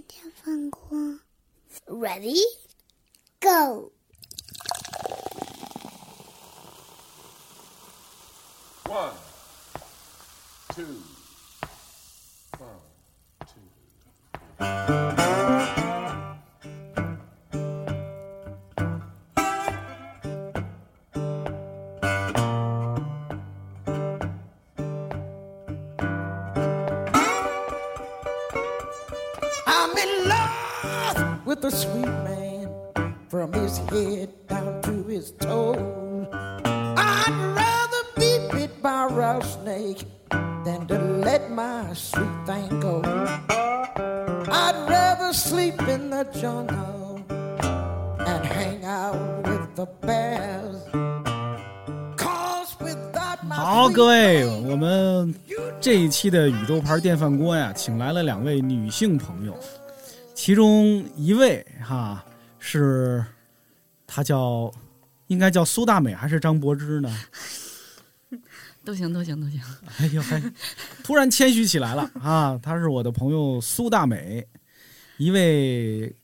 [0.00, 1.18] 电饭锅，
[1.86, 2.38] Ready,
[3.40, 3.92] go！
[8.88, 9.12] One,
[10.74, 11.02] two,
[12.58, 12.80] one,
[14.58, 15.39] two.
[55.81, 59.57] 这一期的宇宙牌电饭锅呀，请来了两位女性朋友，
[60.35, 62.23] 其中一位哈
[62.59, 63.25] 是，
[64.05, 64.71] 她叫，
[65.25, 67.09] 应该叫苏大美还是张柏芝呢？
[68.85, 69.59] 都行，都行，都行。
[69.97, 70.39] 哎呦嘿，
[71.03, 72.59] 突然谦虚起来了啊！
[72.61, 74.47] 她是我的朋友苏大美，
[75.17, 76.15] 一位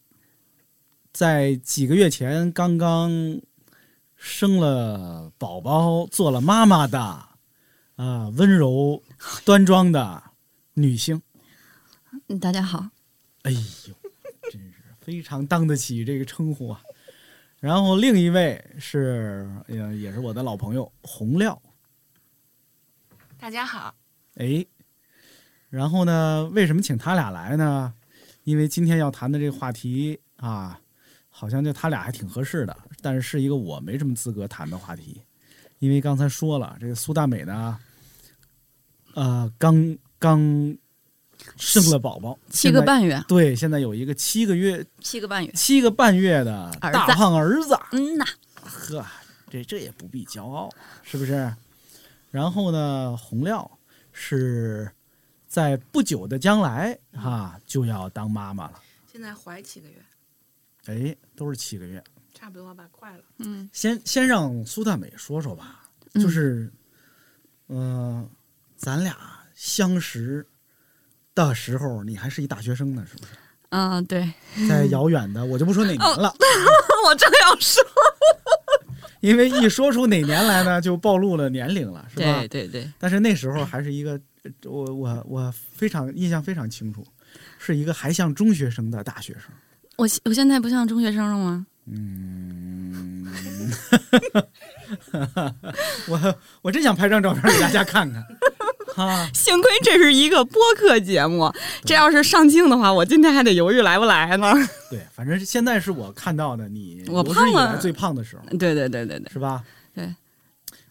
[1.12, 3.12] 在几个月前刚刚
[4.16, 7.26] 生了宝宝、做了妈妈的
[7.98, 9.02] 啊，温柔
[9.44, 10.22] 端庄的
[10.76, 11.20] 女性。
[12.28, 12.88] 嗯，大家好，
[13.42, 13.59] 哎呦，
[14.52, 16.80] 真是非常当得起这个称呼啊！
[17.59, 21.59] 然后另一位是，也也是我的老朋友洪亮。
[23.39, 23.95] 大家好，
[24.36, 24.64] 哎，
[25.72, 27.92] 然后呢，为什么请他俩来呢？
[28.44, 30.80] 因为今天要谈的这个话题啊，
[31.30, 35.20] 好像就他俩还挺合适的，但是是一个我没什么资格谈的话题，
[35.80, 37.80] 因为刚才说了，这个苏大美呢，
[39.18, 40.40] 呃，刚刚
[41.56, 45.52] 生了宝宝，七个，半月，对，现在有一个七个月、七个半月。
[45.54, 48.23] 七个半月的儿子大胖儿子，嗯呐，
[48.61, 49.04] 呵，
[49.50, 50.70] 这这也不必骄傲，
[51.02, 51.52] 是不是？
[52.30, 53.67] 然后呢，洪亮
[54.11, 54.88] 是
[55.48, 58.80] 在不久的将来哈、就要当妈妈了，
[59.11, 59.95] 现在怀七个月，
[60.86, 62.04] 哎，都是七个月。
[62.36, 63.23] 差不多吧，快了。
[63.39, 66.72] 嗯，先先让苏大美说说吧，就是，
[67.70, 68.30] 嗯、
[68.77, 69.17] 咱俩
[69.55, 70.45] 相识
[71.36, 73.32] 的时候，你还是一大学生呢，是不是？
[73.70, 74.32] 嗯，对，
[74.70, 76.33] 在遥远的，我就不说哪年了，
[77.05, 77.83] 我正要说，
[79.20, 82.39] 因为一说出哪年来呢，就暴露了年龄了，是吧？
[82.48, 84.11] 对对对，但是那时候还是一个，
[84.43, 87.05] 呃我我我非常印象非常清楚，
[87.60, 89.52] 是一个还像中学生的大学生。
[89.98, 91.66] 我我现在不像中学生了吗？
[91.89, 93.26] 嗯，
[96.08, 98.23] 我我真想拍张照片给大家看看。
[98.98, 101.54] 啊，幸亏这是一个播客节目，
[101.86, 104.52] 这要是上镜的话，我今天还得犹豫来不来呢。
[104.90, 109.64] 对，反正现在是我看到的你我胖了最胖的时候，对对对对对，是吧？
[109.94, 110.14] 对。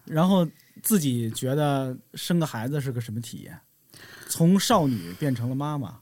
[0.04, 0.46] 然后
[0.82, 3.58] 自己觉得生个孩子是个什么体验？
[4.28, 5.98] 从少女变成了妈妈，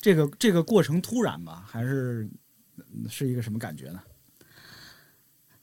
[0.00, 1.62] 这个这个过程突然吗？
[1.64, 2.28] 还是
[2.76, 4.00] 嗯是一个什么感觉呢？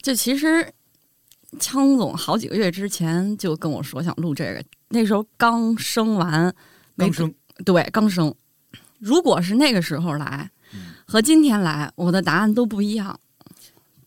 [0.02, 0.72] 就其实
[1.60, 6.54] 枪总好几个月之前就跟我说想录这个，那时候刚生完，
[6.96, 7.34] 没刚生，
[7.64, 8.34] 对，刚生。
[9.00, 13.20] 如果是那个时候来嗯和今天来，我的答案都不一样。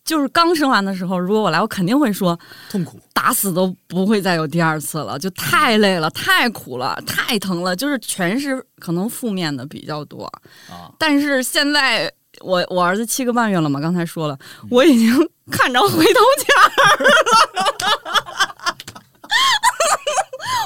[0.04, 2.38] 就是刚生完的时候，如果我来，我肯定会说
[2.70, 2.98] 痛苦。
[3.12, 10.25] 打死都不会再有第二次了，就太累了、太苦了、太疼了，就是全是可能负面的比较多。
[10.70, 12.10] 啊，但是现在
[12.41, 14.38] 我我儿子七个半月了嘛，刚才说了，
[14.71, 17.10] 我已经看着回头钱儿了。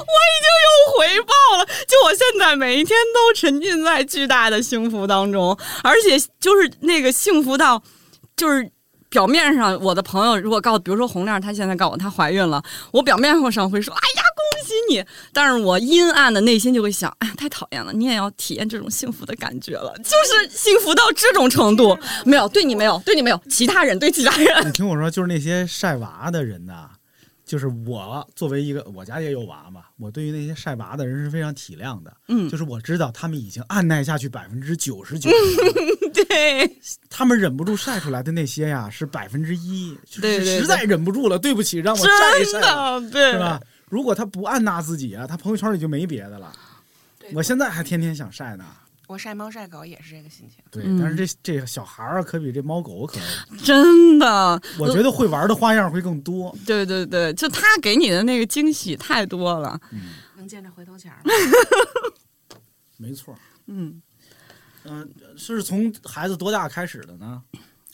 [0.02, 7.82] 我已经有回报了，就我现在每一天都沉浸在巨大的幸福当中，而且就是那个幸福到，
[8.36, 8.70] 就是
[9.12, 15.04] 表面上我的朋友如果告，比如说洪亮，她现在告诉我她怀孕了，我表面上会说，哎呀，恭喜你，
[15.34, 26.88] 但是我阴暗的内心就会想，哎呀，太讨厌了，你也要体验这种幸福的感觉了，就是幸福到这种程度，没有对你没有，对你没有，其他人对其他人， 你听我说，就是那些晒娃的人呐，
[27.52, 32.10] 就是我作为一个我家也有娃嘛，我对于那些晒娃的人是非常体谅的。
[32.28, 35.28] 嗯就是我知道他们已经按耐下去百分之九十九，
[36.14, 36.78] 对，
[37.10, 42.60] 他们忍不住晒出来的那些呀是百分之一，就是实在忍不住了，对不起，让我晒一晒
[43.10, 43.60] 对，是吧？
[43.90, 46.50] 如果他不按捺自己啊，他朋友圈里就没别的了。
[47.34, 48.64] 我现在还天天想晒呢，
[49.12, 50.64] 我晒猫晒狗也是这个心情。
[50.70, 53.18] 对，嗯但是这这小孩儿啊可比这猫狗可，
[53.62, 56.56] 真的，我觉得会玩的花样会更多。
[56.66, 61.30] 对对对，就他给你的那个惊喜太多了，嗯，能见着回头钱儿吗？
[62.96, 63.36] 没错。
[63.66, 64.00] 嗯，
[64.84, 67.42] 嗯、是从孩子多大开始的呢？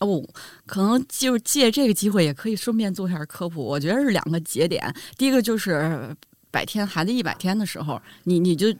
[0.00, 0.22] 哦，
[0.64, 3.64] 可能就是借这个机会，也可以顺便做一下科普。
[3.64, 6.16] 我觉得是两个节点，第一个就是
[6.50, 8.72] 百天孩子一百天的时候，你你就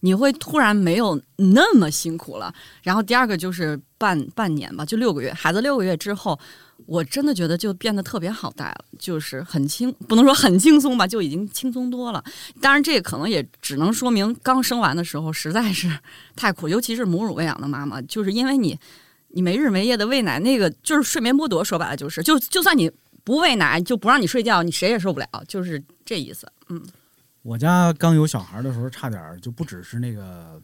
[0.00, 2.52] 你会突然没有那么辛苦了。
[2.82, 6.38] 然后第二个就是半半年吧，就六个月，孩子六个月之后，
[6.86, 12.22] 我真的觉得就变得特别好带了，就是很轻，不能说很轻松吧，就已经轻松多了。
[12.60, 15.90] 当然，这可能也只能说明刚生完的时候实在是
[16.36, 18.78] 太苦，尤其是母乳喂养的妈妈，就是因为你。
[19.32, 22.90] 你没日没夜的喂奶，那个就是睡眠剥夺，说白了就是，就就算你
[23.24, 26.50] 不喂奶，就不让你睡觉，你谁也受不了，就是这意思。
[26.70, 26.82] 嗯，
[27.48, 30.60] 我家刚有小孩的时候，差点就不只是那个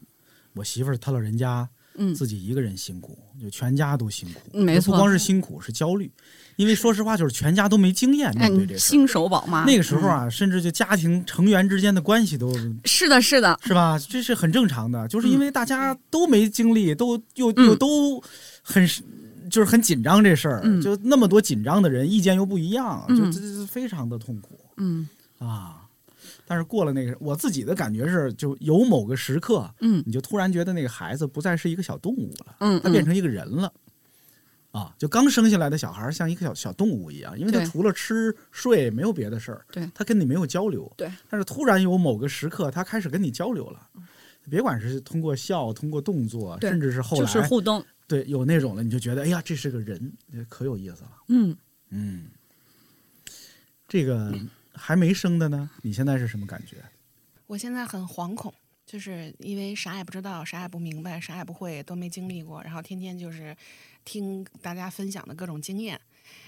[0.54, 1.66] 我媳妇儿她老人家
[1.96, 4.58] 嗯自己一个人辛苦，就全家都辛苦。
[4.58, 6.12] 没错不光是辛苦，是焦虑，
[6.56, 8.78] 因为说实话，就是全家都没经验哎面对，这事儿。
[8.90, 12.52] 新手宝妈那个时候啊，甚至就家庭成员之间的关系都
[12.84, 13.98] 是的，是的，是吧？
[14.06, 18.22] 这是很正常的，就是因为大家都没经历，都又嗯又都
[18.62, 18.86] 很
[19.50, 25.08] 就是很紧张这事儿，嗯就那么多紧张的人，意见又不一样，就嗯这这非常的痛苦嗯
[25.38, 25.80] 啊。
[26.46, 33.72] 但是过了那个，我自己的感觉是，就有某个时刻，嗯你就突然觉得那个孩子不再是一个小动物了，嗯，嗯他变成一个人了。
[34.72, 41.08] 啊，就刚生下来的小孩儿像一个小小动物一样，因为他除了吃睡没有别的事儿，对他跟你没有交流，对。
[41.30, 43.88] 但是突然有某个时刻，他开始跟你交流了，
[44.50, 47.84] 别管是通过笑、通过动作，甚至是后就来是互动。
[48.08, 50.12] 对有那种了，你就觉得哎呀，这是个人，
[50.48, 51.10] 可有意思了。
[51.28, 51.56] 嗯，
[51.90, 52.24] 嗯，
[53.86, 54.34] 这个
[54.74, 56.76] 还没生的呢，你现在是什么感觉？
[57.46, 58.52] 我现在很惶恐，
[58.84, 63.56] 就是因为啥也不知道，啥也不明白，啥也不会，都没经历过，然后天天就是
[64.04, 66.00] 听大家分享的各种经验。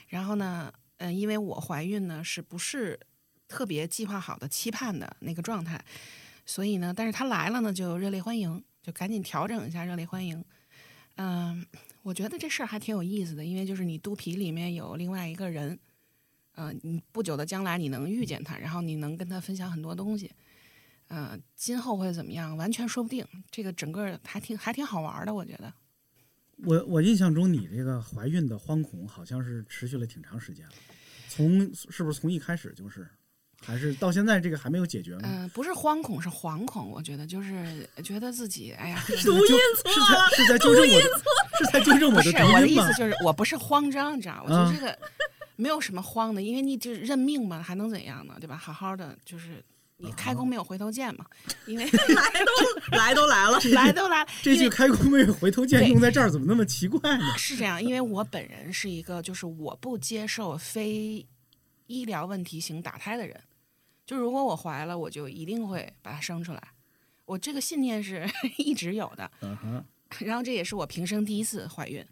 [0.08, 2.98] 然后呢，嗯、因为我怀孕呢是不是
[3.46, 5.84] 特别计划好的、期盼的那个状态，
[6.44, 10.44] 所以呢，但是他来了呢，就热烈欢迎，就赶紧调整一下热烈欢迎。
[11.16, 11.64] 嗯、
[12.02, 15.78] 我觉得这事儿还挺有意思的，因为就是你肚皮里面有另外一个人，
[16.56, 20.30] 嗯、你不久的将来你能遇见他，然后你能跟他分享很多东西。
[21.08, 23.24] 呃，今后会怎么样，完全说不定。
[23.50, 25.72] 这个整个还挺还挺好玩的，我觉得。
[26.64, 30.72] 我我印象中你这个怀孕的惶恐好像是持续了挺长时间了，
[31.28, 33.06] 从是不是从一开始就是，
[33.60, 35.20] 还是到现在这个还没有解决吗？
[35.24, 36.90] 嗯、不是惶恐，是惶恐。
[36.90, 41.00] 我觉得就是觉得自己，哎呀，是在纠是在是在纠正我，
[41.58, 42.92] 是在纠正我的不是我的意思？
[42.94, 44.44] 就是我不是慌张，你知道吗？
[44.44, 44.98] 我觉啊得这个
[45.56, 48.36] 没有什么慌的，因为你就是认命嘛，还能怎样呢？
[48.38, 48.56] 对吧？
[48.56, 49.64] 好好的，就是
[49.96, 51.24] 你开弓没有回头箭嘛，
[51.66, 51.90] 因为来
[52.44, 57.24] 都来都来了， 来都来了，这句开弓没有回头箭用在这儿怎么那么奇怪呢？
[57.38, 61.26] 是这样，因为我本人是一个就是我不接受非
[61.86, 63.40] 医疗问题型打胎的人，
[64.04, 66.62] 就如果我怀了，我就一定会把它生出来。
[67.24, 68.28] 我这个信念是
[68.58, 69.84] 一直有的，嗯哼，
[70.20, 72.04] 然后这也是我平生第一次怀孕，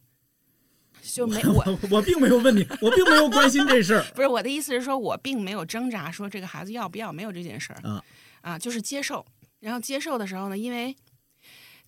[1.13, 8.03] 就没我 我我并没有问你，我并没有关心这事儿 不是我的意思是说，我并没有挣扎说这个孩子要不要，没有这件事儿啊
[8.41, 9.25] 啊，就是接受。
[9.61, 10.95] 然后接受的时候呢，因为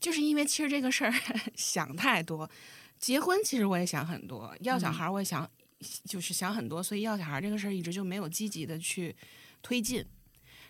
[0.01, 1.13] 就是因为其实这个事儿
[1.57, 2.49] 想太多，
[2.99, 5.49] 结婚其实我也想很多，要小孩儿我也想、
[6.05, 9.15] 就是想很多，所以要小孩儿这个事儿一直就没有积极的去
[9.63, 10.05] 推进。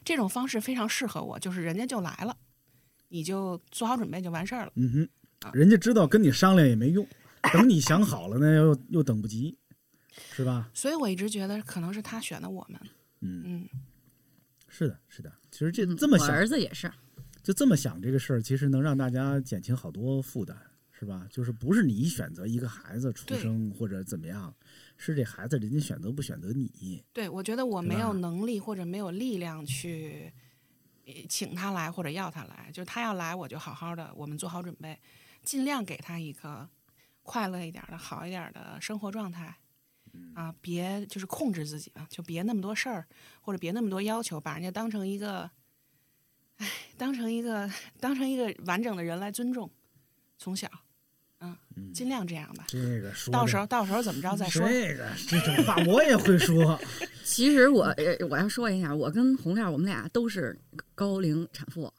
[0.04, 2.36] 这种方式非常适合我，就是人家就来了，
[3.08, 4.72] 你就做好准备就完事儿了。
[4.76, 5.08] 嗯
[5.40, 7.06] 啊哼，人家知道跟你商量也没用，
[7.52, 9.56] 等你想好了呢，又又等不及，
[10.32, 10.70] 是吧？
[10.74, 12.80] 所以我一直觉得可能是他选的我们。
[13.20, 13.68] 嗯，嗯，
[14.68, 15.32] 是的，是的。
[15.50, 16.90] 其实这这么想，儿子也是，
[17.42, 20.56] 就这么想这个事儿，其实能让大家减轻好多负担，
[20.92, 21.26] 是吧？
[21.30, 24.54] 就是不是你选择一个孩子出生或者怎么样，
[24.98, 27.02] 是这孩子人家选择不选择你。
[27.12, 30.32] 对，我觉得我没有能力或者没有力量去
[31.06, 34.98] 呃请他来或者要他来，就是他要来，我就好好的，我们做好准备，
[35.42, 36.68] 尽量给他一个
[37.26, 39.54] 快乐一点儿的好一点儿的生活状态。
[40.34, 43.06] 啊，别就是控制自己啊，就别那么多事儿，
[43.42, 45.50] 或者别那么多要求，把人家当成一个，
[46.56, 46.66] 哎，
[46.96, 49.70] 当成一个当成一个完整的人来尊重，
[50.38, 50.70] 从小，
[51.40, 51.54] 嗯，
[51.92, 52.64] 尽量这样吧。
[52.66, 54.66] 这个说到时候到时候怎么着再说。
[54.66, 56.80] 这个这种话我也会说。
[57.22, 60.58] 其实我呃我要说一下，我跟红亮我们俩都是
[60.94, 61.92] 高龄产妇。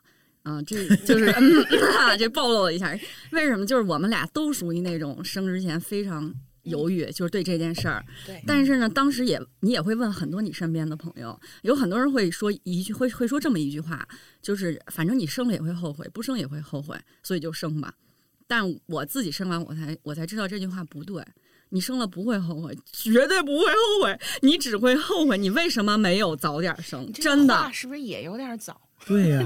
[0.47, 1.43] 啊，这就是、嗯、
[2.17, 2.97] 这暴露了一下，
[3.33, 3.65] 为什么？
[3.65, 8.01] 就是我们俩都属于那种生之前非常犹豫，就是对这件事儿。
[8.25, 14.07] 对，但是呢，当时也你也会问很多你身边的朋友，有很多人会说一句会会说这么一句话，
[14.41, 17.93] 就是反正你生了也会后悔，不生也会后悔，所以就生吧。
[18.47, 21.21] 但我自己生完，我才我才知道这句话不对。
[21.69, 27.11] 你生了不会后悔，绝对不会后悔，你只会后悔你为什么没有早点生。
[27.11, 28.86] 真的，是不是也有点早？
[29.05, 29.41] 对呀、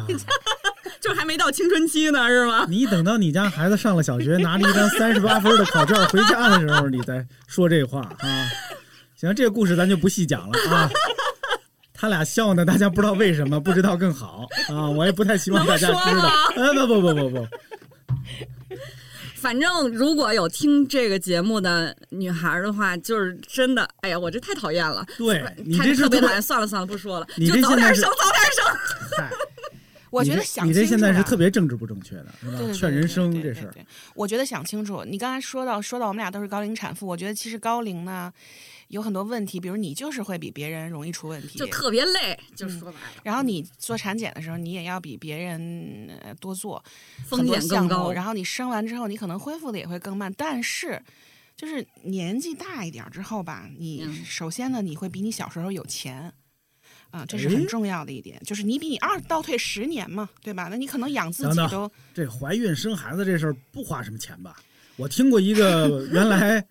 [1.02, 2.66] 就还没到青春期呢，是吗？
[2.70, 8.48] 你等到你家孩子上了小学，拿着一张三十八分的考卷回家的时候，你再说这话啊。
[9.16, 10.90] 行，这个故事咱就不细讲了啊。
[11.94, 14.90] 他俩笑呢，大家不知道为什么，不知道更好啊。
[14.90, 16.32] 我也不太希望大家知道。
[16.56, 17.48] 哎，不不不不不，
[19.42, 25.04] 反正如果有听这个节目的女孩的话，就是真的，哎呀，我这太讨厌了。
[25.18, 28.22] 对你这是特别讨厌，算了算了，不说了，你就这现在是早点
[28.56, 28.66] 生，
[29.10, 29.38] 早点生。
[30.12, 32.74] 我觉得想你这现在是特别政治不正确的，是吧？
[32.74, 33.74] 劝人生这事儿，
[34.14, 35.04] 我觉得想清楚。
[35.06, 38.32] 你刚才说到说到我们俩都是高龄产妇，我觉得其实高龄呢
[38.92, 46.84] 有很多问题，比如你就是会比别人容易出问题，就特别累，就是说白了，然后你做产检的时候，你也要比别人呃多做
[47.26, 48.12] 风很多项目险更高。
[48.12, 50.32] 然后你生完之后，你可能恢复的也会更慢。
[50.38, 51.02] 但是，
[51.56, 56.32] 就是年纪大一点之后吧，你嗯首先呢，你会比你小时候有钱。
[57.12, 60.70] 啊、这是哎很重要的一点，就是你比你二倒退十年嘛，对吧？
[60.72, 64.56] 那你可能养自等等己都这怀孕生孩子这事儿不花什么钱吧？
[64.96, 66.66] 我听过一个原来，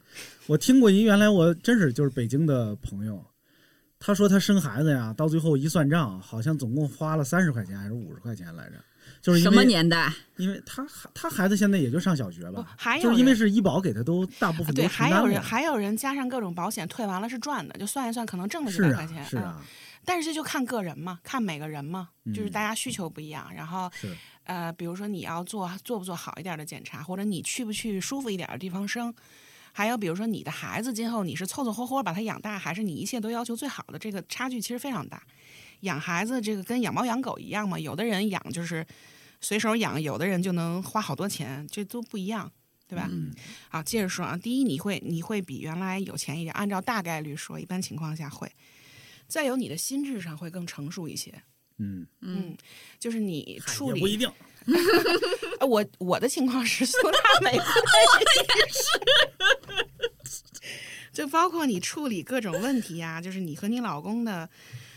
[0.50, 3.24] 我听过一原来我真是就是北京的朋友，
[4.00, 8.72] 他说他生孩子呀，到最后一算账，好像总共花了三十块钱还是五十块钱来着，
[9.22, 10.12] 就是什么年代？
[10.38, 19.22] 因为他他孩子现在也就上小学不吧，还有就是因为是医保给他都大部分都对，承担了还有人，还有人加上各种保险退完了是赚的，就算一算可能挣了几百块钱。
[19.22, 19.64] 嗯是啊
[20.02, 23.48] 但是这就看个人嘛，看每个人嘛，就是嗯大家需求不一样。
[23.54, 29.14] 然后是呃，比如说你要做做不做好一点的检查，或者你去不去舒服一点的地方生，
[29.80, 35.22] 还有比如说你的孩子今后你是凑凑合合把他养大，还是你一切都要求最好的，这个差距其实非常大。
[35.80, 38.86] 养孩子这个跟养猫养狗一样嘛，有的人养就是
[39.40, 42.52] 随手养，有的人就能花好多钱，这都不一样。
[42.86, 43.08] 对吧？
[43.08, 43.32] 嗯
[43.68, 48.50] 好，接着说啊，第一，你会你会比原来有钱一点，按照大概率说，一般情况下会。
[49.28, 51.32] 再有，你的心智上会更成熟一些。
[51.78, 52.56] 嗯，嗯，
[52.98, 54.34] 就是你处理也不一定，呃，
[55.66, 57.64] 我我的情况是苏大美，我
[58.26, 58.68] 也
[60.28, 60.40] 是，
[61.12, 64.48] 就包括你处理各种问题呀、就是你和你老公的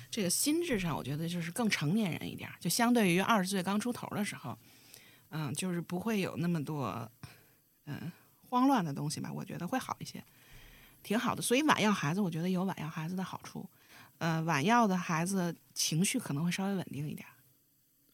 [0.10, 4.58] 这个心智上，我觉得就是更成年人一点儿，就相对于二十岁刚出头的时候，
[5.29, 7.10] 嗯，就是不会有那么多
[7.86, 8.12] 嗯
[8.50, 10.24] 慌乱的东西吧，我觉得会好一些，
[11.01, 11.41] 挺好的。
[11.41, 13.67] 所以晚要孩子，我觉得有晚要孩子的好处，
[14.20, 17.27] 呃，晚要的孩子情绪可能会稍微稳定一点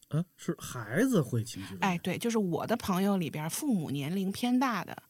[0.10, 0.18] 儿。
[0.18, 5.04] 呃，是孩子会情绪，哎，对，就是我的朋友里边，父母年龄偏大的，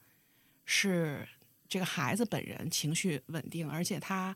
[0.65, 1.27] 是
[1.67, 4.35] 这个孩子本人情绪稳定，而且他，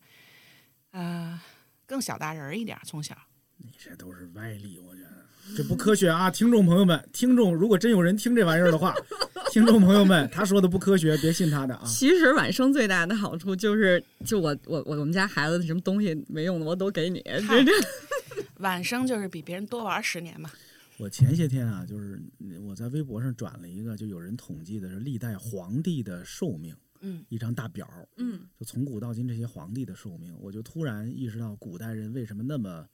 [0.91, 1.39] 呃，
[1.85, 3.15] 更小大人儿一点儿，从小。
[3.57, 6.29] 你这都是歪理，我觉得这不科学啊！
[6.29, 8.93] 听众朋友们，听众如果真有人听这玩意儿的话，
[9.51, 11.83] 听众朋友们，他说的不科学，别信他的啊！
[11.85, 17.71] 其实晚生最大的好处就是，就我我我我们家孩子什么东西没用的我都给你，这这
[18.63, 20.49] 晚生就是比别人多玩十年嘛。
[20.97, 22.21] 我前些天啊，就是
[22.61, 32.87] 我在微博上转了一个，就有人统计的是历代皇帝的寿命，嗯，一张大表，嗯，就从古到今这些皇帝的寿命，我就突然意识到古代人为什么那么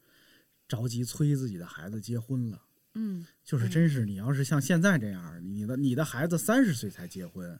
[0.67, 2.61] 着急催自己的孩子结婚了。
[2.95, 7.59] 嗯，就是真是，你要是像现在这样，你的你的孩子三十岁才结婚，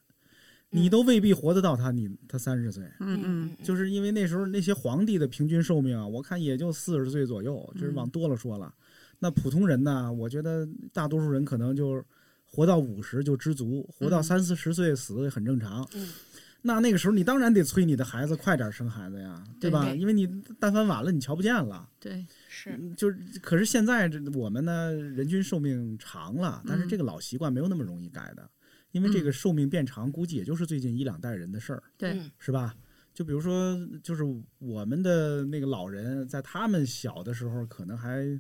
[0.70, 2.84] 你都未必活得到他你他三十岁。
[3.00, 8.74] 嗯嗯，就是因为那时候那些皇帝的平均寿命啊，我看也就四十岁左右，就是往多了说了。
[9.20, 12.04] 那普通人呢，我觉得大多数人可能就
[12.46, 15.88] 活到五十就知足，活到嗯三四十岁死也很正常。
[15.94, 16.08] 嗯
[16.62, 19.86] 那那个时候你当然得催你的孩子快点生孩子呀，对吧？
[19.86, 20.28] 对因为你
[20.60, 21.88] 但凡晚了，你瞧不见了。
[22.02, 28.50] 对，是，就是，可是现在这我们呢，人均寿命长了，但是这个老习惯没有那么容易改的，
[28.92, 32.76] 因为这个寿命变长，估计也就是最近一两代人的事儿，对嗯是吧？
[33.14, 34.24] 就比如说，就是
[34.60, 38.40] 我们的那个老人，在他们小的时候，可能还，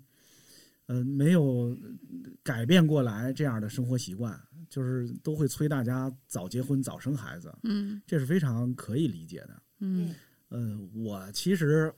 [0.86, 1.77] 呃，没有
[2.41, 4.39] 改变过来这样的生活习惯，
[4.70, 9.62] 就是都会催大家早结婚、早生孩子，嗯这是非常可以理解的。
[9.79, 10.15] 嗯
[10.50, 11.94] 嗯、我其实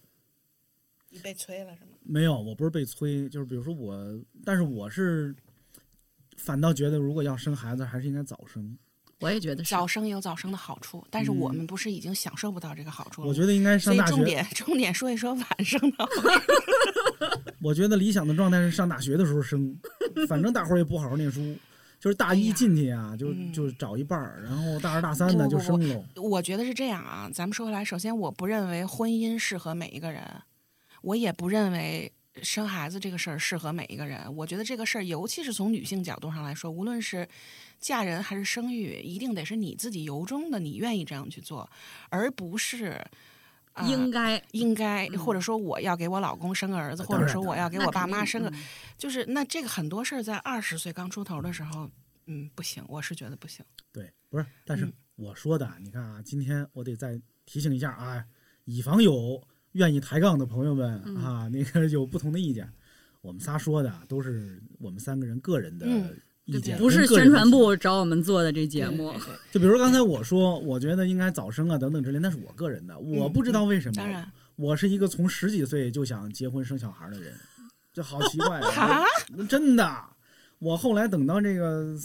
[1.10, 1.91] 你被催了是吗？
[2.03, 5.36] 没有，我不是被催，就是比如说我，但是我是
[6.43, 8.77] 反倒觉得，如果要生孩子，还是应该早生。
[9.19, 13.29] 我也觉得是早生有早生的好处，但是我嗯们不是已经享受不到这个好处了吗？
[13.29, 14.15] 我觉得应该上大学。
[14.15, 16.21] 重点重点说一说晚生的好处。
[17.62, 19.77] 我觉得理想的状态是上大学的时候生，
[20.27, 21.55] 反正大伙儿也不好好念书，
[22.00, 26.03] 就是大一进去啊，就嗯就找一半儿，然后大二大三的就生了。
[26.15, 30.24] 我觉得是这样啊，咱们说回来，首先我不认为婚姻适合每一个人，
[31.03, 34.33] 我也不认为生孩子这个事儿适合每一个人。
[34.35, 37.27] 我觉得这个事儿，尤其是从女性角度上来说，无论是
[37.79, 41.69] 嫁人还是生育，一定得是你自己由衷的，你愿意这样去做，
[42.09, 43.05] 而不是
[43.73, 48.63] 啊应该应该，嗯或者说我要给我老公生个儿子，或者说我要给我爸妈生个，嗯
[48.97, 51.89] 就是那这个很多事儿在二十岁刚出头的时候，
[52.27, 53.65] 嗯，不行，我是觉得不行。
[53.91, 58.25] 对，不是，但是嗯我说的，你看啊，今天我得再提醒一下啊，
[58.65, 62.68] 以防有愿意抬杠的朋友们嗯啊， 那个有不同的意见，
[63.22, 66.10] 我们仨说的都是我们三个人个人的嗯
[66.46, 69.13] 意见，不是宣传部找我们做的这节目
[69.51, 73.94] 就比如刚才我说，我觉得应该早生啊等等之类，那是我个人的，我不知道为什么。
[73.96, 77.34] 当然，我是一个从十几岁就想结婚生小孩的人，
[77.94, 79.04] 这好奇怪啊！
[79.48, 80.04] 真的，
[80.60, 81.96] 我后来等到这个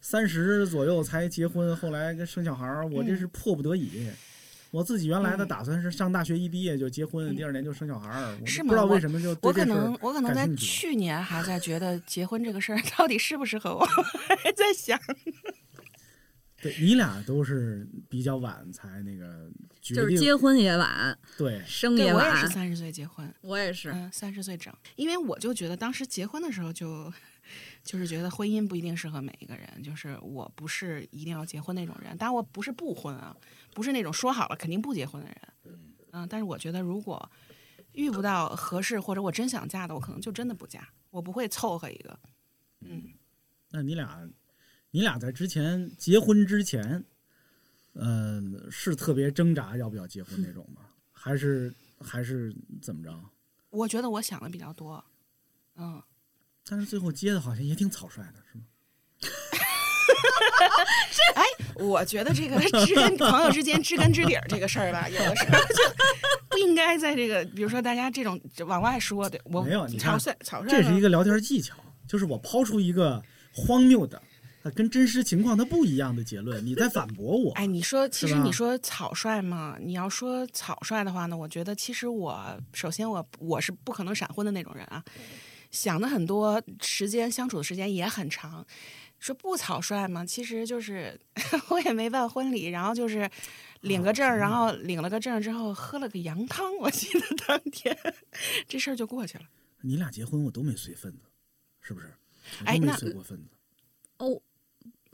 [0.00, 4.08] 三十左右才结婚，后来跟生小孩，我这是迫不得已。
[4.74, 8.32] 我自己原来的嗯打算是上大学一毕业就结婚，嗯第二年就生小孩儿。
[8.32, 13.86] 我不知道为什么就对我可这事儿能我可能在去年还在觉得结婚这个事儿到底适不适合我，
[14.42, 14.98] 还在想。
[16.60, 19.48] 对你俩都是比较晚才那个
[19.80, 22.26] 决就是定，结婚也晚，对，我生也晚。
[22.28, 27.12] 我也是三十岁结婚，我也是，嗯，三十岁整，因为我就觉得当时结婚的时候就，
[27.84, 33.36] 就是觉得婚姻不一定适合每一个人，就是我不是一定要结婚那种人，当然我不是不婚啊，
[33.72, 35.38] 不是那种说好了肯定不结婚的人，
[36.12, 37.30] 嗯，但是我觉得如果
[37.92, 42.18] 遇不到合适或者我真想嫁的，我可能就真的不嫁，我不会凑合一个，
[42.80, 43.12] 嗯，
[43.70, 44.28] 那你俩，
[44.90, 47.04] 你俩在之前结婚之前，
[47.92, 50.82] 嗯、是特别挣扎要不要结婚那种吗？
[51.12, 53.12] 还是还是怎么着？
[53.70, 55.04] 我觉得我想的比较多，
[55.76, 56.02] 嗯，
[56.68, 58.64] 但是最后接的好像也挺草率的，是吗？
[61.34, 61.42] 哎
[61.76, 65.74] 我觉得这个知根朋友之间知根知底儿这个事儿吧，有的时候就
[66.48, 71.74] 不应该在这个，比如说大家这种往外说的，我没有你草率草率这是一个聊天技巧，
[72.06, 74.20] 就是我抛出一个荒谬的、
[74.62, 77.52] 呃跟真实情况它不一样的结论，你在反驳我。
[77.60, 79.76] 哎，你说，其实你说草率嘛？
[79.80, 85.04] 你要说草率的话呢，我觉得其实我首先我我是不可能闪婚的那种人啊，
[85.74, 88.64] 想的很多，时间相处的时间也很长。
[89.18, 91.18] 说不草率嘛，其实就是
[91.70, 93.28] 我也没办婚礼，然后就是
[93.80, 97.96] 领个证儿，然后领了个证之后喝了个羊汤，我记得当天
[98.68, 99.44] 这事儿就过去了。
[99.80, 101.20] 你俩结婚我都没随份子，
[101.80, 102.12] 是不是？
[102.64, 103.44] 哎那随过份子。
[104.18, 104.40] 哦，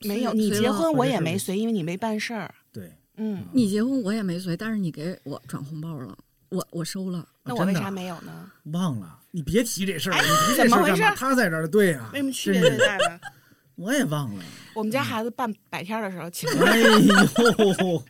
[0.00, 2.52] 没有，你结婚我也没随，因为你没办事儿。
[2.72, 6.18] 对，嗯，你结婚我也没随，但是你给我转红包了，
[6.48, 7.28] 我我收了。
[7.50, 8.50] 那我为啥没有呢？
[8.72, 11.16] 忘了，你别提这事儿了，哎你提这怎么回事事儿干嘛？
[11.16, 13.20] 他在这儿，对呀、为什么区别真是最大呢？
[13.76, 14.42] 我也忘了。
[14.74, 16.98] 我们家孩子办百天的时候，请哎呦，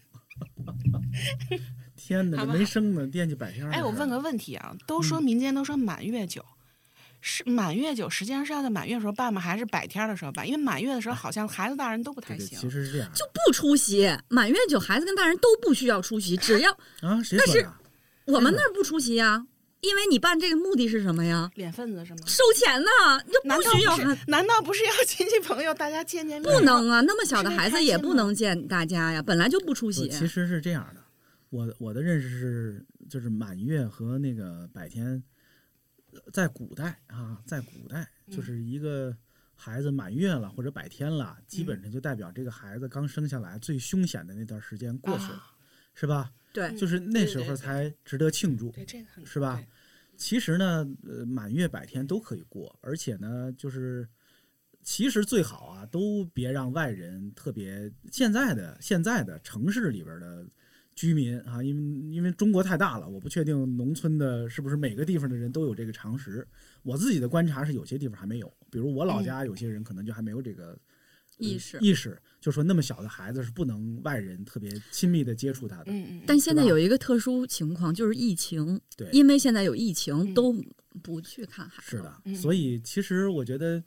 [1.97, 3.73] 天哪，这没生呢，惦记百天儿。
[3.73, 6.45] 哎，我问个问题啊，都嗯说民间都说满月酒，
[7.21, 9.41] 是满月酒实际上是要在满月的时候办吗？
[9.41, 10.47] 还是百天的时候办？
[10.47, 12.59] 因为满月的时候好像孩子大人都不太对对，行。
[12.59, 17.73] 其实是这样就不出席，满月酒孩子跟大人都不需要出席，只要啊，谁说的？
[18.27, 19.47] 我们那儿不出席呀，
[19.81, 21.51] 因为你办这个目的是什么呀？
[21.55, 22.19] 脸份子是吗？
[22.27, 22.89] 收钱呢，
[23.27, 24.17] 你就难道不需要？
[24.27, 26.53] 难道不是要亲戚朋友大家见见面？
[26.53, 30.09] 不能啊，那么小的孩子也不能见大家呀，本来就不出席。
[30.09, 31.03] 其实是这样的，
[31.49, 35.23] 我我的认识是，就是满月和那个百天，
[36.13, 39.17] 呃在古代啊，在古代嗯就是一个
[39.55, 45.51] 孩子满月了或者百天了，基本上就代表这个孩子刚生下来最凶险的那段时间过去了，啊
[45.95, 46.31] 是吧？
[46.53, 48.71] 对，就是那时候才值得庆祝。
[48.71, 49.63] 对，这个很是吧
[50.17, 54.07] 其实呢，呃，满月百天都可以过，而且呢，就是
[54.83, 60.47] 其实最好啊，都别让外人特别现在的现在的城市里边的
[60.95, 66.47] 居民啊，因为因为中国太大了，我不确定农村的是不是每个地方的人都有这个常识。
[66.83, 70.71] 我自己的观察是，有些地方还没有，比如我老家有些人可能就还没有这个。
[70.73, 70.79] 呃
[71.39, 75.93] 意识意识，就说那么小的孩子是不能外人特别亲密的接触他的。
[75.93, 80.55] 嗯嗯，但现在有一个特殊情况，就是疫情，对，因为现在有疫情，嗯都
[81.03, 81.91] 不去看孩子。
[81.91, 83.83] 是的，嗯所以其实我觉得，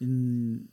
[0.00, 0.66] 嗯，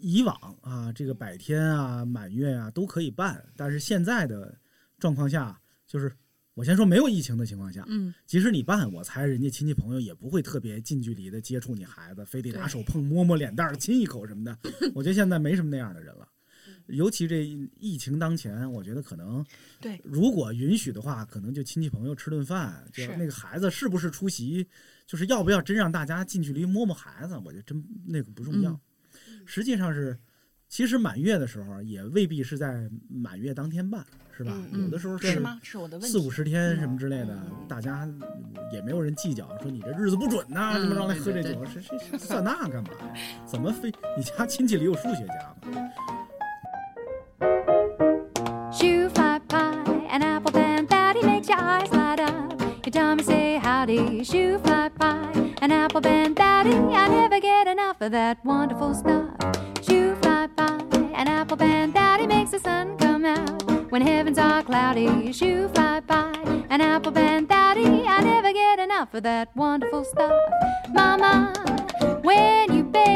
[0.00, 4.58] 以往啊，这个百天啊、满月啊都可以办，但是现在的
[4.98, 6.10] 状况下，就是
[6.54, 14.58] 我先说没有疫情的情况下，嗯，即使你办，我猜人家亲戚朋友也不会特别近距离的接触你孩子，非得拿手碰、摸摸脸蛋儿、亲一口什么的。
[14.94, 16.25] 我觉得现在没什么那样的人了。
[16.88, 17.44] 尤其这
[17.78, 19.44] 疫情当前，我觉得可能
[19.80, 24.66] 对如果允许的话，可能就亲戚朋友吃顿饭，就是那个孩子是不是出席，
[25.06, 28.70] 就是要不要真让大家近距离摸摸孩子，我觉得真那个不重要。
[28.72, 28.80] 嗯
[29.48, 30.18] 实际上是，
[30.68, 34.04] 其实满月的时候也未必是在满月当天办，
[34.36, 34.52] 是吧？
[34.72, 35.60] 嗯有的时候是吗？
[35.62, 36.12] 是我的问题。
[36.12, 38.08] 四五十天什么之类的嗯，大家
[38.72, 43.46] 也没有人计较，说你这日子不准呐、嗯什么让来喝这酒，谁谁谁算那干嘛呀？
[43.46, 45.92] 怎么非你家亲戚里有数学家吗？
[53.86, 55.30] Shoo fly by.
[55.62, 59.30] An apple band daddy, I never get enough of that wonderful stuff.
[59.88, 60.80] Shoo fly by,
[61.14, 63.62] an apple band daddy makes the sun come out.
[63.92, 66.32] When heavens are cloudy, shoo fly by.
[66.68, 70.42] An apple band daddy, I never get enough of that wonderful stuff.
[70.92, 71.52] Mama,
[72.22, 73.15] when you bake,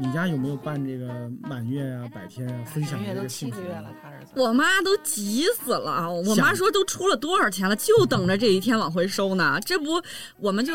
[0.00, 4.32] 你家有没有办这个满月啊、百天啊，分享这满月都个幸福七个月了，他儿子。
[4.34, 9.60] 我妈都急死了，我妈说都出了多少钱了，就等着这一天往回收呢。
[9.64, 10.02] 这不，
[10.38, 10.72] 我们就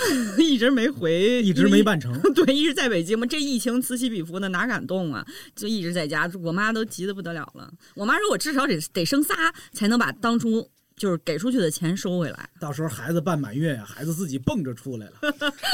[0.38, 2.18] 一直没回，一直没办成。
[2.32, 3.26] 对，一直在北京嘛。
[3.26, 5.24] 这疫情此起彼伏的，哪敢动啊？
[5.54, 6.30] 就一直在家。
[6.42, 7.70] 我妈都急得不得了了。
[7.94, 9.34] 我妈说我至少得得生仨，
[9.72, 10.66] 才能把当初
[11.02, 15.18] 就是给出去的钱收回来，到时候孩子办满月呀，孩子自己蹦着出来了，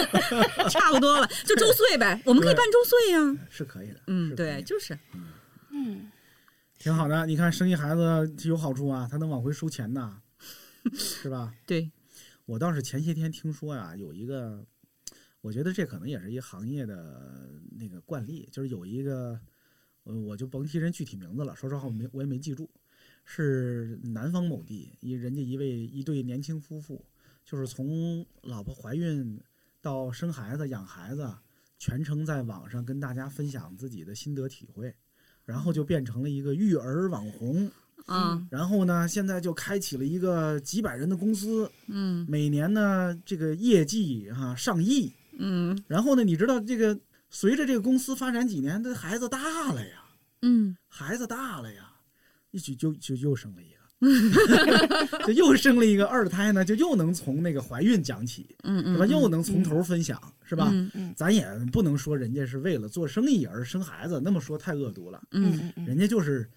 [0.73, 2.19] 差不多了，就周岁呗。
[2.25, 4.01] 我们可以办周岁呀、是可以的。
[4.07, 4.99] 嗯，对，就是，
[5.69, 6.11] 嗯，
[6.79, 7.27] 挺好的。
[7.27, 10.19] 你看生一孩子有好处啊，他能往回收钱呐，
[10.95, 11.53] 是吧？
[11.67, 11.91] 对，
[12.47, 14.65] 我倒是前些天听说呀，有一个，
[15.43, 19.39] 我觉得这可能也是一个行业的那个惯例，就是有一个，
[20.05, 22.71] 呃，我就甭提人具体名字了，说实话我没我也没记住，
[23.31, 27.05] 是南方某地一人家一位一对年轻夫妇，
[27.45, 29.39] 就是从老婆怀孕
[29.83, 31.31] 到生孩子养孩子，
[31.79, 34.95] 全程在网上跟大家分享自己的心得体会，
[35.45, 37.71] 然后就变成了一个育儿网红。
[38.07, 45.13] 啊，然后呢，现在就开启了一个几百人的公司，嗯每年呢这个业绩哈、上亿。
[45.37, 50.05] 嗯然后呢，你知道这个随着这个公司发展几年，这孩子大了呀，
[50.41, 51.88] 嗯，孩子大了呀，
[52.51, 59.05] 一举就就又生了一个， 就又生了一个二胎呢，就又能从那个怀孕讲起，嗯嗯，是吧？
[59.07, 60.69] 嗯又能从头分享，是吧？
[60.73, 65.21] 嗯嗯咱也不能说人家是为了做生意而生孩子，那么说太恶毒了。
[65.33, 66.49] 嗯嗯嗯人家就是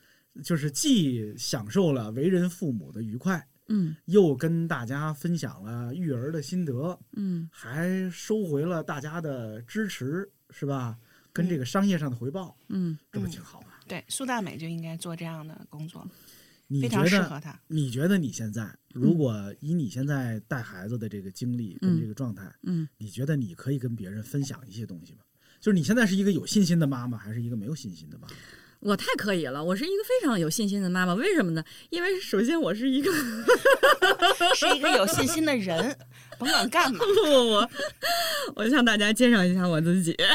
[0.44, 10.96] 就是既享受了为人父母的愉快，嗯又跟大家分享了育儿的心得，嗯还收回了大家的支持，是吧？
[11.34, 13.68] 跟这个商业上的回报，嗯这不挺好吗？
[13.92, 16.08] 对，苏大美就应该做这样的工作，
[16.68, 17.60] 你觉非常适得合她。
[17.68, 25.20] 你觉得你现在，如果以你现在带孩子的这个经历跟嗯这个状态，嗯，你觉得你可以跟别人分享一些东西吗？
[25.60, 28.34] 就是你现在是一个有信心的妈妈，还是一个没有信心的妈妈？
[28.80, 31.14] 我太可以了，我是一个非常有信心的妈妈。
[31.14, 31.62] 为什么呢？
[31.90, 33.12] 因为首先我是一个
[34.56, 35.94] 是一个有信心的人，
[36.40, 36.98] 甭管干嘛。
[37.04, 37.70] 不不不，
[38.56, 40.16] 我向大家介绍一下我自己。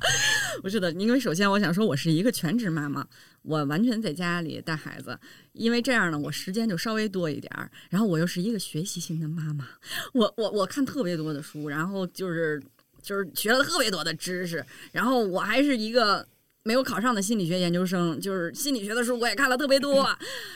[0.62, 3.06] 不是的，因为首先我想说，我是一个全职妈妈，
[3.42, 5.18] 我完全在家里带孩子，
[5.52, 7.70] 因为这样呢，我时间就稍微多一点儿。
[7.90, 9.66] 然后我又是一个学习型的妈妈，
[10.12, 12.62] 我我我看特别多的书，然后就是
[13.02, 16.26] 就是学了特别多的知识，然后我还是一个。
[16.66, 20.02] 没有考上的心理学研究生，就是心理学的书我也看了特别多。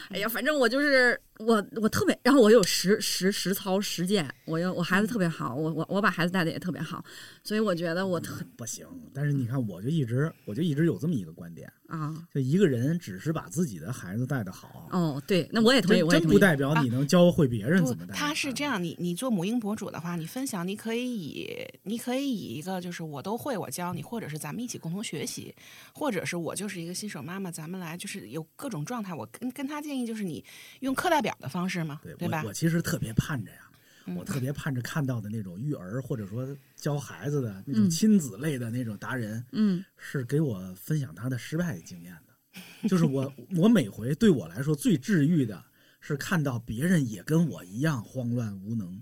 [0.09, 7.05] 哎呀，反正我就是我，我特别，然后我有实实实操实践，我有我孩子特别好，我我我把孩子带的也特别好，
[7.43, 8.87] 所以我觉得我特不行。
[9.15, 16.33] 但是你看，我就一直我就一直有这么一个观点，啊就一个人只是把自己的孩子带的好，哦，对，那我也同意，真我也同意。
[16.33, 25.55] 真不代表你能教会别人不怎么带。，他是这，样，你你做母婴博主的话，你分享，你可以以你可以以一个就是我都会，我教你，或者是咱们一起共同学习，
[25.95, 29.15] 或者是我就是一个新手妈妈，咱们来就是有各种状态。
[29.15, 30.45] 我跟跟他建议就是你
[30.81, 32.49] 用课代表的方式嘛，对吧我？
[32.49, 33.59] 我其实特别盼着呀，
[34.07, 42.89] 嗯我特别盼着看到的那种育儿或者说教孩子的那种嗯亲子类的那种达人，嗯是给我分享他的失败经验的。
[42.89, 45.63] 就是我我每回对我来说最治愈的
[46.01, 49.01] 是看到别人也跟我一样慌乱无能，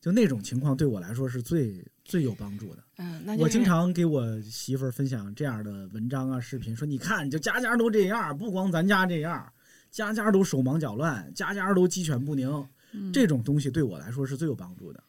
[0.00, 2.84] 就那种情况对我来说是最最有帮助的。
[2.98, 9.52] 嗯，我经常给我媳妇儿分享这样的文章啊、视频，说你看，就家家都这样，不光咱家这样，
[9.90, 12.48] 家家都手忙脚乱，家家都鸡犬不宁。
[12.92, 15.02] 嗯这种东西对我来说是最有帮助的。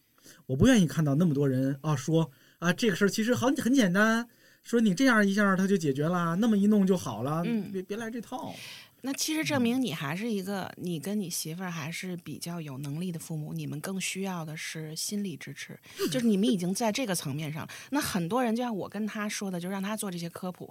[0.45, 4.27] 我不愿意看到那么多人啊说啊这个事儿其实很很简单，
[4.63, 8.53] 说你这样一下他就解决了，那么一弄就好了，嗯别别来这套。
[9.01, 15.79] 那其实证明你还是一个，你跟你媳妇儿还是比较有能力的父母，你们更需要的是心理支持，
[16.11, 17.69] 就是你们已经在这个层面上了。
[17.91, 20.69] 那很多人就像我跟他说的，就让他做这些科普，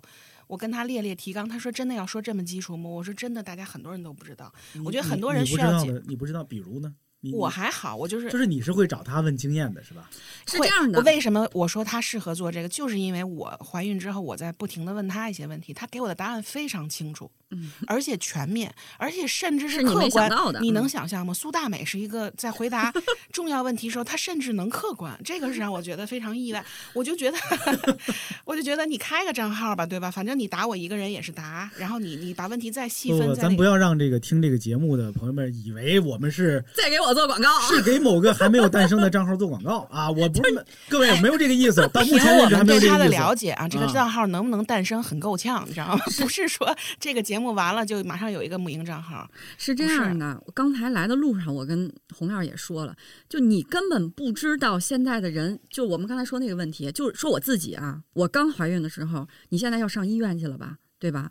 [0.49, 2.91] 我跟他列列提纲，他说真的要说这么基础吗？
[2.91, 4.53] 我说真的，大家很多人都不知道。
[4.85, 6.95] 我觉得很多人需要解你不知道的，你不知道，比如呢？
[7.21, 10.09] 你我还好，我就是就是你是会找他问经验的是吧？
[10.47, 20.29] 会是这样的我为什么我说他适合做这个，就是因为我怀孕之后，我在不停的问他一些问题，他给我的答案非常清楚，嗯，而且全面，而且甚至是你没客观。
[20.29, 21.35] 想到的你能嗯想象吗？
[21.35, 22.93] 苏大美是一个在回答
[23.33, 26.65] 重要问题时候，他甚至能客观，这个是让我觉得非常意外。
[26.93, 27.39] 我就觉得，
[28.45, 30.11] 我就觉得你开个账号吧，对吧？
[30.11, 40.11] 反正你答我一个人也是答，然后你你把问题再细不不，分，再那个咱不要让这个听这个节目的朋友们以为我们是再给我做广告，是给某个还没有诞生的账号做广告 啊！
[40.11, 43.23] 我不是各位没有这个意思，到目前为止还们对他的没有这个意思。
[43.23, 46.03] 了解啊，这个啊账号能不能诞生很够呛，你知道吗？
[46.19, 52.95] 不是说这个节目完了就马上有一个母婴账号，是这样的，我刚才来的路上，我跟红亮也说了，
[53.29, 61.31] 就你根本不知道现在的人，就我们刚才说那个问题，就是说我自己啊，我刚怀孕的时候，你现在要上医院去了吧，对吧？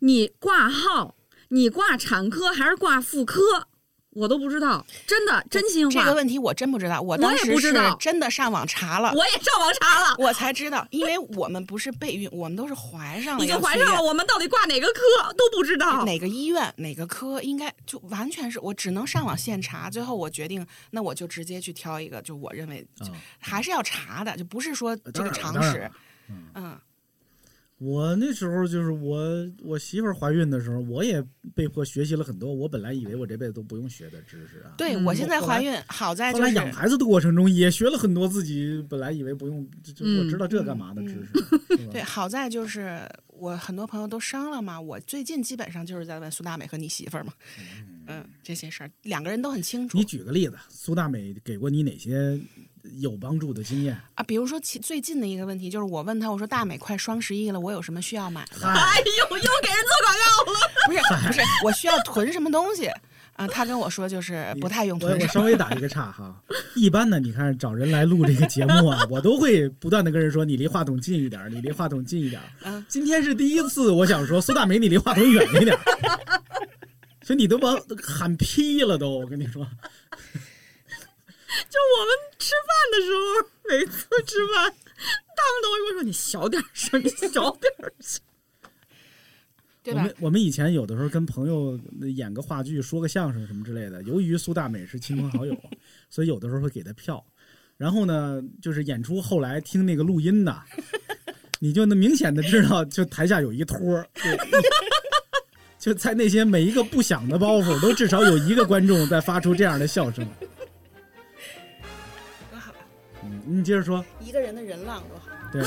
[0.00, 1.16] 你挂号，
[1.48, 3.40] 你挂产科还是挂妇科，
[4.16, 9.12] 我都不知道，真的真心话，这个问题我真不知道，我当时是不知道真的上网查了。
[9.14, 10.16] 我也上网查了。
[10.18, 15.00] 我才知道，因为我们不是备孕，我们都是怀上了，已经怀上了，我们到底挂哪个科
[15.36, 16.04] 都不知道。
[16.04, 19.90] 哪个医院哪个科，应该就完全是我只能上网现查。
[19.90, 22.86] 最后我决定，那我就直接去挑一个，就我认为
[23.38, 25.90] 还是要查的，就不是说这个常识。
[26.54, 26.78] 嗯，
[27.78, 29.22] 我那时候就是我
[29.62, 31.22] 我媳妇儿怀孕的时候，我也
[31.54, 34.72] 被迫学习了很多我本来以为我这辈子都不用学的知识啊。
[34.78, 41.86] 对嗯我现在怀孕，好在后来就是养孩子的过程中也学了很多自己本来以为不用，就就我知道这干嘛的知识。
[41.92, 47.32] 对，好在就是我很多朋友都生了嘛，我最近基本上就是在问苏大美和你媳妇儿嘛，
[48.06, 52.40] 嗯，这些事儿两个人都很清楚你举个例子，苏大美给过你哪些
[52.94, 53.96] 有帮助的经验？
[54.14, 54.22] 啊。
[54.24, 58.66] 比如说其最近的一个问题就是我问他，我说大美快双十一了，我有什么需要买的？
[58.66, 60.58] 哎呦，又给人做广告了。
[60.86, 62.86] 不是不是，我需要囤什么东西
[63.34, 63.46] 啊？
[63.48, 65.32] 他跟我说就是不太用我我囤什么。
[65.32, 66.34] 稍微打一个岔哈。
[66.74, 72.40] 一般呢，你看找人来录这个节目啊，我都会不断的跟人说，你离话筒近一点，你离话筒近一点。
[72.64, 75.76] 嗯今天是第一次，我想说苏大美，你离话筒远一点。
[77.22, 79.66] 所以你都把我喊劈了都，我跟你说，
[81.70, 83.20] 就我们吃饭的时候，
[83.68, 84.72] 每次吃饭，
[85.36, 88.20] 他们都会跟我说：“你小点声，你小点声。
[89.82, 90.14] 对吧我们？
[90.20, 91.78] 我们以前有的时候跟朋友
[92.14, 95.56] 演个话剧、说个相声什么之类的，由于苏大美是亲朋好友，
[96.10, 97.24] 所以有的时候会给她票。
[97.76, 100.62] 然后呢，就是演出后来听那个录音的，
[101.60, 104.08] 你就能明显的知道，就台下有一托儿，
[105.78, 110.26] 就 就在那些每一个不响的包袱，都至少有一个观众在发出这样的笑声。
[113.45, 115.27] 多好，嗯，你接着说，一个人的人浪多好。
[115.51, 115.61] 对，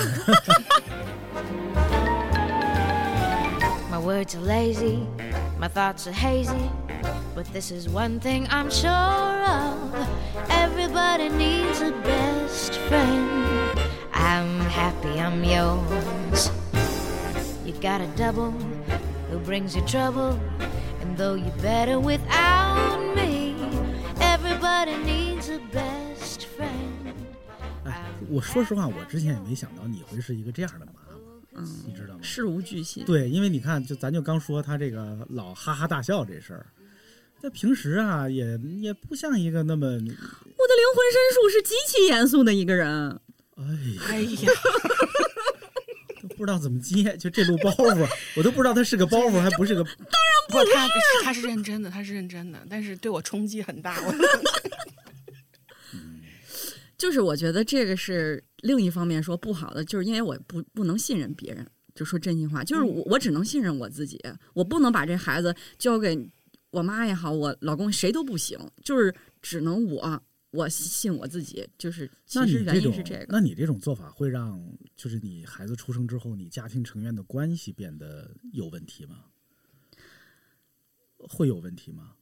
[3.90, 5.06] My words are lazy,
[5.60, 6.70] my thoughts are hazy.
[7.36, 9.74] But this is one thing I'm sure of
[10.48, 13.76] everybody needs a best friend.
[14.12, 16.50] I'm happy I'm yours.
[17.66, 18.52] You got a double
[19.30, 20.38] who brings you trouble.
[21.02, 23.56] And though you're better without me,
[24.20, 25.82] everybody needs a best friend.
[25.82, 25.97] 哎，
[28.29, 30.99] 我说实话，我之前也没想到你会是一个这样的妈妈，”
[31.55, 32.19] 嗯，你知道吗？
[32.21, 33.03] 事无巨细。
[33.03, 36.65] 对，因为你看，就咱就刚说他这个老哈哈大笑这事儿，
[37.41, 43.19] 在平时啊，也也不像一个那么，我的灵魂深处是极其严肃的一个人。
[43.57, 44.51] 哎呀，哎呀，
[46.21, 49.83] 都不知道怎么接，就这路包袱，我都不知道他是个包袱，还不是个。
[49.83, 50.87] 当然不，他
[51.23, 53.99] 他是认真的，他是认真的，但是对我冲击很大。
[54.01, 54.11] 我
[56.99, 61.65] 就是我觉得这个是另一方面说不好的，就是因为我不不能信任别人。
[61.95, 64.17] 就说真心话，就是我我只能信任我自己，
[64.53, 66.17] 我不能把这孩子交给
[66.69, 71.67] 我妈也好，我老公谁都不行，就是只能我我信我自己。
[71.77, 73.25] 就是其实原因是这个。
[73.27, 79.25] 那你这种做法会让，就是你孩子出生之后，你家庭成员的关系变得有问题吗？
[81.17, 82.13] 会有问题吗？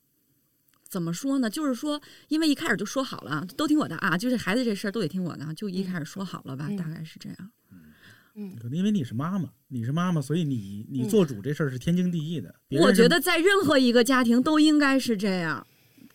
[0.90, 1.50] 怎么说呢？
[1.50, 7.38] 就是说，因为一开始就说好了，都听我的啊，就是孩子这事儿都得听我的，就一开始说好了吧，嗯大概是这样。
[8.62, 12.54] 可能因为你是妈妈，你是妈妈，所以你你做主这事儿是天经地义的。
[12.80, 15.66] 我觉得在任何一个家庭都应该是这样，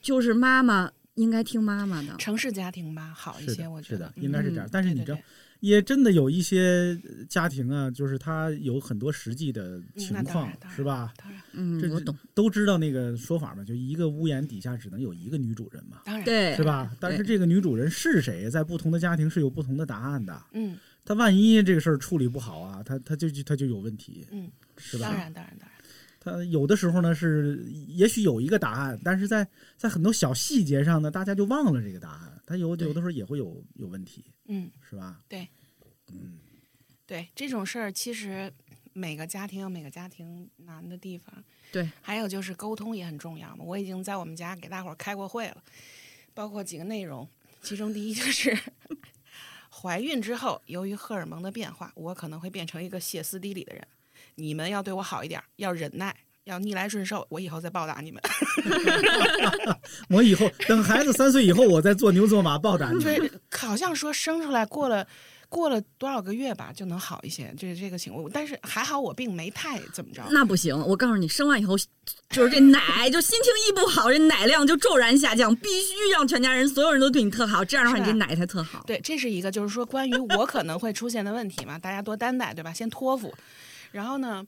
[0.00, 2.14] 就是妈妈应该听妈妈的。
[2.18, 4.66] 城市家庭吧好一些，我觉得是的，应该是这样。
[4.66, 5.24] 嗯但是你知道对对对，
[5.62, 11.14] 也真的有一些家庭啊，就是他有很多实际的情况是吧？
[11.16, 12.12] 当然嗯，我懂。
[12.34, 16.90] 都知道那个说法嘛，就一个屋檐底下只能有一个女主人嘛，当然，对，是吧？
[16.98, 20.42] 但是这个女主人是谁，在不同的家庭是有不同的答案的。
[20.52, 25.06] 嗯他万一这个事儿处理不好啊，他他就他就有问题，嗯，是吧？
[25.06, 25.78] 当然当然当然，
[26.18, 29.46] 他有的时候呢是也许有一个答案，但是在
[29.76, 32.31] 在很多小细节上呢，大家就忘了这个答案。
[32.46, 35.22] 他有有的时候也会有有问题，嗯，是吧？
[35.28, 35.48] 对，
[36.08, 36.38] 嗯，
[37.06, 38.52] 对这种事儿，其实
[38.92, 41.44] 每个家庭有每个家庭难的地方。
[41.70, 43.64] 对，还有就是沟通也很重要嘛。
[43.64, 45.64] 我已经在我们家给大伙儿开过会了，
[46.34, 47.26] 包括几个内容，
[47.62, 48.54] 其中第一就是
[49.70, 53.86] 怀孕之后，由于荷尔蒙的变化，我可能会变成一个歇斯底里的人。
[54.34, 57.26] 你们要对我好一点儿，要忍耐，要逆来顺受。
[57.30, 58.22] 我以后再报答你们。
[60.08, 63.00] 我以后等孩子三岁以后，我再做牛做马报答你。
[63.00, 65.06] 就是好像说生出来过了
[65.48, 67.54] 过了多少个月吧，就能好一些。
[67.58, 70.22] 这这个情况，但是还好我并没太怎么着。
[70.30, 71.76] 那不行，我告诉你，生完以后
[72.30, 78.82] 就是这奶，就心情一不好，这奶量就骤然下降，必须让全家人所有人都对你特好，这样的话你这奶才特好。
[78.86, 82.72] 对，这是一个就是说关于我可能会出现的问题嘛，大家多担待，对吧？
[82.72, 83.34] 先托付。
[83.90, 84.42] 然后呢，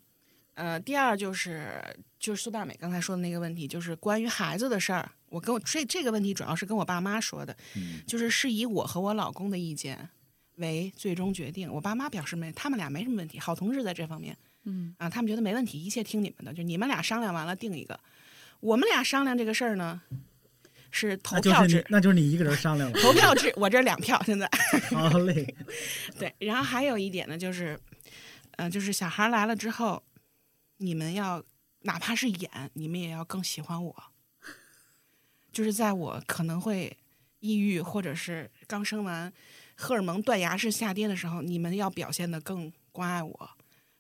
[0.55, 1.83] 呃，第二就是
[2.19, 5.11] 就是苏大美刚才说的那个问题，就是关于孩子的事儿。
[5.29, 10.09] 我跟我这这个问题主要是跟我爸妈说的，嗯就是是以我和我老公的意见
[10.57, 11.73] 为最终决定。
[11.73, 17.99] 我爸妈表示没，他们俩没什么问题，好同志在这方面，嗯啊，他们觉得没问题，一切听你们的，就你们俩商量完了定一个。
[18.61, 20.01] 我们俩商量这个事儿呢，
[20.93, 23.01] 是投票制，那就是你一个人商量了。
[23.01, 24.49] 投票制，我这两票现在。
[24.95, 25.53] 好嘞，
[26.17, 27.77] 对，然后还有一点呢，就是，
[28.53, 30.01] 呃，就是小孩来了之后，
[30.85, 31.43] 你们要
[31.81, 34.05] 哪怕是演，你们也要更喜欢我。
[35.51, 36.97] 就是在我可能会
[37.41, 39.33] 抑郁，或者是刚生完，
[39.77, 43.51] 荷尔蒙断崖式下跌的时候，你们要表现的更关爱我。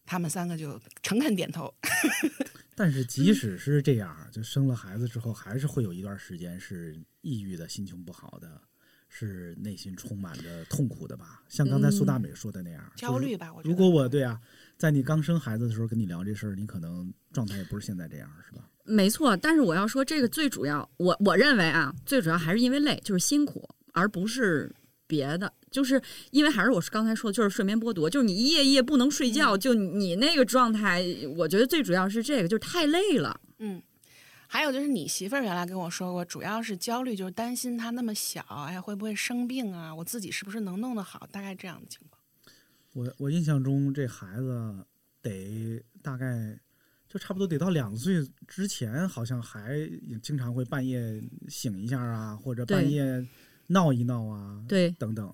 [0.05, 1.73] 他们三个就诚恳点头。
[2.77, 8.61] 但是即使是这样，就生了孩子之后，还是会有一段时间是抑郁的、心情不好的，
[9.09, 11.43] 是内心充满着痛苦的吧？
[11.49, 14.41] 像刚才苏大美说的那样，就是焦虑吧我觉得如果我对啊，
[14.77, 18.69] 在你刚生孩子的时候跟你聊这事儿，你可能状态也不是现在这样，是吧？
[18.85, 24.71] 没错，但是我要说这个最主要，我我认为啊，最主要还是因为累，就是辛苦，而不是
[25.07, 25.51] 别的。
[25.71, 31.03] 就是因为还是我刚才说的，就是睡眠剥夺，就是你一夜一夜不能睡觉，就你那个状态，
[31.37, 33.41] 我觉得最主要是这个，就是太累了。
[33.59, 33.83] 嗯，
[34.47, 39.95] 还有就是你媳妇儿原来跟我说过，主要是焦虑，就是担心他那么小，哎会不会生病啊？
[39.95, 41.27] 我自己是不是能弄得好？
[41.33, 42.14] 大概这样的情况。
[42.95, 44.87] 我我印象中这孩子
[45.21, 46.59] 得大概
[47.09, 53.27] 就差不多得到两岁之前，好像还也经常会半夜醒一下啊，或者半夜
[53.67, 55.33] 闹一闹啊，对等等。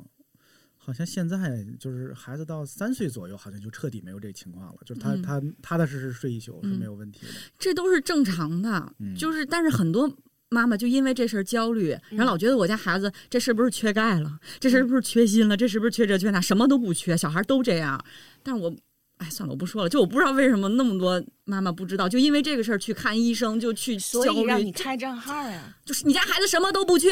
[0.82, 7.32] 好像现在就是孩子到三岁左右，好像就彻底没有这情况了，就是他、嗯他踏踏实实睡一宿是嗯没有问题的。
[7.58, 10.10] 这都是正常的，嗯就是但是很多
[10.50, 18.04] 妈妈就因为这事儿焦虑，然后老觉得我家孩子这是不是缺钙了，这是不是缺锌了，这是不是缺这缺那，什么都不缺，小孩都这样。
[18.42, 18.74] 但是我。
[19.22, 19.88] 哎，算了，我不说了。
[19.90, 25.76] 就我不知道为什么那么多妈妈不知道，就因为这个事儿去看医生，就去所焦虑以让你开账号呀。
[25.84, 27.10] 就是你家孩子什么都不缺，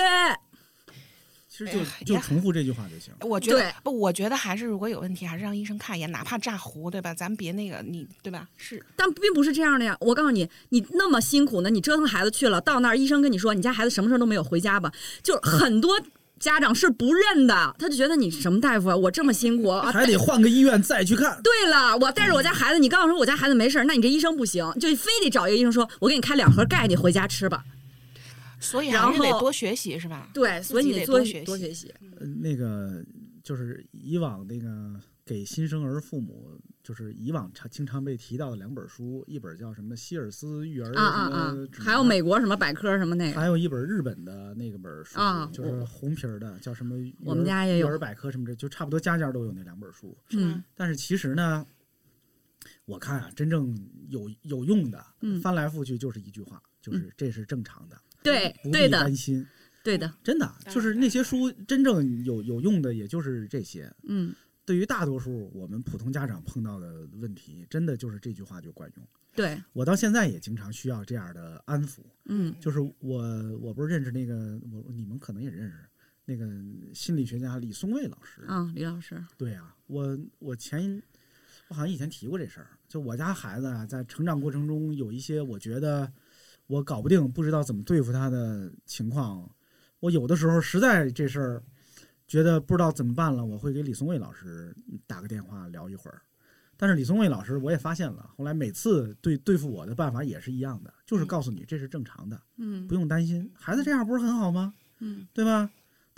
[1.66, 3.12] 其实就哎就重复这句话就行。
[3.21, 7.12] 我觉得不，我觉得还是如果有问题，还是让医生看一眼，哪怕炸糊，对吧？
[7.12, 8.47] 咱别那个，你对吧？
[8.57, 9.97] 是但并不是这样的呀。
[10.01, 14.92] 我告诉你，你那么辛苦呢，你折腾孩子去了，到那儿医生跟你说你家孩子什么事儿都没有，回家吧。
[15.23, 16.01] 就很多
[16.38, 21.40] 家长是不认的，他就觉得你什么大夫啊，我这么辛苦啊，还得换个医院再去看。
[21.42, 27.64] 对了，我带着我家孩子，你告诉说我家孩子没事儿，那你这医生不行，就非得找一个医生说，我给你开两盒钙，你回家吃吧。
[28.61, 30.31] 所以然后还是得多学习，是吧？
[30.35, 31.94] 对，所以你多得多学习多学习。
[32.18, 33.05] 呃那个
[33.42, 41.57] 就是以往那个给新生儿父母，就是以往常经常被提到的两本书，一本叫什么希尔斯育儿啊啊啊！
[41.79, 47.16] 还有美国什么百科什么那个，还有一本日本的那个本儿书，啊就是红皮儿的，叫什么育儿？
[47.25, 50.16] 我们家也有育儿百科什么的，就差不多家家都有那两本书。
[50.31, 51.64] 嗯但是其实呢，
[52.85, 53.75] 我看啊，真正
[54.09, 59.46] 有有用的，嗯翻来覆去就是一句话，就是这是正常的，对不必对的担心。
[59.83, 63.90] 对的，真的就是那些书真正有有用的，也就是这些。
[64.02, 64.35] 嗯，
[64.66, 69.09] 对于大多数我们普通家长碰到的问题，真的就是这句话就管用。
[69.35, 72.00] 对，我到现在也经常需要这样的安抚。
[72.24, 73.22] 嗯就是我
[73.61, 75.76] 我不是认识那个我你们可能也认识
[76.26, 76.46] 那个
[76.92, 78.42] 心理学家李松蔚老师。
[78.46, 81.00] 啊，李老师，对啊，我我前
[81.68, 86.12] 我好像以前提过这事儿，就我家孩子啊，在成长过程中有一些我觉得
[86.68, 89.50] 我搞不定，不知道怎么对付他的情况，
[89.98, 91.62] 我有的时候实在这事儿
[92.26, 94.73] 觉得不知道怎么办了，我会给李松蔚老师
[95.06, 96.23] 打个电话聊一会儿。
[96.77, 104.73] 但是李松蔚老师我也发现了，后来每次对对付我的办法也是一样的，就是告诉你这是正常的，嗯不用担心，孩子这样不是很好吗？
[105.00, 105.69] 嗯，对吧？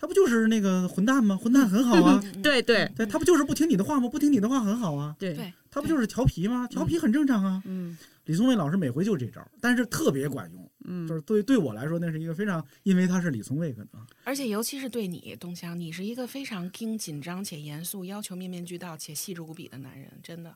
[0.01, 1.37] 他不就是那个混蛋吗？
[1.37, 4.09] 混蛋很好啊，对对对他不就是不听你的话吗？
[4.09, 6.67] 不听你的话很好啊，对对，他不就是调皮吗？
[6.69, 7.63] 调皮很正常啊。
[7.67, 14.07] 嗯李松蔚老师每回就这招，但是特别管用，嗯，就是对对我来说那是一个非常，因为他是李松蔚可能。
[14.23, 20.55] 而且尤其是对你，东强，你是一个非常盯紧张且严肃，要求面面俱到且细致无比的男人，真的。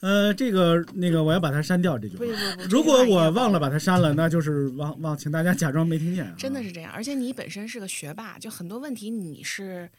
[0.00, 2.30] 呃，这个那个我要把它删掉这句话不。
[2.30, 3.60] 不不，如果我忘了了。
[3.60, 6.34] 把它删了，那就是忘忘，请大家假装没听见、啊。
[6.36, 9.90] 真的是这样，而且你本身是个学霸，就很多问题你是，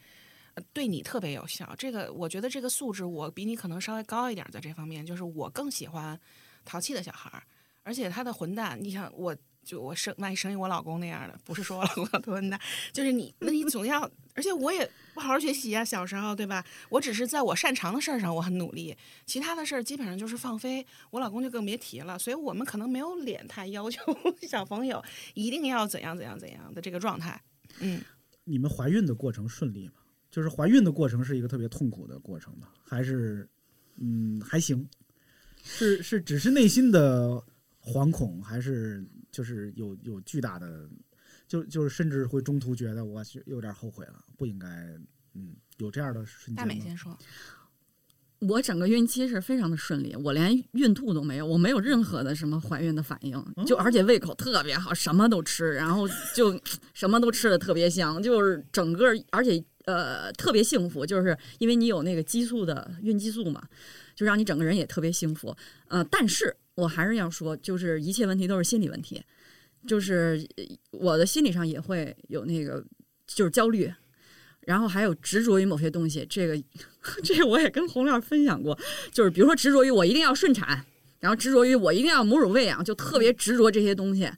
[0.54, 1.74] 呃对你特别有效。
[1.78, 6.20] 这个我觉得这个素质我比你可能稍微高一点，在这方面，就是我更喜欢
[6.64, 7.44] 淘气的小孩儿，
[7.84, 9.36] 而且他的混蛋，你想我。
[9.66, 12.58] 就我生万一生一我老公那样的，不是说我老公多混蛋，
[12.94, 16.64] 就是你，那你总要，而且我也不好好学习啊，小时候对吧？
[16.90, 20.86] 我只是在我擅长的事儿上我很努力，其他的事儿基本上就是放飞。
[21.10, 24.02] 我老公就更别提了，所以我们可能没有脸太要求
[24.48, 27.42] 小朋友一定要怎样怎样怎样的这个状态。
[27.80, 28.00] 嗯，
[28.44, 29.94] 你们怀孕的过程顺利吗？
[30.30, 32.68] 就是怀孕的过程是一个特别痛苦的过程吗？
[32.84, 33.50] 还是
[33.96, 34.88] 嗯还行？
[35.64, 37.44] 是是只是内心的
[37.82, 40.88] 惶恐，还是就是有有巨大的，
[41.48, 44.68] 就就是甚至会中途觉得我去有点后悔了，不应该
[45.34, 46.76] 嗯有这样的瞬大间大？
[46.76, 47.18] 美先说，
[48.40, 56.60] 我整个孕期是非常的顺利，我连孕吐都没有，我没有任何的什么怀孕的反应，就而且胃口特别好，什么都吃，然后就
[56.94, 63.68] 什么都吃的特别香，就是整个而且呃特别幸福，就是因为你有那个激素的孕激素嘛，
[64.14, 65.56] 就让你整个人也特别幸福。
[65.88, 69.24] 呃，但是我还是要说，就是一切问题都是心理问题，
[69.88, 70.46] 就是
[70.92, 72.84] 我的心理上也会有那个
[73.26, 73.92] 就是焦虑。
[74.62, 76.62] 然后还有执着于某些东西，这个
[77.24, 78.78] 这我也跟洪亮分享过，
[79.14, 80.86] 就是比如说执着于我一定要顺产，
[81.22, 84.30] 然后执着于我一定要母乳喂养，就特别执着这些东西，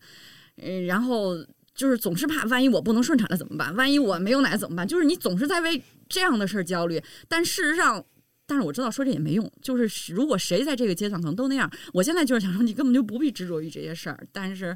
[0.57, 1.35] 嗯，然后
[1.73, 3.75] 就是总是怕万一我不能顺产了怎么办？
[3.75, 4.87] 万一我没有奶怎么办？
[4.87, 8.05] 就是你总是在为这样的事儿焦虑，但事实上。
[8.45, 14.75] 但是我知道说这也没用，就是如果谁在这个阶段可能都那样，我现在就是想说你根本就不必执着于这些事儿，但是，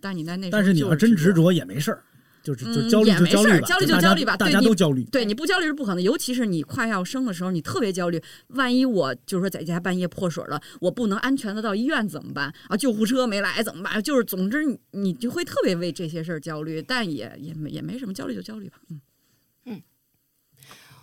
[0.00, 2.02] 但是你在那时候但是你要真执执着也没事儿，
[2.42, 5.04] 就是就嗯焦虑就焦虑吧，焦虑就焦虑吧大家都焦虑。
[5.04, 8.22] 对，你不焦虑是不可能，尤其是你快要生的时候，你特别焦虑。
[8.48, 12.76] 万一我就是说在家半夜破水了，我不能安全的到医院怎么办啊？
[12.76, 14.02] 救护车没来怎么办？
[14.02, 18.76] 就是总之你你就会特别为这些事儿焦虑，但也也没也没什么，焦虑就焦虑吧。
[18.88, 19.00] 嗯，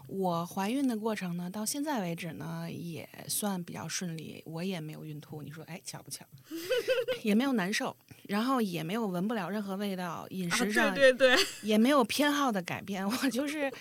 [0.07, 5.41] 我怀孕的过程呢，到现在为止呢，也算比较顺利，我也没有孕吐。
[5.41, 6.25] 你说，哎，巧不巧？
[7.23, 13.71] 也没有难受，然后也没有闻不了任何味道，饮食上、啊对对对，也没有偏好的改变，我就是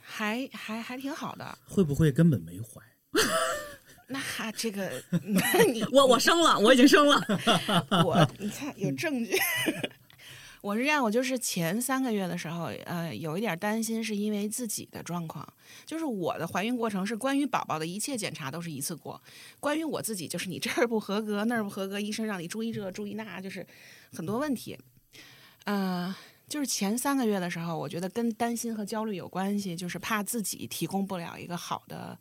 [0.00, 1.58] 还还还挺好的。
[1.66, 2.80] 会不会根本没怀？
[4.08, 4.90] 那这个，
[5.22, 7.24] 那你我我生了，我已经生了。
[8.04, 9.38] 我你看有证据。
[10.62, 15.46] 我是这样，我就是前三个月的时候，呃，有一点担心，是因为自己的状况。
[15.86, 19.20] 就是我的怀孕过程是关于宝宝的一切检查都是一次过，
[19.58, 23.66] 关于我自己就是你这儿不合格那儿不合格，医生让你注意这注意那，就是
[24.12, 24.78] 很多问题。
[25.64, 26.14] 嗯、
[26.46, 32.18] 就是前三个月的时候，我觉得跟担心和焦虑有关系，就是怕自己提供不了一个好的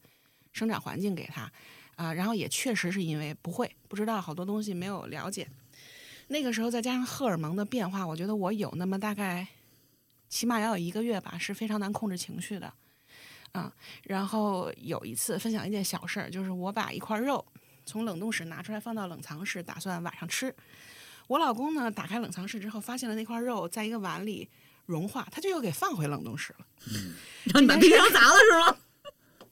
[0.54, 1.52] 生长环境给他，
[1.96, 5.46] 啊、然后也确实是因为不会不知道好多东西没有了解。
[6.30, 9.48] 那个时候再加上荷尔蒙的变化，我觉得我有那么大概，
[10.30, 12.72] 起码要有一个月吧，是非常难控制情绪的，
[13.52, 13.74] 啊。
[14.04, 17.44] 然后有一次分享一件小事儿，就是我把一块肉
[17.84, 20.56] 从冷冻室拿出来放到冷藏室，打算晚上吃。
[21.28, 24.48] 我老公呢，打开冷藏室之后，发现了那块肉在一个碗里
[24.86, 26.66] 融化，他就又给放回冷冻室了。
[27.46, 28.78] 然后你把冰箱砸了是吗？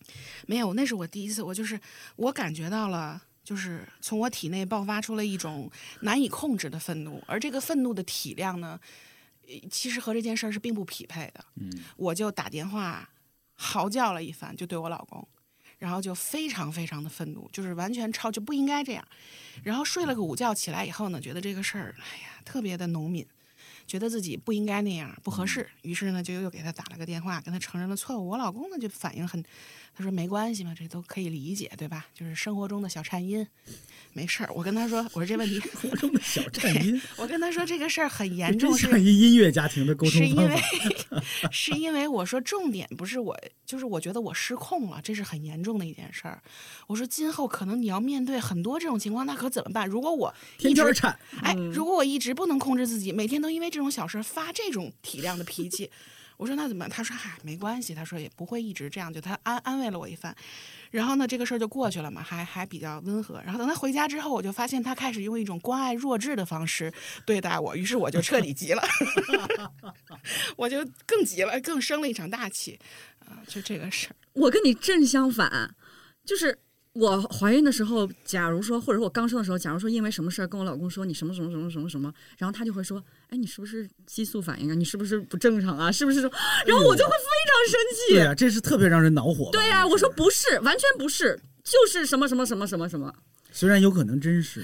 [0.46, 1.80] 没有，那是我第一次，我就是
[2.16, 5.72] 我感觉到了，就是从我体内爆发出了一种
[6.02, 8.78] 难以控制的愤怒，而这个愤怒的体量呢，
[9.48, 11.46] 呃其实和这件事儿是并不匹配的。
[11.56, 13.10] 嗯，我就打电话
[13.56, 15.26] 嚎叫了一番，就对我老公，
[15.78, 19.08] 然后就非常非常的愤怒，就是完全超就不应该这样。
[19.64, 23.26] 然后睡了个午觉，起来以后呢，觉得这个事儿，哎呀，特别的农民。
[23.88, 28.28] 觉得自己不应该那样，不合适，于是呢，就又给他打了个电话，跟他承认了错误。
[28.28, 29.42] 我老公呢，就反应很，
[29.98, 32.06] 他说没关系嘛，这都可以理解，对吧？
[32.14, 33.46] 就是生活中的小颤音，
[34.14, 34.50] 没事儿。
[34.54, 40.56] 我跟他说，我说这问题，活中的小颤音， 我跟他说这个事儿很严重，是像一音乐家庭的沟通是因为。
[41.52, 43.36] 是因为我说重点不是我，
[43.66, 46.40] 就是我觉得我失控了，这是很严重的一件事儿。
[46.86, 49.88] 我说今后可能你要面对很多这种情况，那可怎么办？
[49.88, 55.90] 如果我一直颤，哎，如果我一直不能控制自己，每天都因为这种小事发这种体量的脾气，
[56.38, 56.88] 我说那怎么？
[56.88, 60.36] 他说嗨，没关系，他说也不会一直这样，就他安安慰了我一番。
[60.92, 63.42] 然后呢，这个事儿就过去了嘛，还还比较温和。
[63.44, 66.94] 然后等他回家之后，我就发现他开始用一种关爱弱智的方式
[67.26, 68.84] 对待我，于是我就彻底急了，
[70.56, 72.80] 我就更急了，更生了一场大气。
[73.20, 75.76] 啊、就这个事儿，我跟你正相反，
[76.24, 76.58] 就是
[76.98, 84.74] 我怀孕的时候，假如说，或者我刚生的时候，假如说因为什么事儿跟我老公说你什么什么什么什么什么，然后他就会说，哎，你是不是激素反应啊？
[84.74, 85.92] 你是不是不正常啊？
[85.92, 86.22] 是不是？
[86.22, 88.14] 然后我就会非常生气。
[88.16, 89.50] 对呀、这是特别让人恼火。
[89.52, 93.14] 对呀、我说不是，完全不是，就是什么什么什么什么什么。
[93.52, 94.64] 虽然有可能真是，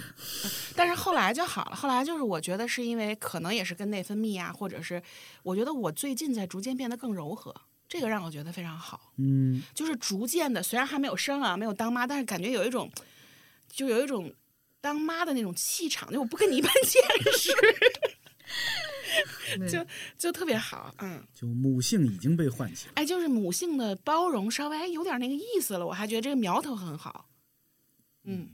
[0.75, 1.75] 但是后来就好了。
[1.75, 5.01] 后来就是我觉得是因为可能也是跟内分泌啊，或者是
[5.41, 7.55] 我觉得我最近在逐渐变得更柔和，
[7.93, 9.13] 这个让我觉得非常好。
[9.17, 12.91] 嗯，就是逐渐的，虽然还没有生啊，没有当妈，但是感觉有一种，
[13.69, 14.33] 就有一种
[14.81, 17.03] 当妈的那种气场，就我不跟你一般见
[17.37, 17.53] 识，
[19.69, 19.85] 就
[20.17, 22.93] 就特别好，嗯，就母性已经被唤起了。
[22.95, 27.29] 哎，就是母性的包容稍微有点那个意思了，我还觉得这个苗头很好，
[28.23, 28.49] 嗯。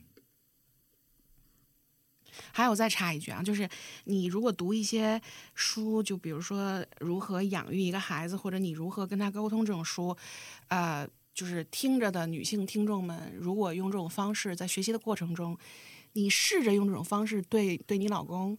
[2.52, 3.68] 还有再插一句啊，就是
[4.06, 5.22] 你如果读一些
[5.56, 10.16] 书，就比如说如何养育一个孩子，或者你如何跟他沟通这种书，
[10.68, 15.58] 呃，就是听着的女性听众们，如果用这种方式在学习的过程中，
[16.14, 18.58] 你试着用这种方式对对你老公，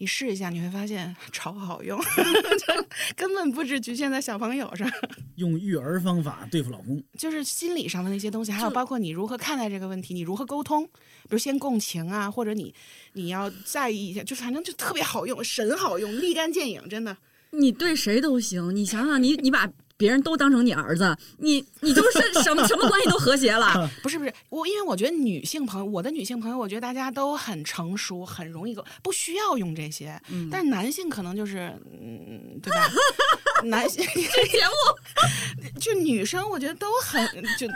[0.00, 2.00] 你试一下，你会发现 超好用，
[2.58, 4.90] 就根本不只局限在小朋友上，
[5.36, 12.74] 用育儿方法对付老公，就是心理上的那些东西，还有包括你如何看待这个问题，你如何沟通，比如先共情啊，或者你
[13.12, 17.14] 你要在意一下，就是反正就特别好用，神好用，立竿见影，真的。
[17.50, 19.70] 你对谁都行，你想想，你你把
[20.00, 23.88] 别人都当成你儿子，你你就是什么什么关系都和谐了。
[24.02, 30.18] 不是不是，我因为我觉得女性朋友，我的女性朋友，我觉得大家都很成熟，很容易沟，不需要用这些。
[30.50, 32.88] 但是男性可能就是，嗯，对吧？
[33.64, 37.22] 男性这节目 就女生，我觉得都很
[37.58, 37.68] 就，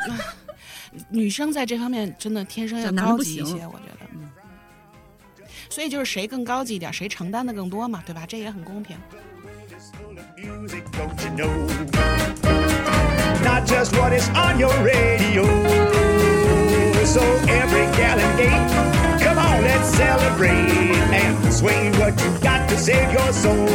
[1.10, 4.04] 女生在这方面真的天生要高级一些，我觉得。
[5.68, 8.24] 所以就是谁更高级一点，谁承担的更多嘛，对吧？
[8.26, 8.96] 这也很公平。
[10.44, 11.66] Music, don't you know?
[13.42, 15.44] Not just what is on your radio.
[17.04, 17.22] So
[17.60, 23.12] every gal and gay, come on, let's celebrate and swing what you got to save
[23.12, 23.68] your soul.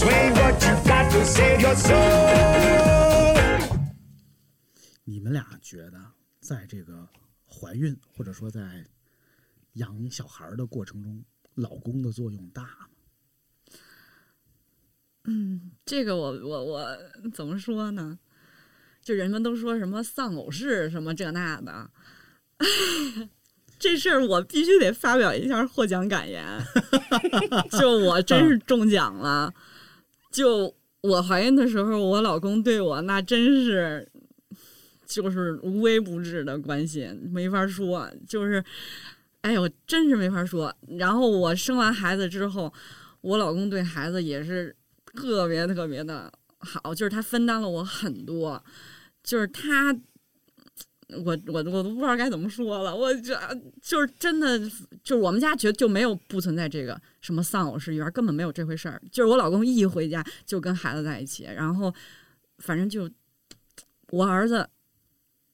[0.00, 2.46] Swing what you got to save your soul.
[5.04, 5.98] 你们俩觉得
[6.40, 7.08] 在这个
[7.48, 8.60] 怀孕或者说在
[9.76, 11.24] 养小孩儿的过程中，
[11.54, 12.88] 老公的作用大吗？
[15.84, 16.96] 这个我我我
[17.32, 18.18] 怎么说呢？
[19.02, 21.90] 就人们都说什么丧偶式什么这那的，
[23.78, 26.44] 这事儿我必须得发表一下获奖感言。
[27.78, 29.54] 就我真是中奖了，
[30.32, 34.10] 就我怀孕的时候，我老公对我那真是
[35.06, 38.64] 就是无微不至的关心，没法说，就是
[39.46, 40.74] 哎呦，真是没法说。
[40.98, 42.72] 然后我生完孩子之后，
[43.20, 44.74] 我老公对孩子也是
[45.14, 48.60] 特别特别的好，就是他分担了我很多，
[49.22, 49.96] 就是他，
[51.10, 53.38] 我我我都不知道该怎么说了，我这
[53.80, 54.58] 就是真的，
[55.04, 59.00] 就是我们家绝就没有不存在这个什么丧偶式育儿，根本没有这回事儿。
[59.12, 61.94] 就是我老公一回家就跟孩子在一起，然后
[62.58, 63.08] 反正就
[64.08, 64.68] 我儿子，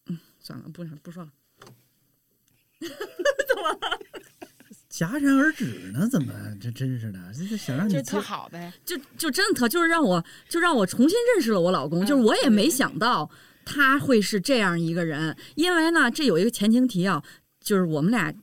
[0.06, 1.30] 嗯，算了，不不说了。
[4.90, 6.06] 戛然而止呢？
[6.06, 7.18] 怎么这真是的？
[7.34, 8.70] 这这想让你接就特好呗。
[8.84, 13.28] 就就真的特就是让我就让我重新认识了我老公，就是我也没想到
[13.64, 17.24] 他会是这样一个人，因为呢，这有一个前情提要，
[17.58, 18.34] 就是我们俩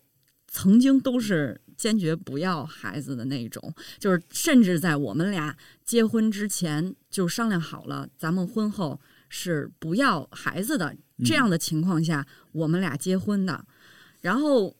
[0.48, 5.56] 曾经都是坚决不要孩子的那种，就是甚至在我们俩
[5.86, 9.00] 结婚之前就商量好了，咱们婚后
[9.30, 13.64] 是不要孩子的这样的情况下，我们俩结婚的，
[14.22, 14.76] 然后。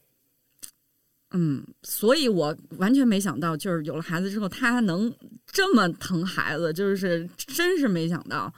[1.32, 5.14] 嗯，所以我完全没想到，就是有了孩子之后，他能
[5.46, 8.52] 这么疼孩子，就是真是没想到。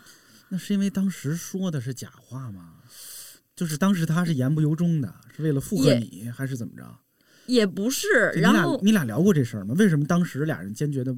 [0.48, 2.76] 那是因为当时说的是假话吗？
[3.54, 6.84] 就是当时他是言不由衷的，是为了附和你，还是怎么着？
[7.46, 9.74] 也不是，就你俩然后你俩聊过这事儿吗？
[9.76, 11.14] 为什么当时俩人坚决的？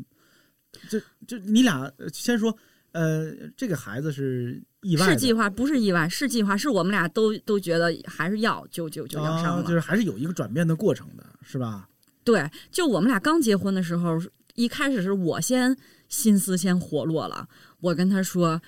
[0.89, 0.99] 就
[1.29, 2.57] 就你俩呃先说，
[2.95, 9.63] 呃，这个孩子是意外是计划，不是意外，是计划，是我们俩都都觉得还是要就就就要上了。
[9.63, 11.89] 啊就是还是有一个转变的过程的，是吧？
[12.23, 14.17] 对，就我们俩刚结婚的时候，
[14.55, 15.77] 一开始是我先
[16.09, 17.49] 心思先活络了，
[17.81, 18.63] 我跟他说，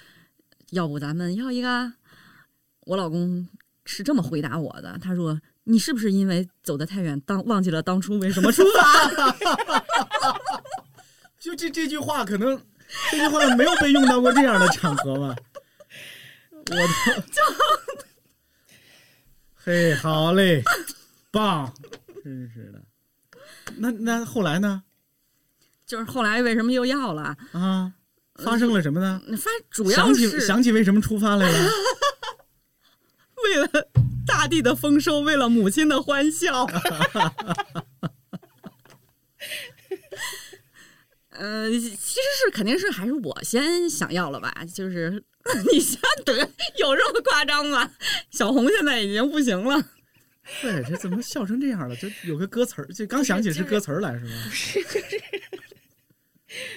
[0.71, 1.93] 要不咱们要一个？
[2.81, 3.49] 我老公
[3.85, 9.33] 是这么回答我的，他说：“你是不是因为走得太远，当忘记了当初为什么出发？”
[11.39, 12.61] 就这这句话，可能
[13.11, 15.37] 这句话没有被用到过这样的场合吧？
[16.53, 16.85] 我的，
[19.55, 20.63] 嘿，好嘞，
[21.31, 21.73] 棒，
[22.25, 22.83] 真是的。
[23.77, 24.83] 那那后来呢？
[25.87, 27.37] 就是后来为什么又要了？
[27.53, 27.93] 啊，
[28.43, 29.21] 发生了什么呢？
[29.37, 31.71] 发主要想起是想起为什么出发来了？
[33.45, 33.69] 为了
[34.27, 36.67] 大地的丰收，为了母亲的欢笑。
[41.39, 45.23] 呃，其实是肯定是还是我先想要了吧，就是
[45.73, 46.33] 你先得，
[46.77, 47.91] 有这么夸张吗？
[48.31, 49.83] 小红现在已经不行了。
[50.63, 51.97] 对，这怎么笑成这样了？
[51.97, 54.31] 就有个歌词儿，就刚想起是歌词儿来是吗？
[54.51, 55.21] 是就是，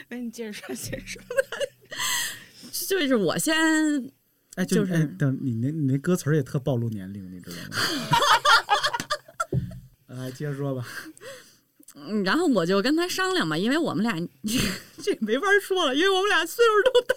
[0.08, 1.22] 那你接着说，接着说。
[2.88, 3.56] 就是我先，
[4.56, 7.78] 哎，就就是哎，等你那你那歌词儿也特暴露年龄，你知道吗？
[10.08, 10.88] 哎，接着说吧。
[12.26, 14.16] 然后我就跟他商量嘛，因为我们俩
[15.02, 17.16] 这没法说了，因为我们俩岁数都大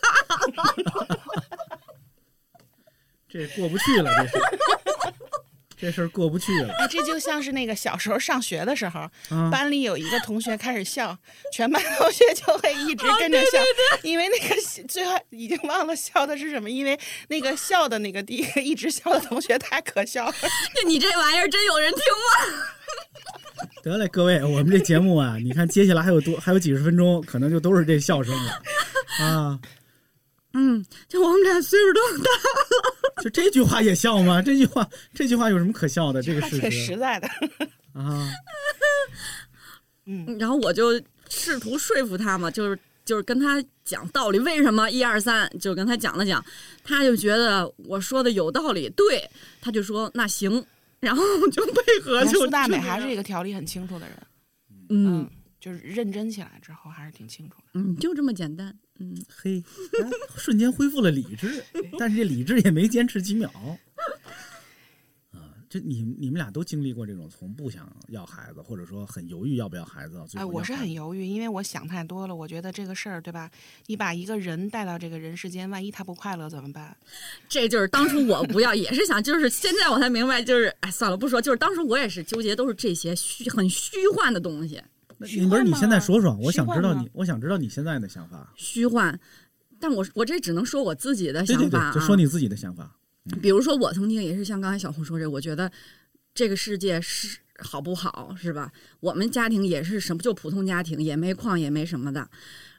[0.64, 1.07] 了。
[3.28, 4.45] 这过不去了，这是，
[5.83, 6.72] 这事儿过不去了。
[6.78, 11.18] 哎，这就像是那个小时候上学的时候，啊班里有一个同学开始笑，
[11.53, 13.59] 全班同学就会一直跟着笑，
[14.05, 14.55] 因为那个
[14.87, 20.35] 最后已经忘了笑的是什么，因为那个笑的那个第一个一直笑的同学太可笑了。
[20.87, 22.64] 你这玩意儿真有人听吗？
[23.83, 28.62] 得嘞，各位，我们这节目啊，你看接下来还有多还有几十分钟，可能就都是这笑声了
[29.18, 29.59] 啊。
[30.55, 33.22] 嗯，就我们俩岁数都大了。
[33.24, 34.40] 就这句话也笑吗？
[34.42, 36.22] 这句话这句话有什么可笑的？
[36.22, 37.28] 这个他挺事实实在的。
[37.92, 38.28] 啊，
[40.07, 46.44] 嗯，然后我就试图说服他嘛，就是就是跟他讲道理，为什么一二三，就跟他讲了讲，
[46.82, 49.28] 他就觉得我说的有道理，对，
[49.61, 50.64] 他就说那行，
[51.00, 54.16] 然后就配合就苏大美还是一个条理很清楚的人，
[54.88, 55.28] 嗯
[55.61, 57.64] 就是认真起来之后还是挺清楚的。
[57.74, 59.62] 嗯，就这么简单，嗯，嘿，
[60.03, 61.64] 哎瞬间恢复了理智，
[61.99, 63.51] 但是这理智也没坚持几秒。
[65.32, 65.38] 啊，
[65.68, 72.36] 就你你们俩都经历过这种从不想要孩子，或者说很犹豫要不要孩子，哎，我是很犹豫，因为我想太多了。
[72.36, 73.51] 我觉得这个事儿，对吧？
[73.86, 76.95] 你把一个人带到这个人世间，万一他不快乐怎么办？
[77.49, 84.91] 这就是当初我不要，也是想，就是现在我才明白，就是哎，算了，不说，就是当时我也是纠结，都是这些虚很虚幻的东西，那
[85.36, 88.52] 你不是你现在说说，我想知道你，我想知道你现在的想法。
[88.56, 89.18] 虚幻。
[89.80, 92.96] 但我我这只能说我自己的对对想法、啊，对，就说你自己的想法。
[93.40, 95.70] 比如说，我曾经也是像刚才小红说这，我觉得
[96.34, 98.70] 这个世界是好不好，是吧？
[99.00, 102.28] 我们家庭也是什么，就普通家庭，也没矿，也没什么的。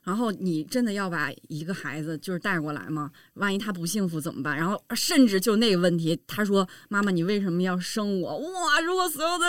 [0.04, 3.12] 然后你真的要把一个孩子就是带过来吗？
[3.36, 4.56] 万一他不幸福怎么办？
[4.56, 8.82] 然后甚至就那个问题，他说：“妈妈，你为什么要生我？”哇！
[8.82, 9.46] 如果所有的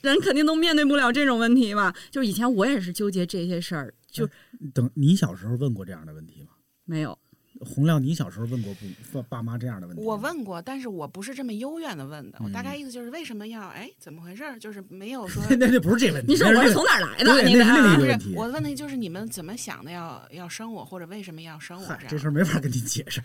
[0.00, 1.94] 人肯定都面对不了这种问题嘛。
[2.10, 4.28] 就以前我也是纠结这些事儿，就
[4.72, 6.50] 等你小时候问过这样的问题吗？
[6.84, 7.18] 没有。
[7.60, 10.02] 洪亮，你小时候问过不爸爸妈这样的问题？
[10.02, 12.38] 我问过，但是我不是这么幽怨的问的。
[12.42, 14.58] 我大概嗯意思就是为什么要哎怎么回事儿？
[14.58, 17.24] 就是没有说 那那不是这问题，你说我是从哪儿来的？
[17.24, 18.34] 对，那那是另一不是个问题。
[18.36, 22.04] 我问题就是你们怎么想的要要生我，或者为什么要生我这样？
[22.08, 23.22] 这事儿没法跟你解释。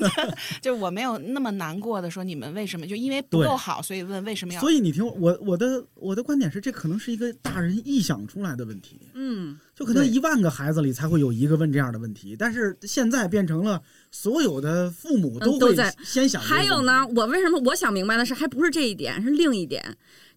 [0.60, 4.60] 就我没有那么难过的说你们为什么就因为不够好，所以问为什么要？
[4.60, 8.98] 所以你听我我我的我的观点是，这可能是一个大人臆想出来的问题。
[9.14, 16.38] 嗯，就可能一万个孩子里才会有一个问这样的问题，但是现在变成了所有的父母嗯都会在先想。
[16.38, 19.82] 还有呢，我为什么我想明白的是，还不是这一点，是另一点，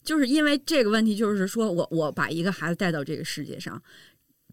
[0.01, 3.83] 就是因为这个问题，就是说我我把一个孩子带到这个世界上，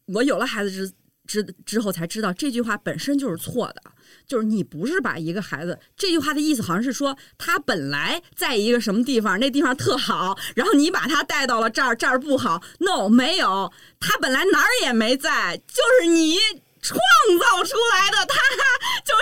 [0.07, 0.91] 我有了孩子之
[1.31, 3.81] 之之后才知道这句话本身就是错的，
[4.27, 12.61] 就是你不是把一个孩子，这句话的意思好像是说他本来在一个什么地方，那地方特好，然后你把他带到了这儿，这儿不好。
[12.81, 16.37] No，没有，他本来哪儿也没在，就是你
[16.83, 16.99] 创
[17.39, 18.41] 造出来的，他
[19.05, 19.15] 就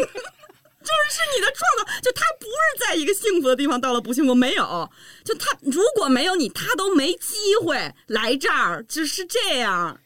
[0.00, 0.08] 是。
[0.82, 4.90] 就是是你的创造，就他不是在一个幸福的地方到了不幸福，没有，
[5.22, 9.96] 就他如果没有你，他都没机会来这儿，就是这样。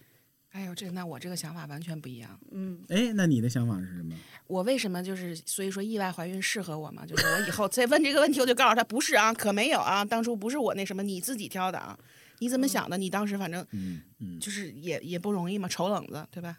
[0.56, 2.40] 哎呦，这那我这个想法完全不一样。
[2.50, 4.14] 嗯，哎，那你的想法是什么？
[4.46, 7.04] 我为什么就是所以说意外怀孕适合我吗？
[7.04, 11.98] 就是我以后再问这个问题，我就告诉他不是啊，可没有啊，当初不是我那什么，你自己挑的啊，
[12.38, 12.96] 你怎么想的？
[12.96, 16.58] 你当时反正嗯嗯，就是也也不容易嘛，丑冷子对吧？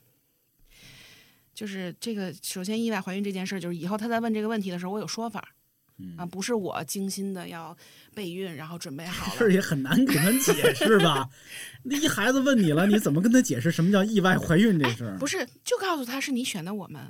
[1.55, 5.55] 就是这个，首先意外怀孕这件事儿，就是以后他在问这个问题的时候，我有说法。
[5.99, 7.75] 嗯啊，不是我精心的要
[8.13, 9.51] 备孕，然后准备好这了。
[9.51, 11.27] 也很难给他解释吧？
[11.83, 15.17] 那一孩子问你了，你怎么跟他解释什么叫意外怀孕这事儿？
[15.17, 17.01] 不是，就告诉他是你选的我们。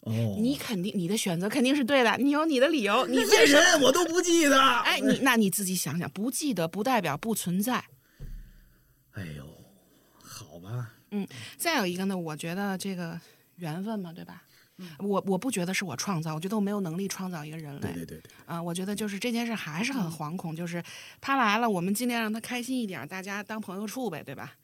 [0.00, 3.60] 哦，你肯定你的选择肯定是对的，你有你的理由，你这为什么？
[3.62, 4.60] 人我都不记得。
[4.84, 7.82] 哎，你那你自己想想，不记得不代表不存在。
[9.12, 9.46] 哎呦，
[10.20, 11.26] 好吧，嗯
[11.56, 13.18] 再有一个呢，我觉得这个
[13.56, 14.42] 缘分嘛，对吧？
[14.98, 17.80] 我我不觉得是我创造，我觉得我没有能力创造一个人类。
[17.80, 20.82] 对对对对，啊、我觉得就是这件事还是很惶恐，就是
[21.20, 24.56] 他来了，我们尽量让他开心一点，大家当朋友处呗，对吧？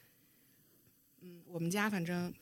[1.23, 2.33] 嗯，我们家反正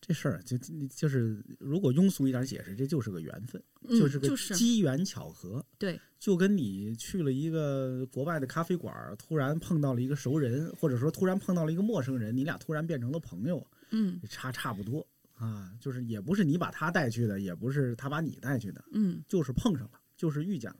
[0.00, 5.64] 这事儿就就就是，如果庸俗一点解释，这就是个缘分，嗯就是个机缘巧合。
[5.78, 15.72] 对，就跟你去了一个国外的咖啡馆，突然碰到了一个熟人，或者说突然碰到了一个陌生人，你俩突然变成了朋友，嗯差差不多啊。
[15.80, 20.78] 就是也不是你把他带去的，也不是他把你带去的，嗯，就是碰上了，就是遇见了。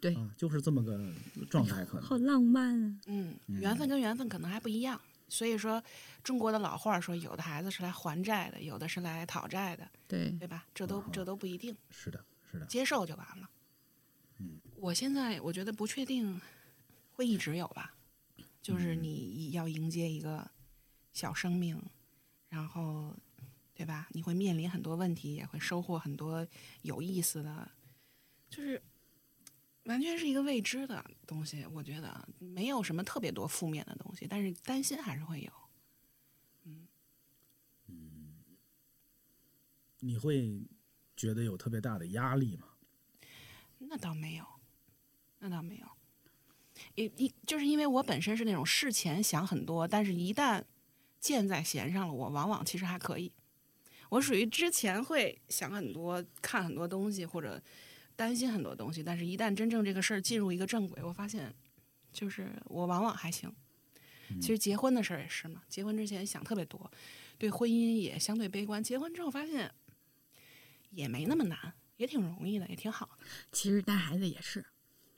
[0.00, 0.98] 对啊，就是这么个
[1.48, 2.02] 状态，可能。
[2.02, 3.00] 好浪漫啊！
[3.06, 5.00] 嗯，缘分跟缘分可能还不一样。
[5.26, 5.82] 所以说，
[6.22, 10.66] 中国的老话说，有的孩子是来还债的，有的是来讨债的，对，对吧？
[10.74, 12.66] 这都这都不一定，是的，是的。
[12.66, 13.48] 接受就完了。
[14.38, 16.38] 嗯，我现在我觉得不确定
[17.12, 17.94] 会一直有吧，
[18.60, 20.46] 就是你要迎接一个
[21.14, 21.82] 小生命，
[22.50, 23.16] 然后
[23.74, 24.08] 对吧？
[24.12, 26.46] 你会面临很多问题，也会收获很多
[26.82, 27.70] 有意思的，
[28.48, 28.80] 就是
[29.84, 31.66] 完全是一个未知的东西。
[31.72, 35.52] 我觉得没有什么特别多负面的东西，但是担心还是会有。
[36.64, 36.86] 嗯
[40.00, 40.62] 你会
[41.16, 42.68] 觉得有特别大的压力吗？
[43.78, 44.46] 那倒没有，
[45.38, 45.86] 那倒没有。
[46.94, 50.62] 一一就是因为我本身是那种事前想很多，但是一旦
[51.20, 53.32] 箭在弦上了，我往往其实还可以。
[54.14, 57.60] 我属于之前会想很多、看很多东西或者
[58.14, 61.52] 担心很多东西，但是一旦真正这个事儿进入一个正轨，我发现
[62.12, 63.52] 就是我往往还行。
[64.40, 66.88] 其实结婚的事儿也是嘛，结婚之前想特别多，
[67.38, 69.68] 对婚姻也相对悲观，结婚之后发现
[70.90, 73.24] 也没那么难，也挺容易的，也挺好的。
[73.50, 74.64] 其实带孩子也是，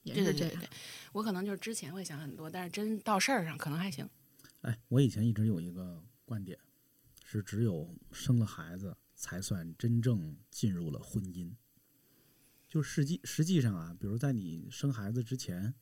[0.05, 0.68] 也是这样对对对对。，
[1.12, 4.09] 我可能就是之前会想很多，但是真到事儿上可能还行。
[4.62, 6.59] 哎，我以前一直有一个观点，
[7.29, 11.51] 是只有生了孩子才算真正进入了婚姻。
[12.68, 15.74] 就实际实际上啊，比如在你生孩子之前，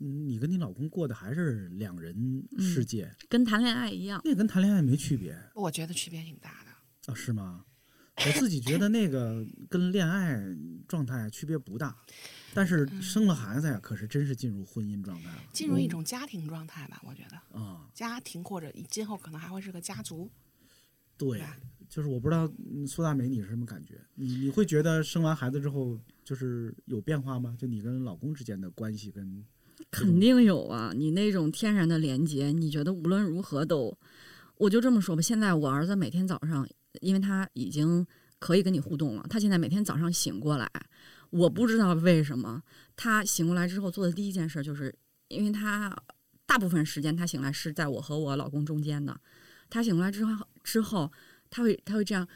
[0.00, 4.20] 嗯你跟你老公过的还是两人世界，跟谈恋爱一样。
[4.22, 7.10] 那跟谈恋爱没区别我觉得区别挺大的。
[7.10, 7.64] 啊，是吗？
[8.18, 10.38] 我自己觉得那个跟恋爱
[10.86, 11.96] 状态区别不大，
[12.52, 17.88] 但是生了孩子呀，可是真是进入婚姻状态了进入一种家庭状态吧，我觉得啊。
[17.94, 20.30] 家庭或者今后可能还会是个家族。
[21.16, 21.56] 对吧，
[21.88, 24.00] 就是我不知道嗯苏大美你是什么感觉？
[24.14, 27.56] 你你会觉得生完孩子之后就是有变化吗？
[27.58, 29.44] 就你跟老公之间的关系跟
[29.90, 33.96] 肯定有啊，你那种天然的连接，你觉得无论如何都，
[34.56, 35.22] 我就这么说吧。
[35.22, 36.68] 现在我儿子每天早上，
[37.00, 38.06] 因为他已经
[38.38, 40.68] 可以跟你互动了，他现在每天早上醒过来，
[41.30, 42.62] 我不知道为什么，
[42.96, 44.94] 他醒过来之后做的第一件事就是，
[45.28, 45.94] 因为他
[46.46, 49.18] 大部分时间他醒来是在我和我老公中间的，
[49.70, 51.10] 他醒过来之后之后，
[51.50, 52.26] 他会他会这样。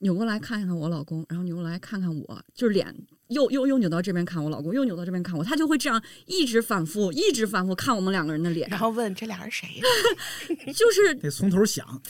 [0.00, 2.94] 扭过来看看我老公，然后扭过来看看我，就是脸
[3.28, 9.82] 又又又扭到这边看我老公，又扭到这边看我，他就会这样一直反复，一直反复看我们两个人的脸，然后问这俩人谁呀？
[10.76, 11.86] 就是 得从头想？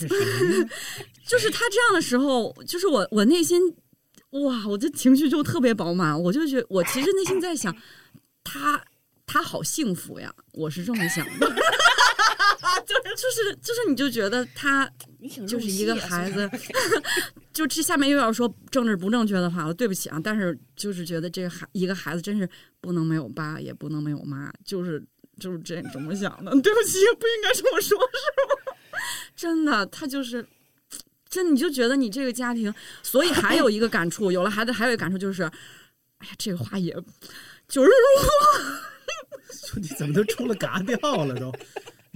[1.24, 3.60] 就是他这样的时候，就是我我内心
[4.30, 7.76] 哇，我的情绪就特别饱满，我就觉得我其实内心在想，
[8.42, 8.82] 他
[9.24, 11.46] 他好幸福呀，我是这么想的，
[12.86, 14.90] 就是就是就是你就觉得他
[15.46, 16.50] 就是一个孩子，
[17.52, 22.48] 就这下面又要说政治不正确的话了，对不起啊，但是就是觉得这个孩一个孩子真是
[22.80, 25.02] 不能没有爸，也不能没有妈，就是
[25.40, 26.50] 就是这怎么想的。
[26.62, 28.74] 对不起，不应该这么说，是吗？
[29.34, 30.46] 真的，他就是。
[31.26, 32.72] 真你就觉得你这个家庭，
[33.02, 36.92] 所以还有一个感触，有了孩子还有一个感触就是，哎呀，这个话也
[37.66, 41.52] 就是说，就你怎么都出了嘎掉了都？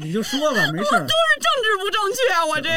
[0.01, 1.01] 你就说吧，没事儿。
[1.07, 2.70] 都是政治不正确啊，我这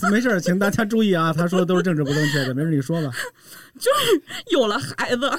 [0.00, 3.10] 个 没事儿，请大家注意啊，他说的都是政治不正确的，没事儿你说吧。
[3.78, 5.30] 就是有了孩子，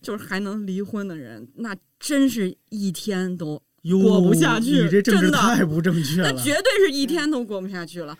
[0.00, 3.62] 就是还能离婚的人，那真是一天都哟，
[3.92, 6.32] 过不下去你这政治真的太不正确了。
[6.32, 8.16] 那绝对是一天都过不下去了。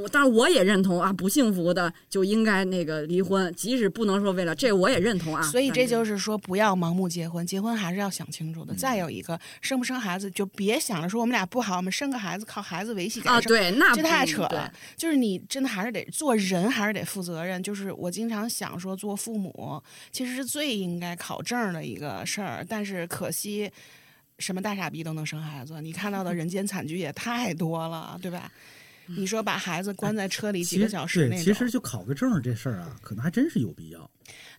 [0.00, 5.42] 我但是我也认同啊，不幸福的就应该那个离婚，即使不能说为了这我也认同啊。
[5.42, 8.74] 所以这就是说，不要盲目结婚，结婚还是要想清楚的。
[8.74, 13.48] 再嗯有一个，生不生孩子就别想着说我们俩不好，我们生个孩子靠孩子维系啊，感受。
[13.48, 14.72] 对，那这太扯了。
[14.96, 17.62] 就是你真的还是得做人，还是得负责任。
[17.62, 23.70] 就是我经常想说，做父母其实是最应该考证的一个事儿，但是可惜。
[24.38, 28.50] 什么大傻逼都能生孩子，你看到的 人间惨剧也太多了，对吧？
[29.06, 34.10] 你说把孩子关在车里几个小时那其实就考个证这事儿啊，可能还真是有必要。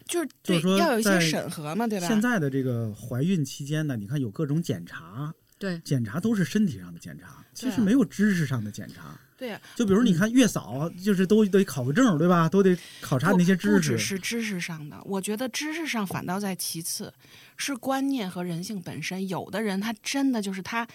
[0.08, 2.08] 就是对就是说要有一些审核嘛，对吧？
[2.08, 9.16] 现在的这个怀孕期间呢，你看有各种检查，对，检查都是身体上的检查，其实没有知识上的检查。
[9.40, 12.50] 对啊，就比如你看月嫂，就是都得考个证，对吧？
[12.50, 13.92] 都得考察不那些知识。
[13.92, 17.14] 只是知识上的，我觉得知识上反倒在其次，
[17.56, 19.26] 是观念和人性本身。
[19.30, 20.86] 有的人他真的就是他，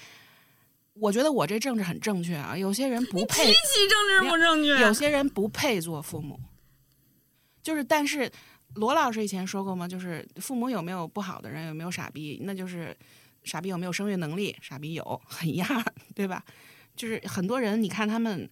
[0.92, 4.78] 我觉得我这政治很正确啊，有些人不配，极其政治不正确。
[4.82, 6.38] 有些人不配做父母，
[7.62, 8.30] 就是但是
[8.74, 12.94] 罗老师以前说过嘛，就是父母有没有不好的人，有没有傻逼，那就是
[13.42, 15.66] 傻逼有没有生育能力，傻逼有，一样，
[16.14, 16.44] 对吧？
[16.96, 18.48] 就是很多人，你看他们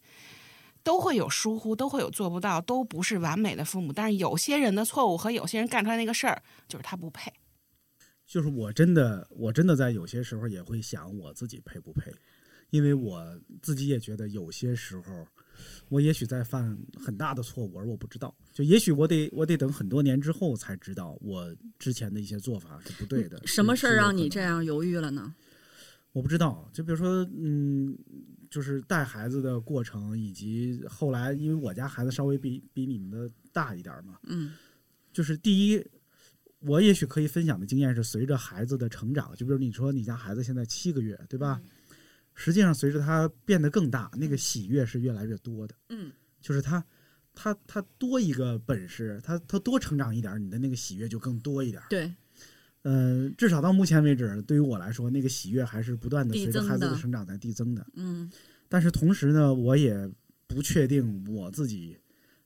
[0.82, 3.92] 都会有疏忽，都会有做不到，都不是完美的父母。
[3.92, 7.32] 但是有些人的错误和有些人干出来那个事儿，就是他不配。
[8.26, 12.12] 就是我真的，我真的在有些时候也会想我自己配不配，
[12.70, 15.26] 因为我自己也觉得有些时候，
[15.88, 18.34] 我也许在犯很大的错误，而我不知道。
[18.52, 23.40] 就也许我得我得等很多年之后才知道，我之前的一些做法是不对的。
[23.46, 25.34] 什么事儿让你这样犹豫了呢？
[26.12, 27.96] 我不知道，就比如说，嗯，
[28.50, 34.52] 就是带孩子的过程，以及后来，因为我家孩子稍微比比你们的大一点嘛，嗯，
[35.12, 35.84] 就是第一，
[36.60, 41.60] 我也许可以分享的经验是，随着孩子的成长，就比如你说你家孩子现在七个月，对吧？
[42.34, 45.74] 实际上，随着他变得更大，那个喜悦是越来越多的。
[45.90, 46.10] 嗯，
[46.40, 46.82] 就是他，
[47.34, 51.82] 他，他多一个本事，他他多成长一点，你的那个喜悦就更多一点。
[51.90, 52.10] 对，
[52.82, 57.86] 嗯，至少到目前为止，对于我来说，那个喜悦还是不断的随着孩子的的成长在递增的。
[57.94, 58.30] 嗯
[58.68, 60.10] 但是同时呢，我也
[60.46, 61.98] 不确定我自己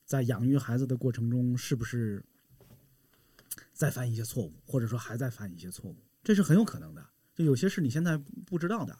[0.05, 2.23] 在养育孩子的过程中是不是
[3.73, 7.05] 在犯一些错误，或者说还在犯一些错误，这是很有可能的。
[7.33, 8.97] 就有些是你现在不知道的。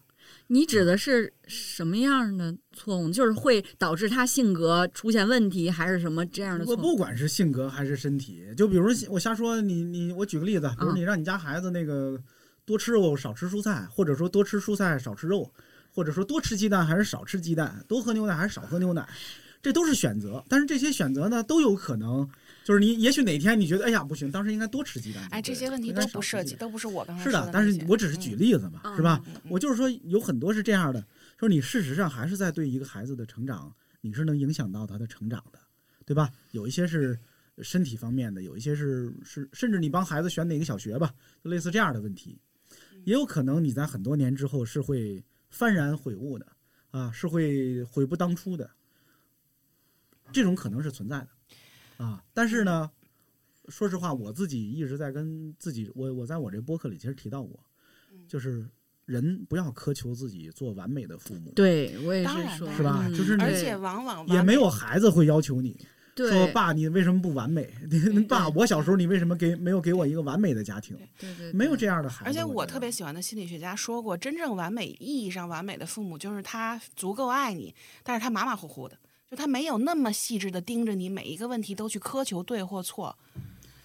[0.47, 3.09] 你指的是什么样的错误？
[3.09, 6.77] 就是会导致他性格出现问题，还是什么这样的错误？
[6.77, 12.17] 我不管是性格还是身体，就比如我瞎说，你你我举个例子，比如嗯你让你家孩子那个
[12.65, 15.51] 多吃肉少吃蔬菜，或者说多吃蔬菜少吃肉，
[15.93, 19.07] 或者说多吃鸡蛋还是少吃鸡蛋，多喝牛奶还是少喝牛奶，
[19.61, 20.43] 这都是选择。
[20.47, 22.29] 但是这些选择呢，都有可能，
[22.67, 25.25] 就是你也许哪天你觉得哎呀不行，当时应该多吃鸡蛋。
[25.31, 29.23] 哎，这些问题都不涉及，都不是我刚才是的，但是我只是举例子嘛，嗯是吧？
[29.25, 30.99] 嗯嗯我就是说有很多是这样的，
[31.39, 35.57] 就是你事实上还是在对一个孩子的成长，你是能影响到他的成长的，
[36.05, 36.29] 对吧？
[36.51, 37.17] 有一些是
[37.59, 42.37] 身体方面的，有一些是是甚至你帮孩子选哪个小学吧，就类似这样的问题，
[43.05, 46.45] 也有可能你在很多年之后是会幡然悔悟的
[46.91, 48.69] 啊，是会悔不当初的，
[50.33, 51.29] 这种可能是存在的
[51.97, 52.23] 啊。
[52.33, 52.89] 但是呢，
[53.67, 57.59] 说实话，我自己一直在跟自己，我我在我这播客里其实提到过，
[58.27, 58.65] 就是
[59.05, 62.33] 人不要苛求自己做完美的父母，对我也是
[62.75, 63.03] 是吧？
[63.05, 65.77] 嗯就是你而且往往也没有孩子会要求你
[66.15, 67.71] 对说爸，你为什么不完美？
[68.27, 70.97] 爸，我小时候你为什么给没有给我一个完美的家庭？
[71.19, 72.29] 对对，没有这样的孩子。
[72.29, 77.73] 而且我特别喜欢的心理学家说过，真正完美意义上完美的父母，就是他足够爱你，
[78.03, 78.97] 但是他马马虎虎的，
[79.29, 83.17] 就他没有那么细致的盯着你每一个问题都去苛求对或错，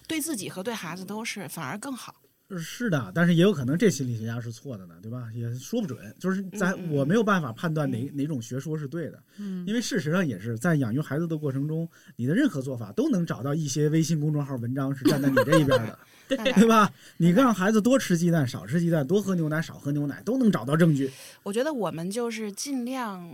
[0.07, 2.15] 对自己和对孩子都是，反而更好。
[2.59, 5.29] 是的，但是也有可能这心理学家是错的呢，对吧？
[5.35, 16.93] 也说不准，就是咱嗯嗯我没有办法判断哪哪种学说是对的，嗯因为事实上也是在养育孩子的过程中，你的任何做法都能找到一些微信公众号文章是站在你这一边的， 对对吧？
[17.17, 21.11] 你让孩子多吃鸡蛋，少吃鸡蛋，多喝牛奶，少喝牛奶，都能找到证据。
[21.43, 23.29] 我觉得我们就是尽量。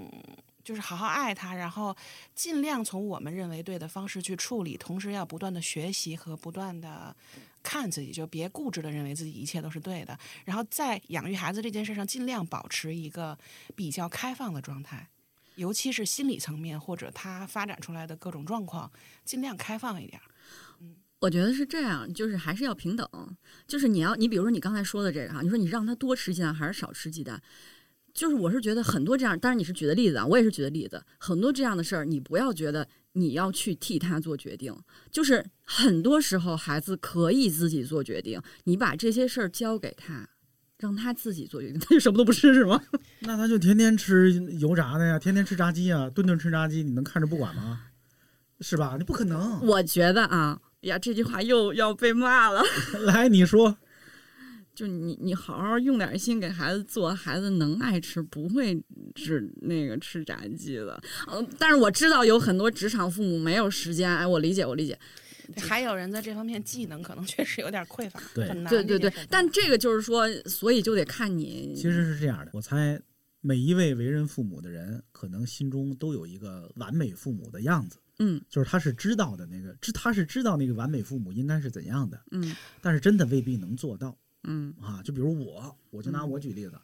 [0.69, 1.97] 就是好好爱他，然后
[2.35, 7.17] 尽量从我们认为对的方式去处理，同时要不断的学习和不断的
[7.63, 10.19] 看自己，就别固执的认为自己一切都是对的。
[10.45, 13.39] 然后在养育孩子这件事上，尽量保持一个
[13.75, 15.09] 比较开放的状态，
[15.55, 18.93] 尤其是心理层面或者他发展出来的各种状况，
[19.25, 20.29] 尽量开放一点儿。
[21.21, 23.09] 我觉得是这样，就是还是要平等。
[23.67, 27.43] 就是你要，你比如说你刚才说的这个哈，你说你让他多吃鸡蛋还是少吃鸡蛋，
[28.19, 34.75] 就是我是觉得很多这样，当然你是举的例子啊，我也是举的例子，很多这样的事儿，你不要觉得你要去替他做决定，
[35.13, 40.29] 就是很多时候孩子可以自己做决定，你把这些事儿交给他。
[40.79, 42.81] 让他自己做决定， 他就什么都不吃是吗？
[43.21, 47.81] 那他就天天吃油炸的呀，天天吃炸鸡啊，顿顿吃炸鸡，你能看着不管吗？
[48.61, 48.95] 是吧？
[48.97, 49.61] 你不可能。
[49.67, 52.63] 我觉得啊，呀，这句话又要被骂了。
[53.07, 53.77] 来，你说，
[54.79, 58.81] 就你你好好用点心给孩子做，孩子能爱吃，不会
[59.13, 61.03] 只那个吃炸鸡的。
[61.33, 64.97] 嗯，但是我知道有很多职场父母没有时间，哎，我理解，我理解。
[65.57, 68.71] 还有人在这方面技能可能确实有点匮乏，对很难。
[68.71, 71.75] 对对对但这个就是说，所以就得看你。
[71.75, 73.01] 其实是这样的，我猜
[73.41, 85.03] 每一位为人父母的人，可能心中都有一个完美父母的样子，嗯就是他是知道的那个，知他是知道那个完美父母应该是怎样的，嗯但是真的未必能做到嗯啊。
[85.03, 86.79] 就比如我，我就拿嗯我举例子，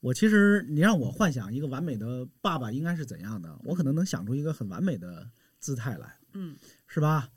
[0.00, 5.28] 我其实你让我幻想一个完美的爸爸应该是怎样的，我可能能想出一个很完美的
[5.58, 6.56] 姿态来，嗯
[6.86, 7.28] 是吧？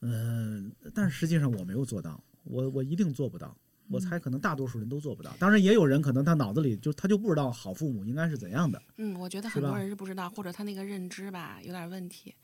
[0.00, 3.56] 嗯、但是实际上我没有做到，我我一定做不到。
[3.88, 8.82] 我嗯猜可能大多数人都做不到，当然也有人可能他脑子里就他就不知道好父母应该是怎样的。
[8.96, 12.34] 嗯，我觉得很多人是不知道，或者他那个认知吧有点问题。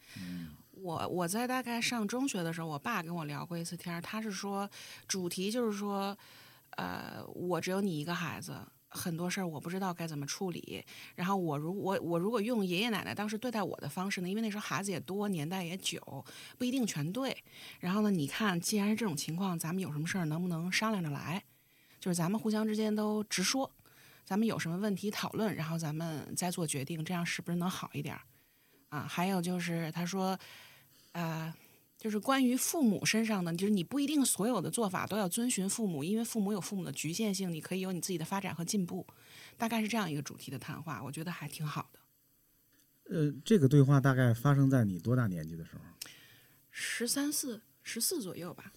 [0.71, 4.71] 我我在大概上中学的时候，我爸跟我聊过一次天儿，他是说
[5.09, 6.17] 主题就是说，
[6.77, 8.57] 呃，我只有你一个孩子，
[8.89, 10.85] 很多事儿我不知道该怎么处理。
[11.15, 16.25] 然后我如我我如果用爷爷奶奶当时对待我的方式呢，因为那时候孩子也多，年代也久，
[16.59, 17.37] 不一定全对。
[17.81, 21.43] 然后呢，你看，既然是这种情况，咱们有什么事儿能不能商量着来？
[22.01, 23.71] 就是咱们互相之间都直说，
[24.25, 28.23] 咱们有什么问题讨论，然后咱们再做决定，这样是不是能好一点儿？
[28.89, 30.39] 啊，还有就是他说，
[31.13, 31.55] 呃，
[32.03, 39.07] 就是关于父母身上的，就是你不一定所有的做法都要遵循父母，因为父母有父母的局限性，你可以有你自己的发展和进步。
[39.57, 42.01] 大概是这样一个主题的谈话，我觉得还挺好的。
[43.15, 45.83] 呃，这个对话大概发生在你多大年纪的时候？
[46.73, 48.73] 十三四、十四左右吧。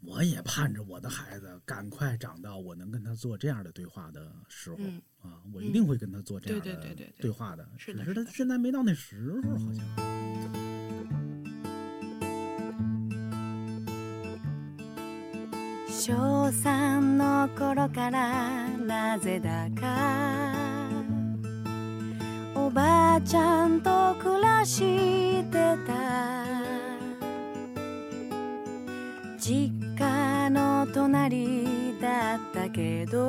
[0.00, 7.70] 我也盼着我的孩子赶快长到我能跟他做这样的对话的时候、嗯啊，我一定会跟他做这样对的对对对对话的。
[7.78, 10.67] 是的只是他是的现在没到那时候，好像。
[16.08, 20.54] 小三の頃からなぜだか。
[22.54, 25.92] おばあちゃんと暮らしてた。
[29.38, 33.26] 実家の隣だったけど。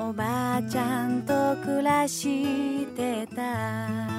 [0.00, 4.17] おばあちゃんと暮らしてた。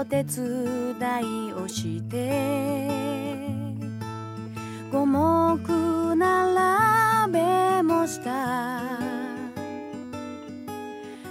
[0.00, 0.94] お手伝
[1.48, 2.88] いをして。
[4.92, 5.58] 五目
[6.14, 8.80] 並べもした。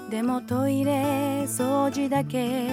[0.09, 2.68] でもトイレ掃除だけ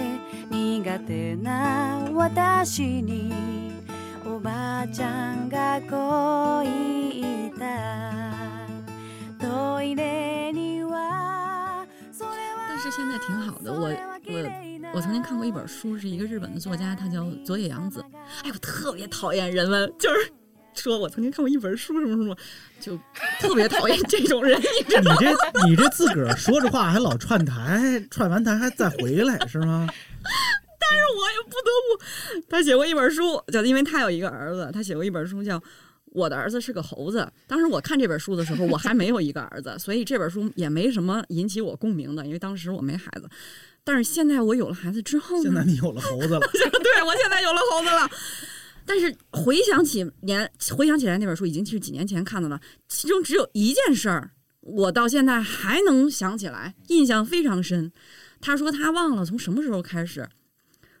[0.51, 3.31] 苦手な私に。
[4.25, 7.63] おばあちゃんがこう言った
[9.39, 12.35] トイレにはそれは。
[12.67, 14.64] 但是现在挺好的，我我
[14.95, 18.01] 我曾经看过一本书，是一个日本的作家，他叫佐野洋子。
[18.43, 20.31] 哎，我特别讨厌人们就是
[20.73, 22.37] 说我曾经看过一本书什么什么，
[22.79, 22.97] 就
[23.41, 25.17] 特别讨厌这种人，你知你道吗？
[25.19, 29.85] 这 你这自个儿说着话还老串台，串完台还再回来是吗？
[30.79, 35.61] 但是我也不得不，他写过一本书，叫因为他有一个儿子，他写过一本书叫。
[36.11, 37.29] 我的儿子是个猴子。
[37.45, 43.29] 当时我看这本书的时候，我还没有一个儿子，所以这本书也没什么引起我共鸣的，因为当时我没孩子。
[43.85, 48.09] 但是现在我有了孩子之后呢，现在你有了猴子了， 对我现在有了猴子了。
[48.85, 52.59] 但是回想起年，回想起来那本书已经是几年前看的了，
[52.89, 54.31] 其中只有一件事儿，
[54.61, 57.91] 我到现在还能想起来，印象非常深。
[58.41, 60.27] 他说他忘了从什么时候开始，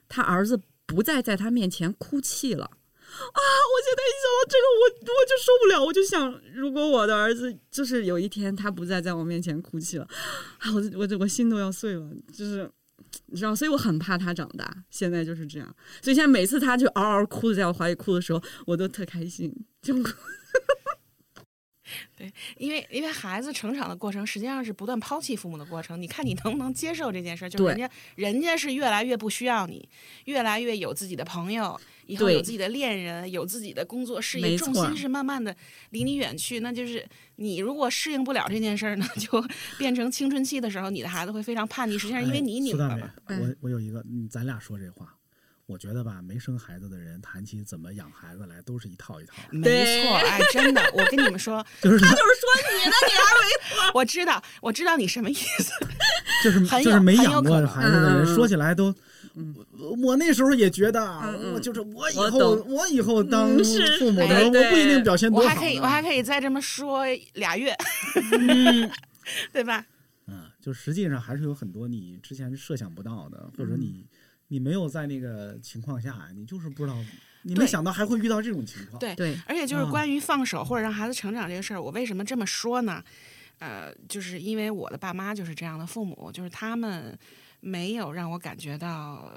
[0.07, 2.71] 他儿子不再在他面前哭泣了。
[3.15, 3.41] 啊！
[3.71, 4.83] 我现在一想到这个，我
[5.15, 10.07] 我就受不了，我就想，如果我的儿子就是有一天他不再在我面前哭泣了，
[10.59, 12.69] 啊，我我我心都要碎了，就是
[13.27, 14.83] 你知道，所以我很怕他长大。
[14.89, 19.93] 现在就是这样，所以现在每次他就嗷嗷哭的在我怀里哭的时候，我都特开心，就
[22.15, 26.01] 对，因为因为孩子成长的过程实际上是不断抛弃父母的过程。
[26.01, 27.49] 你看你能不能接受这件事儿？
[27.49, 29.87] 就是人家人家是越来越不需要你，
[30.25, 35.55] 越来越有自己的朋友，以后有自己的恋人，有自己的工作事业，重心是慢慢的
[35.89, 36.61] 离你远去。
[36.61, 37.05] 那就是
[37.35, 39.43] 你如果适应不了这件事儿呢， 就
[39.77, 41.97] 变成青春期的时候，你的孩子会非常叛逆。
[41.97, 45.14] 实际上因为你拧巴了。，嗯我我有一个，嗯咱俩说这话，
[45.67, 52.49] 我觉得吧，没生孩子的人谈起怎么养孩子来，都是一套一套，没错，哎，真的，我跟你们说， 就是他就是说
[52.79, 55.71] 你呢，你还没我知道，我知道你什么意思。
[56.43, 58.93] 就是就是没养过孩子的人，嗯说起来都。
[59.77, 63.49] 我我那时候也觉得啊，我就是我以后我以后当
[63.99, 65.45] 父母的，哎我不一定表现多好。
[65.45, 67.03] 我还可以，我还可以再这么说
[67.33, 67.75] 俩月，
[69.51, 69.85] 对吧？
[70.27, 74.05] 嗯，就实际上还是有很多你之前设想不到的，或嗯者你
[74.47, 76.95] 你没有在那个情况下，你就是不知道，
[77.43, 78.99] 你没想到还会遇到这种情况。
[78.99, 83.03] 对对，而且就是啊关于放手或者让孩子成长这个事儿，我为什么这么说呢？
[83.59, 87.17] 呃，就是因为我的爸妈就是这样的父母，就是他们
[87.61, 89.31] 没有让我感觉到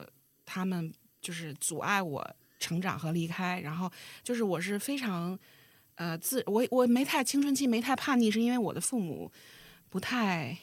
[0.45, 2.29] 他们就是阻碍我
[2.59, 3.91] 成长和离开，然后
[4.25, 5.39] 就是我是非常
[5.95, 9.31] 呃，自我我没太青春期没太叛逆，是因为我的父母
[9.89, 10.59] 不太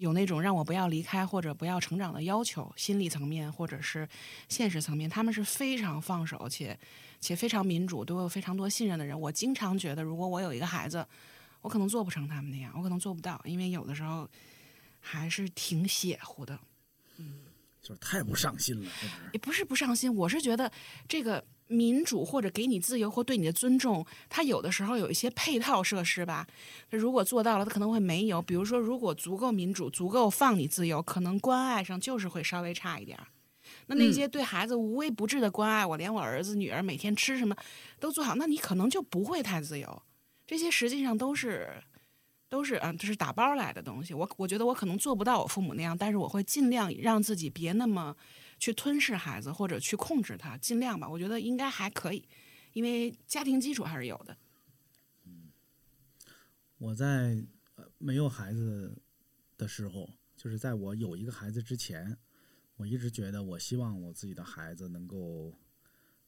[0.00, 4.08] 有那种让我不要离开或者不要成长的要求，心理层面或者是
[4.48, 6.78] 现实层面，他们是非常放手且
[7.20, 9.18] 且非常民主，对我有非常多信任的人。
[9.20, 11.06] 我经常觉得，如果我有一个孩子，
[11.60, 14.26] 我可能做不成他们那样，我可能做不到，因为有的时候
[15.00, 16.58] 还是挺血乎的。
[17.90, 19.30] 就是太不上心了，是不是？
[19.32, 20.70] 也不是不上心，我是觉得
[21.08, 26.46] 这个民主或者给你自由或对你的尊重，它有的时候有一些配套设施吧。
[26.90, 28.40] 如果做到了，它可能会没有。
[28.40, 33.26] 比如说，如果足够民主、足够放你自由，可能关爱上就是会稍微差一点儿。
[33.86, 37.56] 那那些对孩子无微不至的关爱，我连我儿子女儿每天吃什么
[37.98, 40.02] 都做好，那你可能就不会太自由。
[40.46, 41.68] 这些实际上都是。
[42.50, 44.12] 都是嗯，这是打包来的东西。
[44.12, 48.14] 我我觉得我可能做不到我父母那样，但是我会尽量让自己别那么
[48.58, 51.08] 去吞噬孩子或者去控制他，尽量吧。
[51.08, 52.28] 我觉得应该还可以，
[52.72, 54.36] 因为家庭基础还是有的。
[56.76, 57.36] 我在
[57.76, 59.00] 呃没有孩子
[59.56, 62.18] 的时候，就是在我有一个孩子之前，
[62.74, 65.54] 我一直觉得我希望我自己的孩子能够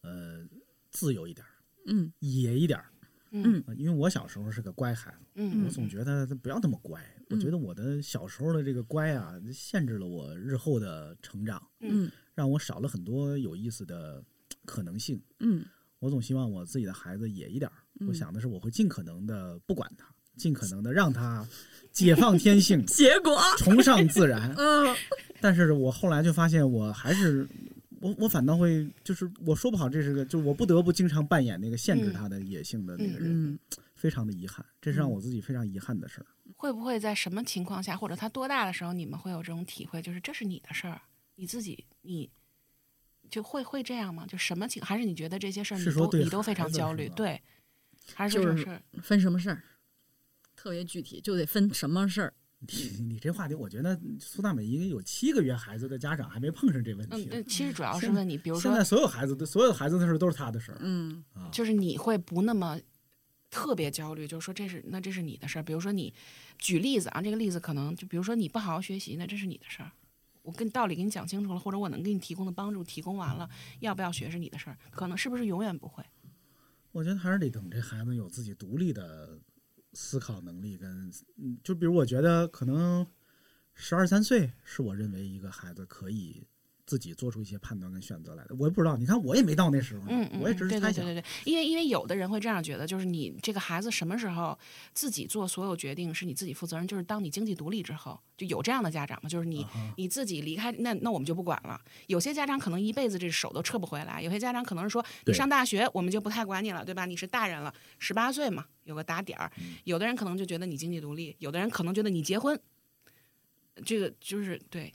[0.02, 0.46] 呃
[0.90, 1.44] 自由一点，
[1.86, 2.91] 嗯，野一点儿。
[3.32, 3.62] 嗯。
[3.66, 7.00] 呃因为我小时候是个乖孩子，嗯我总觉得他不要那么乖。
[7.30, 12.10] 我觉得我的小时候的这个乖啊，限制了我日后的成长，嗯。
[12.34, 14.22] 让我少了很多有意思的
[14.64, 15.20] 可能性。
[15.40, 15.64] 嗯。
[15.98, 17.70] 我总希望我自己的孩子野一点
[18.08, 20.06] 我想的是，我会尽可能的不管他，
[20.36, 21.46] 尽可能的让他
[21.92, 24.52] 解放天性，结果崇尚自然。
[24.56, 24.96] 嗯。
[25.40, 27.46] 但是我后来就发现，我还是
[28.02, 33.58] 我我反倒会就是我说不好，这是个就是我不得不经常扮演那个限制他的野性的那个人，嗯
[33.94, 36.26] 非常的遗憾，这是让我自己非常遗憾的事儿。
[36.56, 40.02] 会不会在什么情况下，或者他多大的时候，你们会有这种体会？
[40.02, 41.00] 就是这是你的事儿，
[41.36, 42.28] 你自己你
[43.30, 44.26] 就会会这样吗？
[44.26, 44.82] 就什么情？
[44.82, 47.08] 还是你觉得这些事儿你都你都非常焦虑？
[47.10, 47.40] 对，
[48.14, 48.82] 还是就是这事儿？
[49.00, 49.62] 分什么事儿，
[50.56, 52.34] 特别具体，就得分什么事儿。
[52.68, 57.24] 你你这话题，我觉得苏大美应该有七个月孩子的家长还没碰上这问题，。
[57.24, 60.78] 嗯对，其实主要是问你，比如说现在所有孩子的所有孩子的事都是他的事儿。
[60.80, 62.78] 嗯就是你会不那么
[63.50, 65.62] 特别焦虑，就是说这是那这是你的事儿。
[65.62, 66.14] 比如说你
[66.56, 69.90] 举例子啊，这个例子可能就比如说你不好好学习，那这是你的事儿。
[70.42, 73.48] 我跟道理给你讲清楚了，或者我能给你提供的帮助提供完了，
[73.80, 76.02] 要不要学是你的事儿，可能是不是永远不会？
[76.90, 79.38] 我觉得还是得等这孩子有自己独立的
[79.92, 81.10] 思考能力跟，
[81.62, 83.06] 就比如我觉得可能
[83.74, 86.46] 十二三岁是我认为一个孩子可以
[86.84, 88.54] 自己做出一些判断跟选择来的。
[88.58, 90.06] 我也不知道，你看我也没到那时候，
[90.40, 91.04] 我也只是猜想。
[91.04, 94.58] 对对对对对，因为因为有的人会这样觉得，就是你这个孩子什么时候
[94.92, 99.64] 自己做所有决定是你自己负责任，就是当你经济独立之后，就有这样的家长嘛，就是你、
[99.96, 101.80] 你自己离开，那那我们就不管了。
[102.08, 107.06] 有些家长可能一辈子这手都撤不回来，有些家长可能是说你上大学我们就不太管你了，对吧？
[107.06, 109.50] 你是大人了，十八岁嘛，有个打点儿。
[109.84, 112.58] 有的人可能就觉得你经济独立，有的人可能觉得你结婚，
[113.84, 114.92] 这个就是对，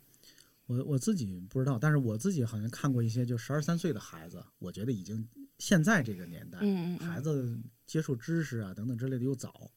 [0.67, 9.71] 我我自己不知道，但是我自己好像看过一些就十二三岁的孩子，我觉得已经现在这个年代，嗯嗯嗯孩子接触知识啊等等之类的又早。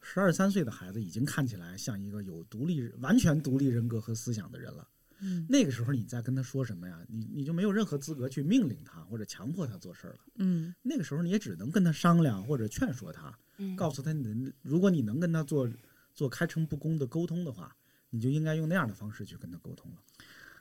[0.00, 4.86] 十二三岁的孩子已经看起来像一个有独立、完全独立人格和思想的人了。
[5.20, 6.98] 嗯那个时候你再跟他说什么呀？
[7.08, 10.18] 你你就没有任何资格去命令他或者强迫他做事儿了。
[10.38, 15.70] 嗯那个时候你也只能跟他商量或者劝说他，嗯告诉他你的，如果你能跟他做
[16.12, 17.72] 做开诚布公的沟通的话，
[18.10, 19.98] 你就应该用那样的方式去跟他沟通了。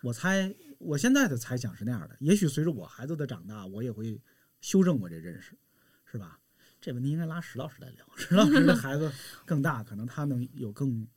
[0.02, 4.20] 我猜我现在的猜想是那样的，也许随着我孩子的长大，我也会
[4.60, 5.58] 修正我这认识，
[6.06, 6.40] 是吧？
[6.80, 9.12] 这问题应该拉石老师来聊，石老师的孩子
[9.46, 11.08] 更大，可能他能有更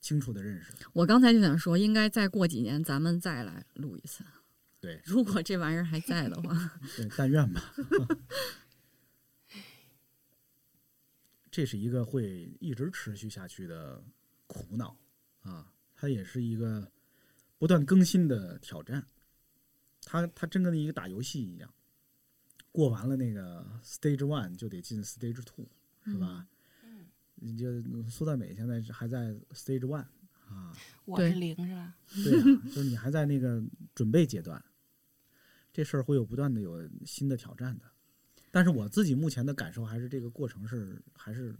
[0.00, 0.72] 清楚的认识。
[0.92, 4.22] 我刚才就想说，应该再过几年咱们再来录一次。
[4.80, 7.74] 对如果这玩意儿还在的话， 对，但愿吧。
[11.50, 14.00] 这是一个会一直持续下去的
[14.46, 14.96] 苦恼
[15.40, 16.88] 啊，它也是一个
[17.58, 19.04] 不断更新的挑战。
[20.04, 21.70] 它它真跟一个打游戏一样，
[22.72, 25.66] 过完了那个 stage one 就得进 stage two，
[26.04, 26.46] 是吧？
[27.34, 30.04] 你就苏大美现在是还在 stage one
[30.48, 31.94] 啊，我是零是吧？
[32.24, 33.62] 对啊，就是你还在那个
[33.94, 34.64] 准备阶段，
[35.72, 37.84] 这事儿会有不断的有新的挑战的。
[38.50, 41.54] 但是我自己目前的感受还是这个过程是还是，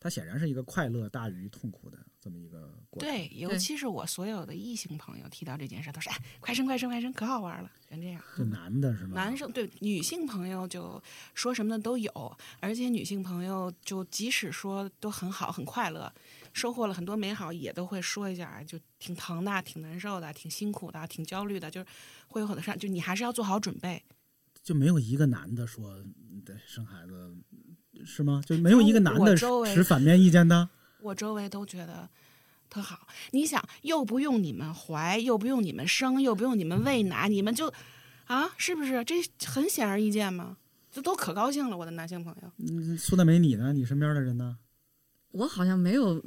[0.00, 3.08] 它显然是一个快乐大于痛苦的这么一个过程。
[3.08, 8.22] 对，尤其是我所有的异性朋友提到这件事，都是哎，快生快生快生，可好玩了，全这样。
[8.36, 9.14] 就男的是吗？
[9.14, 11.00] 男生对女性朋友就
[11.34, 16.10] 说什么的都有，而且女性朋友就即使说都很好很快乐，
[16.54, 21.86] 收获了很多美好，也都会说一下，哎就挺疼的、挺难受的、挺辛苦的、挺焦虑的，就是
[22.26, 24.02] 会有很多事儿，就你还是要做好准备。
[24.62, 26.02] 就没有一个男的说
[26.66, 27.34] 生孩子
[28.04, 28.42] 是吗？
[28.46, 30.68] 就没有一个男的持反面意见的？
[31.02, 32.08] 我周围都觉得
[32.68, 33.06] 特好。
[33.30, 37.72] 你想，又不用你们怀，又不用你们生，又不用你们喂奶，你们就
[38.26, 39.02] 啊，是不是？
[39.04, 39.14] 这
[39.46, 40.56] 很显而易见嘛，
[40.92, 41.76] 这都可高兴了。
[41.76, 43.72] 我的男性朋友，嗯，苏大梅，你呢？
[43.72, 44.58] 你身边的人呢？
[45.32, 46.22] 我好像没有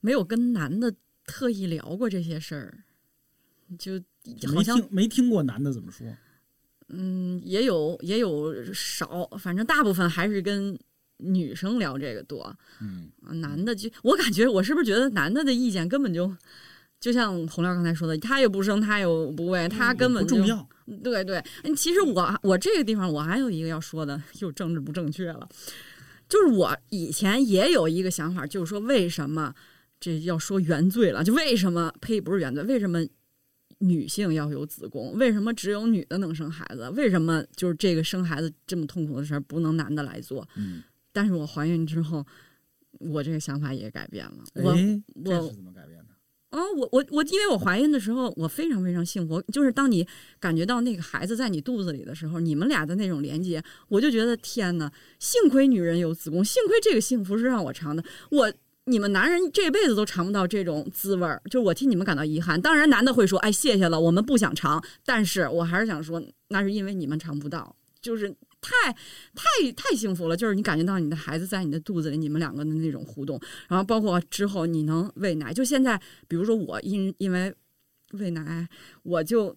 [0.00, 0.94] 没有跟男的
[1.26, 2.84] 特意聊过这些事儿，
[3.78, 3.98] 就
[4.46, 6.06] 好没像听没听过男的怎么说？
[6.88, 10.78] 嗯，也有也有少，反正大部分还是跟
[11.18, 12.54] 女生聊这个多。
[12.80, 16.34] 嗯，啊男的就我感觉我是不是觉得男的的意见根本就
[17.00, 20.68] 就像洪亮刚才说的，他也不生，他也不喂，他根本就嗯不重要。
[21.02, 25.48] 对对，嗯其实我我这个地方我还有一个要说的，又政治不正确了，
[26.28, 29.54] 就是我以前也有一个想法，就是说为什么
[30.00, 31.22] 这要说原罪了？
[31.22, 32.64] 就为什么呸不是原罪？
[32.64, 33.00] 为什么
[33.80, 35.12] 女性要有子宫？
[35.16, 36.88] 为什么只有女的能生孩子？
[36.96, 40.48] 为什么就是这个生孩子这么痛苦的事儿不能男的来做？
[40.56, 40.82] 嗯，
[41.18, 42.24] 但是我怀孕之后，
[43.00, 44.44] 我这个想法也改变了。
[44.54, 44.70] 我
[45.24, 46.14] 我是怎么改变的？
[46.50, 49.42] 哦，我我我，因为我怀孕的时候，我非常非常幸福。
[49.52, 50.06] 就是当你
[50.38, 54.92] 感觉到那个孩子在你肚子里的时候，你们俩的那种连接，我就觉得天哪！
[55.18, 58.04] 幸亏女人有子宫，幸亏这个幸福是让我尝的。
[58.30, 58.52] 我
[58.84, 62.60] 你们男人这辈子都尝不到这种滋味儿，就是我替你们感到遗憾。
[62.60, 68.92] 当然，男的会说：“哎，谢谢了，我们不想尝。”但是我还是想说，那是因为你们尝不到，就是太
[69.34, 70.36] 太太幸福了。
[70.36, 75.52] 就是你感觉到你的孩子在你的肚子里，你们两个的那种互动，然后包括之后你能喂奶。
[75.52, 77.54] 就现在，比如说我因因为
[78.12, 78.68] 喂奶，
[79.02, 79.56] 我就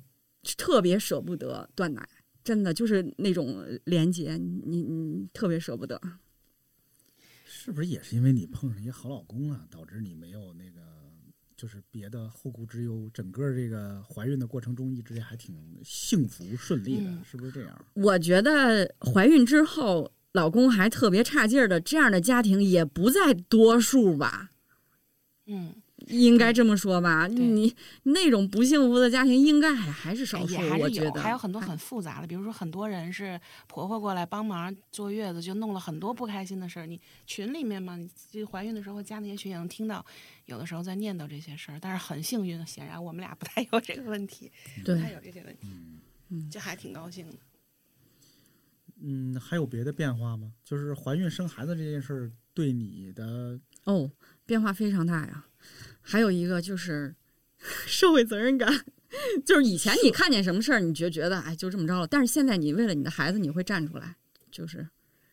[0.57, 2.07] 特别舍不得断奶，
[2.43, 6.01] 真的就是那种连接，你你特别舍不得。
[7.45, 10.81] 是不是也是因为你碰上一个好老公啊，导致你没有那个
[11.61, 13.07] 就是别的后顾之忧？
[13.13, 17.85] 整个这个怀孕的过程中一直还挺幸福顺利的，嗯是不是这样？
[17.93, 24.49] 我觉得怀孕之后，老公还特别差劲儿的这样的家庭也不在多数吧。
[25.45, 25.75] 嗯，
[26.07, 36.85] 应该这么说吧，你那种不幸福的家庭应该还还是少数也，还是有，我觉得还有很多很复杂的，比如说很多人是婆婆过来帮忙坐月子，就弄了很多不开心的事儿。
[36.85, 40.05] 你群里面嘛，你就怀孕的时候加那些群也能听到，
[40.45, 41.79] 有的时候在念叨这些事儿。
[41.79, 44.51] 但是很幸运，显然我们俩不太有这个问题，
[44.83, 45.67] 不太有这些问题，
[46.29, 47.37] 嗯就还挺高兴的。
[49.03, 50.51] 嗯，还有别的变化吗？
[50.63, 54.11] 就是怀孕生孩子这件事儿对你的哦，
[54.45, 55.45] 变化非常大呀。
[56.01, 57.15] 还有一个就是
[57.85, 58.69] 社会责任感，
[59.45, 64.15] 就是以前你看见什么事儿，你就觉得哎就这么着了，但是现在你为了你的孩子，你会站出来，
[64.51, 64.87] 就是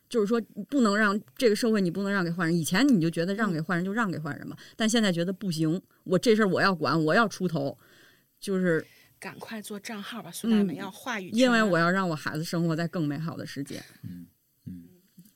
[0.09, 2.57] 就是说不能让这个社会你不能让给坏人。
[2.57, 7.77] 以前你就觉得让给坏人就让给坏人吧，但现在觉得不行，我这事儿我要管，我要出头，
[8.39, 8.87] 就是
[9.19, 13.83] 赶快做账号吧，苏大美嗯要话语权，因为我要让我孩子生活在更美好的世界。
[14.03, 14.27] 嗯嗯，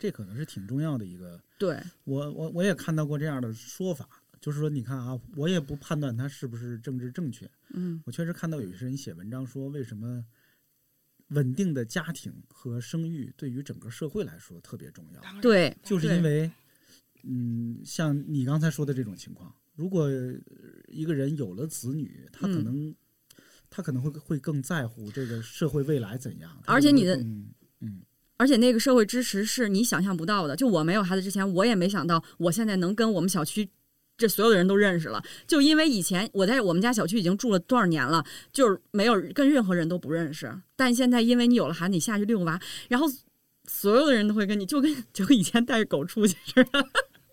[0.02, 1.40] 这可能是挺重要的一个。
[1.56, 4.08] 对，我我我也看到过这样的说法，
[4.40, 8.02] 就是说你看啊，我也不判断他是不是政治正确，嗯。
[8.04, 10.26] 我确实看到有些人写文章说，为什么
[11.28, 16.50] 稳定的家庭和生育对于整个社会来说特别重要，对，就是因为，
[17.22, 20.34] 嗯，像你刚才说的这种情况，如果呃
[20.88, 22.64] 一个人有了子女，他可嗯。
[22.64, 22.94] 能、
[23.70, 27.54] 他可能会会更在乎这个社会未来怎样，而且你的嗯
[28.43, 30.56] 而且那个社会支持是你想象不到的。
[30.56, 33.69] 就我没有孩子之前，我也没想到我现在能跟我们小区
[34.19, 35.23] 这所有的人都认识了。
[35.47, 40.52] 就因为以前我在我们家小区已经住了多少年了，就是没有跟任何人都不认识。
[40.74, 43.06] 但现在因为你有了孩子，你下去遛娃，然后
[43.69, 46.89] 所有的人都会跟你就跟就跟以前带着狗出去似的。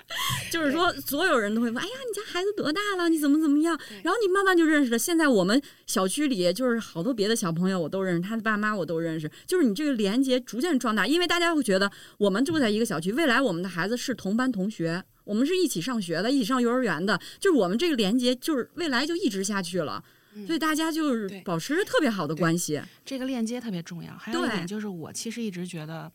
[0.51, 3.09] 就是说，所有人都会问：“哎呀，你家孩子多大了？
[3.09, 4.97] 你怎么怎么样？”然后你慢慢就认识了。
[4.97, 9.29] 现在我们小区里就是好多别的小朋友我都认识，他的爸妈我都认识。
[9.45, 20.03] 就是你这个连接逐渐壮大，因为大家会觉得我们住在一个小区，未来我们的孩子是同班同学，我们是一起上学的，一起上幼儿园的，就是我们这个连接就是未来就一直下去了。
[20.45, 22.79] 所以大家就是保持着特别好的关系。
[23.03, 24.13] 这个链接特别重要。
[24.13, 26.09] 还有一点就是，我其实一直觉得，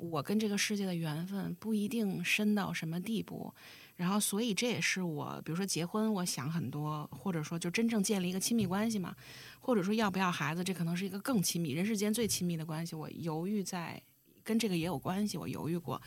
[0.00, 3.52] 我跟这个世界的缘分不一定深到什么地步。
[3.96, 9.14] 然后，所以这也是我，比如说结婚，我想很多，或者说就真正建立一个亲密关系嘛，
[9.60, 12.96] 或者说要不要孩子，这可能是一个更亲密、人世间最亲密的关系。
[12.96, 14.02] 我犹豫在，
[14.42, 16.00] 跟这个也有关系，我犹豫过。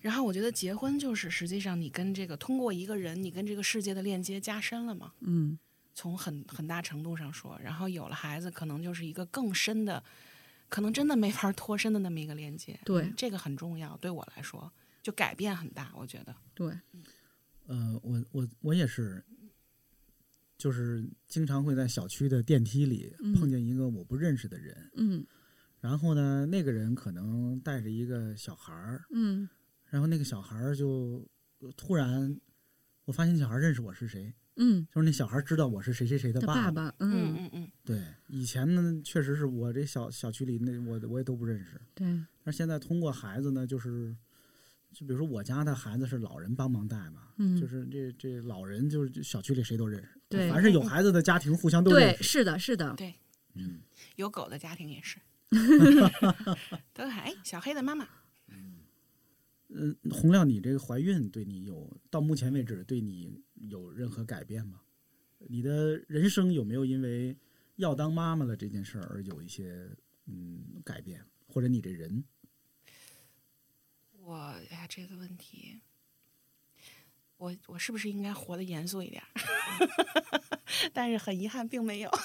[0.00, 5.12] 然后我觉得结婚就是实际上你跟这个通过一个人，你跟这个世界的链接加深了嘛。
[5.20, 5.58] 嗯，
[5.94, 10.04] 从很很大程度上说，然后有了孩子，可能就是一个更深的，
[10.68, 12.78] 可能真的没法脱身的那么一个连接。
[12.84, 14.72] 对嗯这个很重要，对我来说
[15.02, 16.34] 就改变很大，我觉得。
[16.54, 16.78] 对，
[17.66, 19.24] 呃，我我我也是，
[20.56, 25.24] 就是经常会在小区的电梯里嗯碰见一个我不认识的人，嗯
[25.80, 29.48] 然后呢，那个人可能带着一个小孩儿，嗯
[29.86, 31.24] 然后那个小孩儿就
[31.60, 32.38] 呃突然，
[33.04, 42.06] 我发现那小孩儿认识我是谁，嗯，就是那小孩知道我是谁谁谁的他爸爸爸，嗯嗯，嗯嗯，对，以前呢，确实是我这小小区里那我我也都不认识，对，
[42.42, 44.14] 但是现在通过孩子呢，就是
[44.92, 47.58] 就比如说我家的孩子是老人帮忙带嘛，嗯。
[47.60, 53.14] 就是这这老人就是小区里谁都认识，对凡是有孩子的家庭互相都认对，识，是的，是的，对，
[53.54, 53.80] 嗯，
[54.16, 55.18] 有狗的家庭也是，
[56.92, 58.08] 都喊哎小黑的妈妈。
[59.70, 64.80] 嗯，洪亮，你这个怀孕对你有到目前为止对你有任何改变吗？
[65.38, 67.36] 你的人生有没有因为
[67.76, 69.88] 要当妈妈了这件事儿而有一些
[70.26, 72.24] 嗯改变，或者你这人？
[74.20, 74.36] 我
[74.70, 75.80] 呀，这个问题，
[77.36, 79.22] 我我是不是应该活得严肃一点？
[80.92, 82.10] 但是很遗憾，并没有。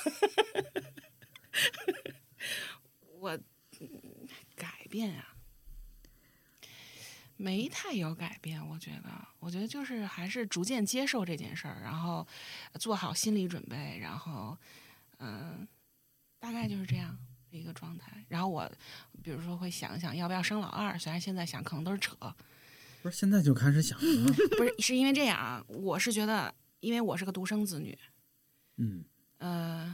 [3.20, 3.40] 我
[4.56, 5.33] 改变啊，
[7.44, 8.66] 没太有改变。
[8.70, 9.10] 我觉得，
[9.40, 12.26] 我觉得就是还是逐渐接受这件事儿，然后
[12.80, 14.58] 做好心理准备，然后
[15.18, 15.68] 嗯、
[16.40, 17.18] 大概就是这样
[17.52, 18.24] 的一个状态。
[18.30, 18.72] 然后我
[19.22, 22.16] 比如说会想一想要不要生老二，虽然现在想可能都是扯，
[23.02, 24.34] 不是现在就开始想了？
[24.58, 28.00] 不是是因为这样啊，我是觉得，因为我是个独生子女，
[28.78, 29.04] 嗯
[29.40, 29.94] 呃，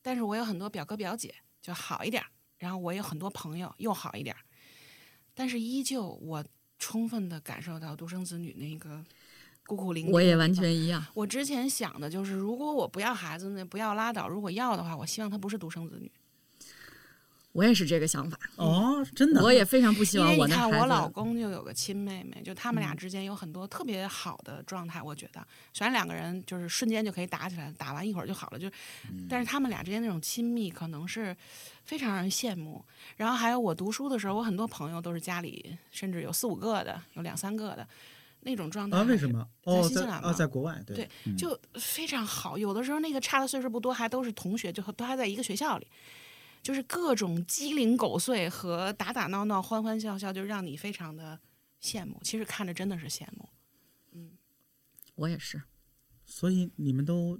[0.00, 4.40] 但是我有很多表哥表姐就好一点儿，然后我有很多朋友又好一点儿，
[5.34, 6.44] 但是依旧我
[6.78, 9.02] 充分的感受到独生子女那个
[9.66, 10.10] 孤苦伶仃。
[10.10, 10.52] 我也完。
[10.52, 11.04] 全一样。
[11.14, 16.10] 我之前想的就是，如果我不要孩子呢，不要拉倒；如果要的话，我希望他不是独生子女。
[17.54, 21.08] 我也是这个想法，哦，真的，我也非常不希因望为你看，我的孩我老。
[21.08, 25.00] 公就有个亲妹妹，就他们俩嗯之间有很多特别好的状态。
[25.00, 25.40] 我觉得，
[25.72, 28.68] 虽然两个人就是瞬间就可以打起来，打完一会儿就好了，就，
[29.08, 31.34] 嗯但是他们俩之间那种亲密，可能是
[31.84, 32.84] 非常让人羡慕。
[33.16, 37.86] 然后还有我读书的时候，我很多朋友都是家里甚至有四五个的，有两三个的
[38.40, 38.98] 那种状态。
[38.98, 39.02] 啊？
[39.04, 39.28] 为什？
[39.30, 39.46] 么？
[39.62, 41.08] 哦，在新西兰嘛啊，在国外，对
[41.38, 42.58] 就非常好。
[42.58, 45.86] 有的时候那个差的岁数不多，还都是同学，就都还在一个学校里，
[46.64, 51.38] 就是各种鸡零狗碎和打打闹闹、欢欢笑笑，就让你非常的
[51.80, 52.18] 羡慕。
[52.24, 53.46] 其实看着真的是羡慕。
[54.12, 54.32] 嗯
[55.14, 55.62] 我也是，
[56.24, 57.38] 所以你们都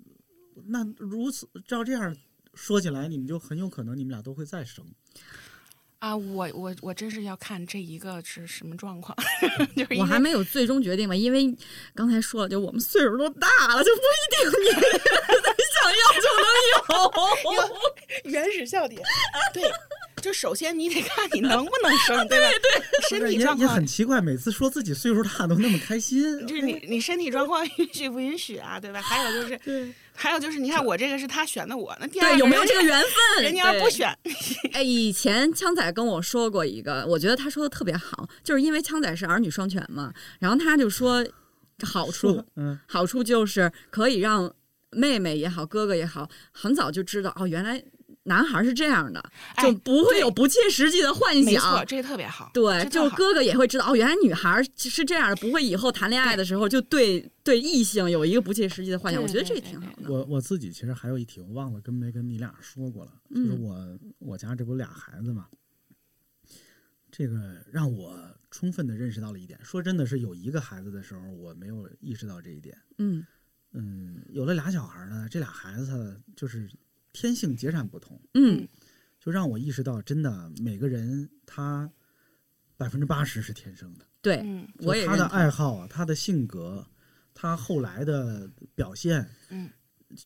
[0.66, 2.14] 那如此照这样
[2.52, 4.86] 说起来，你们就很有可能你们俩都会再生。
[5.98, 9.16] 啊，我我我真是要看这一个是什么状况，
[9.74, 11.54] 就是我还没有最终决定吧，因为
[11.94, 16.74] 刚才说了，就我们岁数都大了，就不一定你 想要就能有。
[18.30, 19.02] 原始笑点，
[19.52, 19.62] 对，
[20.24, 22.46] 就首先你得看你能不能生， 对吧？
[22.48, 26.24] 对身体状况很奇怪，每次说自己岁数大都那么开心。
[26.48, 29.02] 就是你 你身体状况允许不允许啊，对吧？
[29.02, 33.44] 还有就是，还有就是，你看我这个是他选的我，那第二对，有没有这个缘分？
[33.44, 34.16] 人家要不选，
[34.72, 40.10] 哎，以前枪仔跟我说过一个，我觉得他说的特别好，就是因为枪仔是儿女双全嘛，
[40.40, 41.22] 然后他就说
[41.82, 44.51] 好处，嗯，好处就是可以让
[44.90, 47.82] 妹妹也好，哥哥也好，很早就知道哦，原来
[48.24, 49.22] 男孩是这样的，
[49.55, 51.86] 哎就不会有不切实际的幻没错，想。
[51.86, 52.51] 这个特别好。
[52.52, 59.22] 对，就哥哥也会知道哦，原来女孩是这样的，不会以后谈恋爱的时候就对对异性有一个不切实际的幻想。
[59.22, 60.10] 我觉得这挺好的。
[60.10, 65.46] 我我自己其实还有一题，我忘了跟没跟你俩说过了，就是嗯我我家这不俩孩子嘛，
[67.10, 68.18] 这个让我
[68.51, 69.59] 充分的认识到了一点。
[69.62, 72.76] 说真的是有一个孩子的时候，我没有意识到这一点。
[72.98, 73.24] 嗯
[73.72, 76.70] 嗯，有了俩小孩呢，这俩孩子就是
[77.15, 78.69] 天性截然不同，嗯，
[79.19, 81.89] 就让我意识到，真的每个人他
[82.77, 84.05] 百分之八十是天生的。
[84.20, 84.69] 对，嗯。
[84.78, 86.86] 就他的爱好啊，他的性格，
[87.32, 89.70] 他后来的表现，嗯，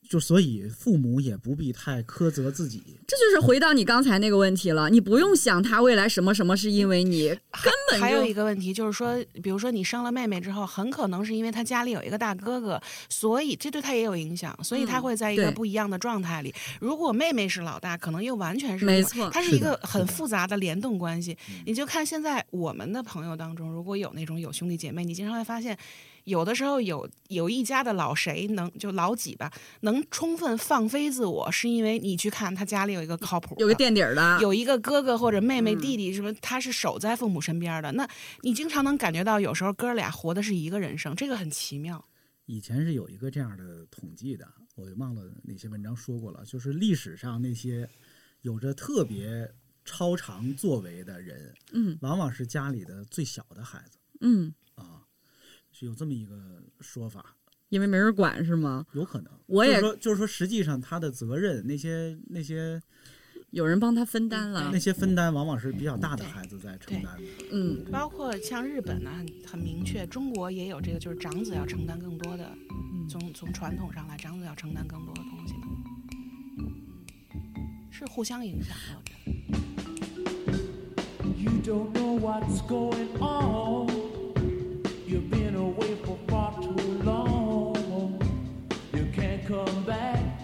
[0.08, 2.82] 就所以父母也不必太苛责自己。
[3.06, 16.54] 这就是回到你刚才那个问题了，你不用想他未来什么什么是因为你，根本还有一个问题就是说，比如说你生了妹妹之后，很可能是因为他家里有一个大哥哥，所以这对他也有影响，所以她嗯会在一个不一样的状态里。
[16.80, 21.36] 如果妹妹是老大，可能又完全是没错是它是一个很复杂的联动关系。
[21.64, 25.76] 你就看现在我们的朋友当中，如果有那种有兄弟姐妹，你经常会发现。
[26.28, 29.50] 有的时候有有一家的老谁能就老几吧，
[29.80, 37.90] 能充分放飞自我，是因为你去看他家里有一个靠谱，有个垫底的，有一个哥哥或者妹妹、嗯弟弟什么，他是守在父母身边的。
[37.92, 38.08] 那
[38.42, 42.04] 你经常能感觉到，有时候哥俩活的是一个人生，这个很奇妙。
[42.46, 47.88] 以前是有一个这样的统计的，我忘了哪些文章说过了，就是历史上那些
[48.42, 49.50] 有着特别
[49.84, 54.67] 超常作为的人，嗯往往是家里的最小的孩子嗯，啊，
[55.78, 56.34] 是有这么一个
[56.80, 57.36] 说法。
[57.68, 58.86] 因为没人管是吗？
[58.94, 62.82] 有可能，我也就是说，就是说，实际上他的责任，那些那些
[63.50, 64.78] 有人帮他分担了那。
[64.78, 67.22] 些分担往往是比较大的孩子在承担的。
[67.52, 75.68] 嗯，包括像日本呢，很很明确，中国也有这个，就是长子要承担更多的，嗯从从传统上来，长子要承担更多的东西的，
[77.90, 78.94] 是互相影响的。
[78.96, 79.28] 我觉得
[81.38, 84.17] You don't know what's going on.
[85.08, 88.20] You've been away for far too long.
[88.92, 90.37] You can't come back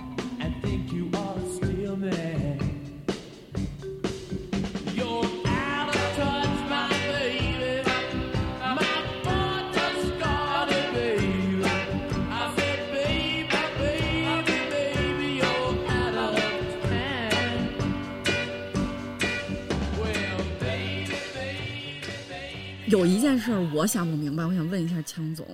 [22.94, 25.44] 有一件事儿我想不明白，我想问一下枪总，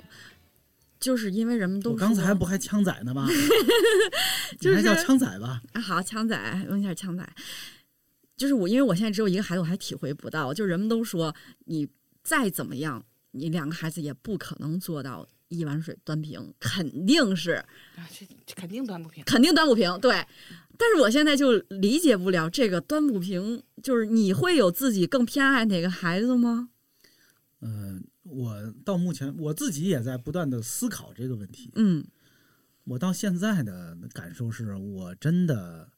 [0.99, 3.27] 就是因为人们都我刚才不还枪仔呢吗？
[4.61, 5.62] 就是叫枪仔吧？
[5.73, 7.27] 啊，好，枪仔，问一下枪仔，
[8.37, 10.53] 就是我，因为我现在只有一个孩子，我还体会不到。
[10.53, 11.35] 就人们都说，
[11.65, 11.89] 你
[12.23, 17.53] 再怎么样，你两个孩子也不可能做到一碗水端平，肯定是，
[17.97, 19.25] 啊，这这肯定端不平。
[19.25, 19.99] 肯定端不平。
[20.01, 20.12] 对，
[20.77, 26.69] 但是我现在就理解不了这个端不平，就是你会有自己更偏爱哪个孩子吗？
[27.61, 31.70] 嗯、我到目前我自己也在不断的思考这个问题。
[31.74, 32.05] 嗯
[32.85, 35.89] 我到现在的感受是我真的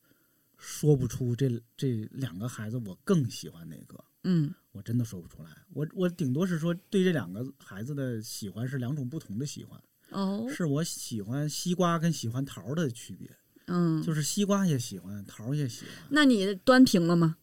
[0.58, 5.50] 说不出这这两个孩子我更喜欢哪个，嗯我真的说不出来。
[5.72, 9.80] 我我顶多是说对这两个孩子的喜欢是两种不同的喜欢，
[10.10, 13.30] 哦是我喜欢西瓜跟喜欢桃儿的区别，
[13.66, 15.94] 嗯，就是西瓜也喜欢，桃儿也喜欢。
[16.10, 17.36] 那你端平了吗？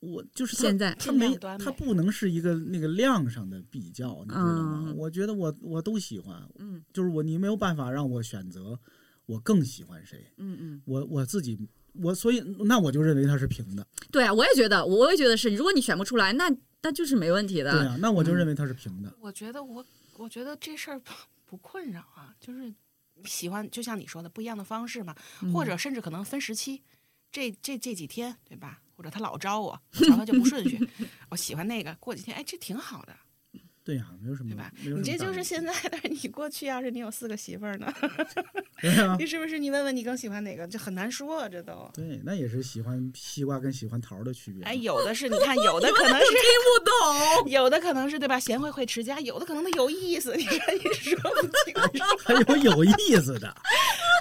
[0.00, 4.84] 我就是现在它没尽量端呗它不能是一个那个量上的比较，你知道吗？
[4.86, 8.78] 嗯我觉得我我都喜欢，嗯就是我你没有办法让我选择
[9.26, 11.58] 我更喜欢谁，嗯嗯，我我自己
[11.94, 16.48] 我所以那我就认为它是平的，对啊，我也觉得，我也觉得是，如果你选不出来，那
[16.82, 17.72] 那就是没问题的。
[17.72, 19.12] 对啊，那我就认为它是平的。
[19.20, 19.84] 我觉得我
[20.16, 21.12] 我觉得这事儿不
[21.44, 22.72] 不困扰啊，就是
[23.24, 25.14] 喜欢，就像你说的不一样的方式嘛，
[25.52, 26.82] 或者甚至可能分时期，
[27.32, 28.80] 这这这几天对吧？
[28.98, 30.76] 或者他老招我，瞧他就不顺序，
[31.30, 33.14] 我喜欢那个，过几天哎，这挺好的，
[33.84, 34.72] 对呀、没有什么对吧？
[34.82, 37.94] 你这就是现在的，你过去要是你有四个媳妇儿呢，
[38.82, 40.66] 对呀、你是不是你问问你更喜欢哪个？
[40.66, 41.88] 这很难说啊，这都。
[41.94, 44.64] 对，那也是喜欢西瓜跟喜欢桃儿的区别。
[44.64, 46.92] 哎，有的是，你看，有的可能是听不懂。
[47.52, 48.40] 有的可能是对吧？
[48.40, 52.18] 贤惠会持家，有的可能他有意思，你说你说不清楚。
[52.24, 53.48] 还有有意思的，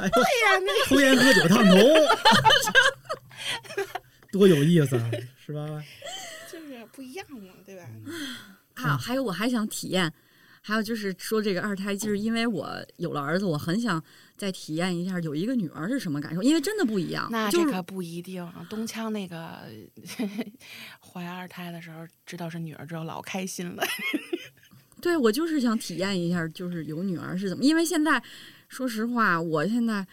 [0.02, 1.76] 哎，对呀，那抽烟喝酒烫头，
[4.32, 5.12] 多有意思啊，
[5.46, 5.84] 是吧？
[6.52, 7.88] 就是不一样嘛，对吧？
[8.76, 10.12] 还有还有，我还想体验，
[10.62, 14.02] 还有就是说这个二胎，就是因为我有了儿子，我很想
[14.36, 17.28] 再体验一下有一个女儿是什么感受，因为真的不一样。
[17.32, 18.48] 那这可不一定。
[18.70, 19.64] 东枪那个
[21.02, 23.84] 怀二胎的时候，知道是女儿之后，老开心了。
[25.02, 28.22] 对我就是想体验一下，就是有女儿是怎么，因为现在
[28.68, 30.06] 说实话，我现在。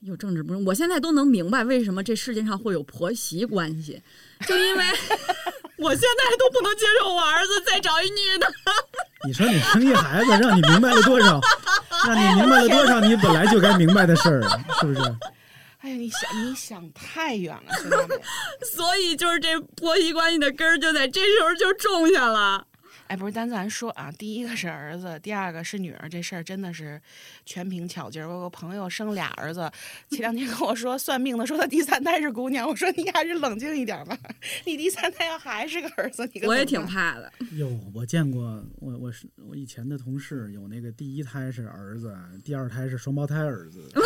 [0.00, 4.00] 有政治不正，我现在都能明白为什么这世界上会有婆媳关系，
[4.46, 4.84] 就因为
[5.76, 8.50] 我现在都不能接受我儿子再找一女的。
[9.26, 11.40] 你说你生一孩子，让你明白了多少？
[12.06, 14.42] 让你明白了多少你本来就该明白的事儿，
[14.80, 15.00] 是不是？
[15.82, 18.20] 哎呀，你想你想太远了，兄弟们。
[18.62, 22.66] 所以就是这婆媳关系的根儿就在这时候就种下了。
[23.10, 27.02] 哎，不是，单咱说啊，第一个是儿子，第二个是女儿，这事儿真的是
[27.44, 28.28] 全凭巧劲儿。
[28.28, 29.68] 我有个朋友生俩儿子，
[30.10, 32.68] 前两天跟我说算命的，说他第三胎是姑娘。
[32.68, 34.16] 我说你还是冷静一点吧，
[34.64, 37.32] 你第三胎要还是个儿子，你可我也挺怕的。
[37.56, 43.90] 哟，我见过，我我是我以前的同事有那个第一胎是儿子，第二胎是双胞胎儿子。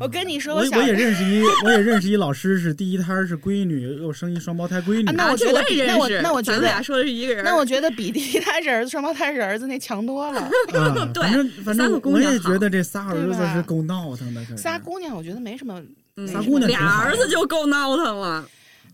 [0.00, 5.06] 我跟你说，我我也认识一， 我也认识一老师是第一胎是闺女，又生一双胞胎闺女。
[5.06, 7.44] 啊那我觉得，那我那我觉得俩说的是一个人。
[7.44, 10.40] 那我觉得比第一胎是儿子，双胞胎是儿子那强多了。
[10.74, 15.80] 啊，对反正反正我也觉得这仨儿子是够闹腾的，仨姑娘，我觉得没什么。
[16.18, 18.42] 嗯仨姑娘俩儿子就够闹腾了。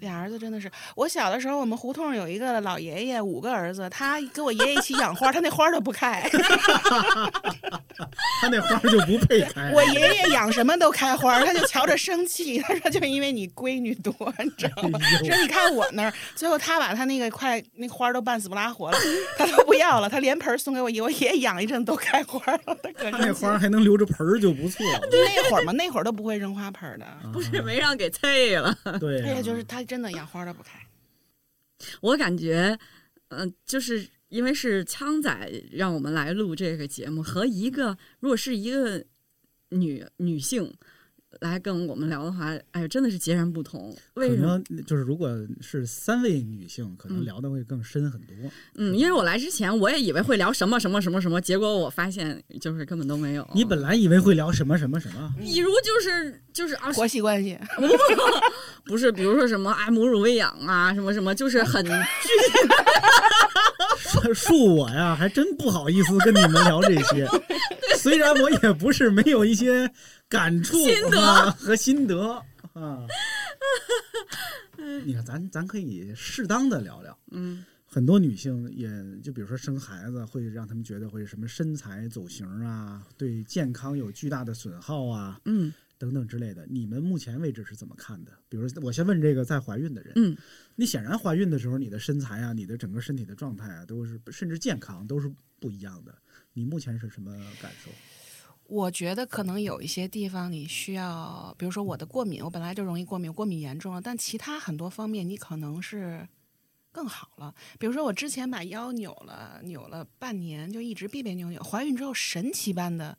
[0.03, 6.29] 俩儿子真的是，我小的时候，我们胡同有一个老爷爷，五个儿子，他跟我爷爷一起养花，他那花都不开。
[8.41, 9.71] 他那花就不配开。
[9.73, 12.59] 我爷爷养什么都开花，他就瞧着生气。
[12.61, 14.99] 他说就因为你闺女多，你知道吗？
[15.03, 18.99] 哎说你看我那儿，最后他把他那个快那花都半死不拉活了，
[19.39, 25.01] 他都不要了，他连盆送给我爷，我爷爷养一阵都开花了，他可那花还能留着盆儿就不错了。
[25.11, 27.07] 那会儿嘛，那会儿都不会扔花盆的。
[27.33, 28.77] 不是没让给退了。
[28.99, 30.81] 对就是他真的养花都不开。
[32.01, 32.79] 我感觉，
[33.29, 35.31] 嗯、就是因为是枪仔
[35.71, 39.05] 让我们来录这个节目，和一个如果是一个
[39.69, 40.75] 女女性
[41.41, 43.95] 来跟我们聊的话，哎，真的是截然不同。
[44.15, 44.63] 可为什么？
[44.69, 45.29] 能就是如果
[45.61, 48.37] 是三位女性，可能嗯聊的会更深很多。
[48.77, 53.49] 嗯，因为我来之前我也以为会聊什么什么什么什么，结果我发现就是根本都没有。
[53.55, 57.97] 你本来以为会聊什么什么什么，比如就是就是啊，婆媳关系，不不不，
[58.93, 61.91] 不是，比如说什么啊，母乳喂养啊，什么什么，就是很具
[64.35, 67.27] 恕我呀，还真不好意思跟你们聊这些。
[67.99, 69.89] 虽然我也不是没有一些
[70.33, 72.43] 感触心得啊和心得
[72.73, 73.07] 啊。
[75.05, 77.17] 你看，咱咱可以适当的聊聊。
[77.31, 78.89] 嗯很多女性也
[79.23, 86.67] 就比如说生孩子，会让他们觉得会什么身材走形啊，对健康有巨大的损耗啊，嗯等等之类的。
[86.71, 88.33] 你们目前为止是怎么看的？
[88.49, 90.35] 比如我先问这个在怀孕的人，嗯，
[90.75, 95.31] 你显然怀孕的时候，你的身材啊，你的整个身体的状态啊，都是甚至健康都是
[95.61, 96.17] 不一样的。
[96.55, 97.31] 你目前是什么
[97.61, 97.91] 感受？
[98.73, 106.27] 我觉得可能有一些地方你需要，比如说我的过敏，我本来就容易过敏，过敏严重了，但其他很多方面你可能是
[106.91, 107.55] 更好了。
[107.79, 113.19] 比如说我之前把腰扭了，扭了半年，就一直别别扭扭，怀孕之后神奇般的，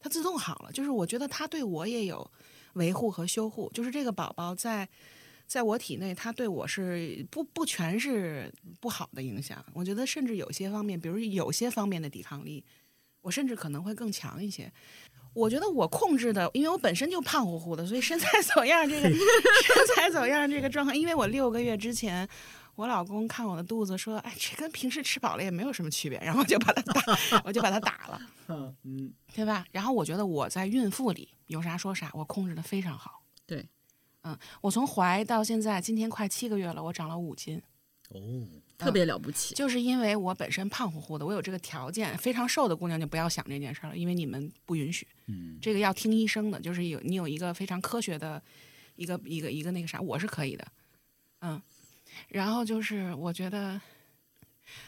[0.00, 0.72] 它自动好了。
[0.72, 2.28] 就是我觉得它对我也有
[2.72, 4.88] 维护和修护，就是这个宝宝在。
[5.46, 9.64] 在我体内，它对我是不不全是不好的影响。
[9.72, 12.64] 我觉得甚至有些方面，比如有些方面的抵抗力，
[13.22, 14.72] 我甚至可能会更强一些。
[15.32, 19.16] 我觉得我控制的，因为我本身就胖乎乎的，所以身材走样这个身
[19.94, 22.28] 材走样这个状况，因为我六个月之前，
[22.74, 28.20] 我老公看我的肚子说，哎，这跟平时吃饱了也没有什么区别，然后我就把他打，我就把他打了，
[28.82, 29.64] 嗯，对吧？
[29.70, 33.22] 然后我觉得我在孕妇里有啥说啥，我控制的非常好。
[33.46, 33.64] 对，
[34.22, 37.62] 嗯，我从怀到现在，今天快七个月了，我长了五斤。
[38.08, 38.18] 哦，
[38.84, 39.54] 特别了不起。
[39.54, 42.16] 就是因为我本身胖乎乎的，我有这个条件。
[42.18, 45.06] 非常瘦的姑娘就不要想这件事儿了，因为你们不允许。
[45.26, 48.42] 嗯，这个要听医生的，就是有你有一个非常科学的
[48.96, 50.66] 一个一个一个那个啥，我是可以的，
[51.40, 51.60] 嗯。
[52.28, 53.80] 然后就是我觉得，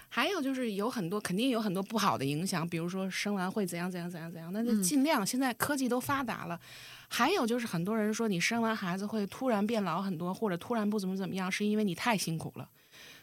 [0.08, 5.24] 还有就是有很多肯定有很多不好的影响，比如说生完会怎样怎样怎样怎样，那就嗯尽量。
[5.24, 6.60] 现在科技都发达了，
[7.08, 12.68] 还有就是很多人说你生完孩子会突然变老很多，或者突然不怎么怎么样，是因为你太辛苦了。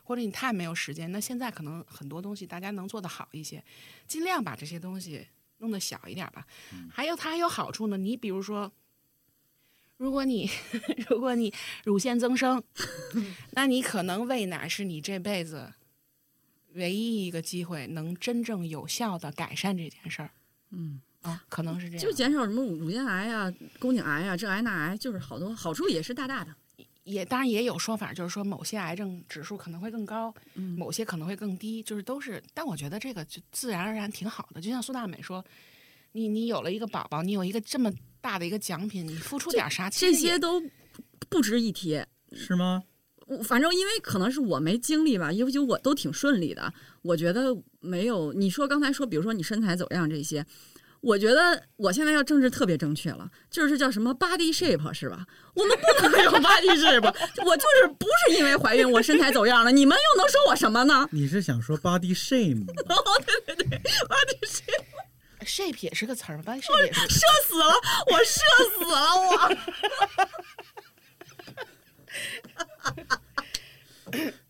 [0.10, 3.64] 或者你太没有时间，那现在可能很多东西大家能做得好一些，
[4.07, 5.27] 尽量把这些东西
[5.60, 6.48] 弄得小一点吧。
[6.91, 8.72] 还有它还有好处呢，你比如说，
[9.98, 10.49] 如果你
[11.07, 11.53] 如果你
[11.84, 12.64] 乳腺增生，
[13.53, 15.72] 那你可能喂奶是你这辈子
[16.73, 20.31] 唯一一个机会能真正有效的改善这件事儿
[20.72, 22.03] 嗯，啊，可能是这样。
[22.03, 26.56] 就减少什么乳乳腺癌啊、宫颈癌啊、这癌那癌，就是好多好处也是大大的。
[27.10, 32.41] 也当然也有说法，就是说某些癌症指数可能会更高，嗯某些可能会更低，就是都是。
[32.53, 35.44] 但我觉得这个就自然而然挺好的，就像苏大美说，
[36.11, 37.91] 你你有了一个宝宝，你有一个这么
[38.22, 40.61] 大的一个奖品，你付出点啥，其这些都
[41.30, 42.03] 不值一提。
[42.31, 42.84] 是吗？
[43.26, 46.72] 我反正因为可能是我没经历吧，因为就我都挺顺利的。
[47.02, 50.45] 我觉得没有你说刚才说，比如说你身材走样这些，
[51.02, 55.26] 我觉得我现在要政治特别正确了，就是叫什么 body shape 是吧？
[55.54, 57.14] 我们不能有 body shape，
[57.46, 61.08] 我就是不是因为怀孕我身材走样了，你们又能说我什么呢？
[61.12, 62.66] 你是想说 body shame？
[62.90, 67.74] 哦，对对对，body shape，shape 也是个词儿吧？shape 也是射死了，
[68.12, 68.42] 我射
[68.76, 69.58] 死了我。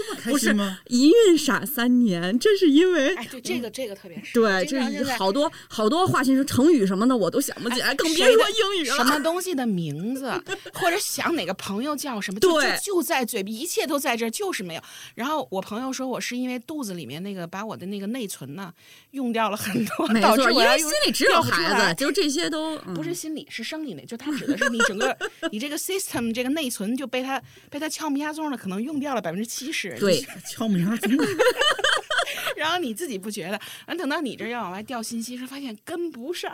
[0.00, 0.78] 这么开不是心吗？
[0.88, 8.96] 一孕傻三年，这是因为哎，对这个这个特别是对，这经常现在好多好多话新说成语什么的我都想不起来，更别说英语了。
[8.96, 10.32] 什么东西的名字，
[10.74, 14.82] 或者想哪个朋友叫什么，就对就就在嘴边，一切都在这儿，就是没有。
[15.14, 18.72] 然后我朋友说我是因为肚子里面那个把我的那个内存呢
[19.10, 25.16] 用掉了很多，没导致错，因我要用为心里只有孩子，就这些都、嗯、不是心理，是生理内，就他指的是你整个
[25.50, 29.89] 你这个 system 这个内存就被他被他敲米亚钟了，可能用掉了百分之七十。
[29.98, 31.24] 对， 敲门儿真的
[32.56, 36.52] 然后你自己不觉得，完等到你这儿要往外调信息时，发现跟不上。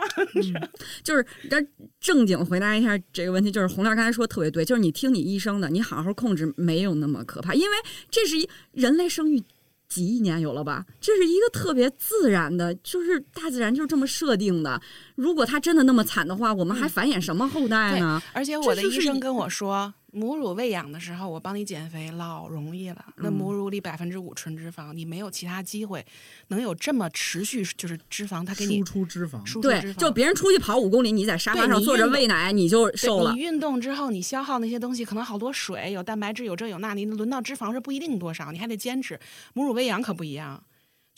[1.03, 1.61] 就是这
[1.99, 7.77] 正经回答一下这个问题，就是洪亮刚才说特别对，就是你听你医生的，你好好控制，没有那么可怕，因为
[8.09, 9.43] 这是一人类生育。
[9.89, 10.85] 几亿年有了吧？
[10.99, 14.81] 这是一个特别自然的，就是大自然就是这么设定的。
[15.15, 18.21] 如果他真的那么惨的话，我们还繁衍什么后代呢？
[18.33, 23.05] 而且我的医生跟我说，母乳喂养的时候，我帮你减肥老容易了。
[23.17, 26.03] 那嗯母乳里百分之五纯脂肪，你没有其他机会
[26.47, 29.97] 能有这么持续，就是脂肪它给你输出脂肪，对输出脂，肪。
[29.97, 33.39] 就别人出去跑五公里，你在沙发上坐着喂奶，你就对瘦了你。
[33.39, 39.19] 运动之后，你消耗那些东西，可能好多水，有蛋白质，有这有那，你轮到脂肪是不一定多少，你还得坚持。
[39.53, 40.63] 母乳喂养可不一样，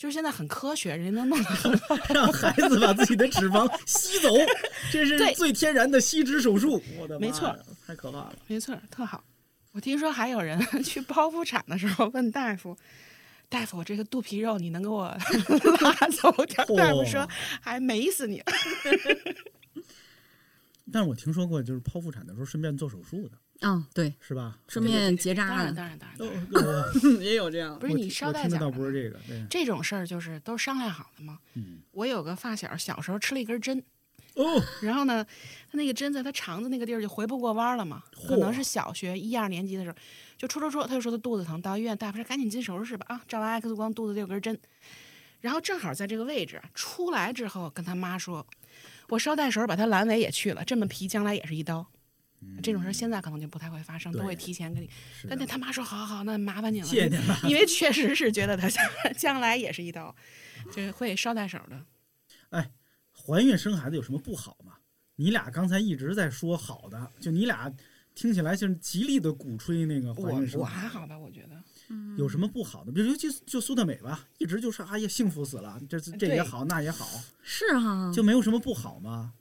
[0.00, 1.38] 就是现在很科学，人家能弄。
[2.08, 4.30] 让孩子把自己的脂肪吸走，
[4.90, 6.82] 这是最天然的吸脂手术。
[6.98, 7.54] 我的妈没错，
[7.86, 8.34] 太可怕了。
[8.46, 9.22] 没错，特好。
[9.72, 12.74] 我听说还有人 去剖腹产的时候问大夫
[13.50, 15.06] ：“大夫，我这个肚皮肉你能给我
[15.82, 17.28] 拉走点儿？”大夫说嚯
[17.60, 18.42] ：“还美死你。
[20.90, 24.58] 但是我听说过，就是剖腹产的时候顺便做手术的，啊，对，是吧？
[24.68, 27.78] 顺便结当然，扎当然，当然，当哦然，哦 也有这样。
[27.78, 31.38] 不是你捎带脚的倒不是这个，对，这种事儿就是都商量好的嘛。
[31.54, 33.82] 嗯，我有个发小，小时候吃了一根针，
[34.34, 35.22] 哦， 然后呢，
[35.70, 39.96] 他那个针在他肠子那个地儿就回不过弯儿了嘛，可能是小学一二年级的时候，
[40.38, 44.58] 就戳戳戳，他就说他肚子疼，到医院大夫说赶紧进手术室吧，啊，照完 X 光肚子里有根针，
[45.40, 48.46] 然后正好在这个位置出来之后，跟他妈说，
[49.10, 51.86] 我捎带手把他阑尾也去了，这么皮将来也是一刀。
[52.62, 54.88] 这种事儿现在可能就不太会发生，都会提前跟你。
[55.28, 58.84] 但那他妈说好好好，那麻烦你了，谢谢您了 因为确实是觉得他将
[59.16, 60.14] 将来也是一刀，
[60.66, 61.84] 就是会捎带手的。
[62.50, 62.70] 哎，
[63.12, 64.74] 怀孕生孩子有什么不好吗？
[65.16, 67.72] 你俩刚才一直在说好的，就你俩
[68.14, 71.62] 听起来就是极力的鼓吹那个怀我我孕生孩子，还好吧，我觉得。
[72.16, 72.92] 有什么不好的？
[72.92, 77.04] 比如尤其就苏特美吧，一直就是哎呀幸福死了，这这也好那也好，
[77.42, 79.32] 是哈，就没有什么不好吗？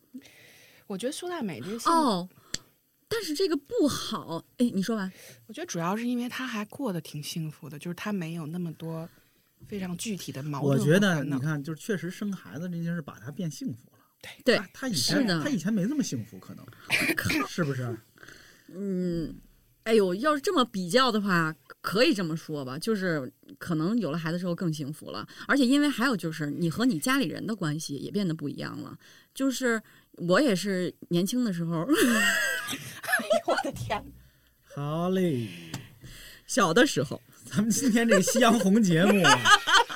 [0.88, 2.28] 我觉得苏大美这个幸哦，
[3.10, 5.12] 但是这个不好，哎，你说完。
[5.48, 9.10] 我觉得主要是因为他还过得挺幸福的，就是他没有那么多
[9.68, 14.00] 非常具体的矛盾我觉得你看，就是确实生孩子这件事把他变幸福了。
[14.46, 16.66] 对他他以前是他以前没这么幸福，可能
[17.50, 17.98] 是不是？
[18.72, 19.36] 嗯，
[19.84, 28.96] 哎呦，要是这么比较的话，可以这么说吧，就是可能有了孩子之后更幸福了，而且因为还有就是你和你家里人的关系也变得不一样了。
[29.34, 29.82] 就是
[30.18, 31.88] 我也是年轻的时候，
[33.50, 34.04] 我的天，
[34.76, 35.48] 好嘞，
[36.46, 39.40] 小的时候，咱们今天这个夕阳红节目啊，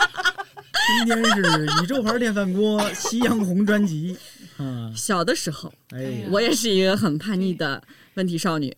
[1.06, 4.18] 今天是宇宙牌电饭锅夕阳红专辑。
[4.58, 7.82] 啊，小的时候，哎，我也是一个很叛逆的
[8.16, 8.74] 问题少女。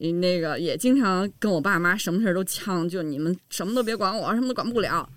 [0.00, 5.08] 嗯那个也经常跟我爸妈什么事儿都呛，就你们什么都别管我，什么都管不了。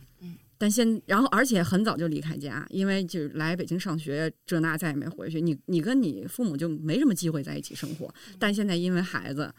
[0.62, 5.42] 但现然后而且很早就离开家，因为就来北京上学，这那再也没回去。
[5.42, 8.14] 你你跟你父母就没什么机会在一起生活。
[8.38, 9.52] 但现在因为孩子，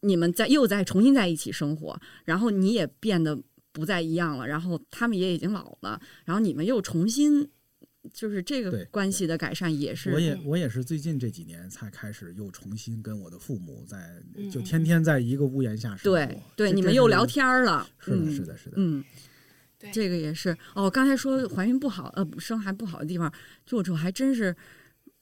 [0.00, 3.34] 你们在又在重新在一起生活，然后你也变得
[3.72, 7.48] 不再一样了，然后他们也已经老了，然后你们又重新
[8.12, 16.18] 就是这个关系的改善也是我也我也是最近这几年才开始又重新跟我的父母在嗯就天天在一个屋檐下生活。
[16.18, 17.88] 对对，你们又聊天儿了。
[17.98, 18.74] 是的，嗯是的，是的。
[18.76, 19.04] 嗯，
[19.86, 20.90] 对这个也是哦。
[20.90, 23.32] 刚才说怀孕不好，呃，生孩不好的地方，
[23.64, 24.54] 就这还真是，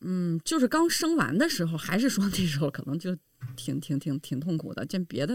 [0.01, 3.17] 嗯，就是刚生完的时候，还是说那时候可能就
[3.57, 4.85] 挺挺挺挺痛苦的。
[4.85, 5.35] 见别的，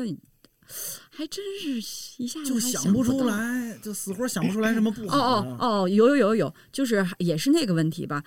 [1.10, 1.78] 还真是
[2.22, 3.26] 一下就想想不出。
[3.26, 5.58] 来，就死活想不出来什么不哦好哦。
[5.60, 8.24] 哦哦，有有有有，就是也是那个问题吧。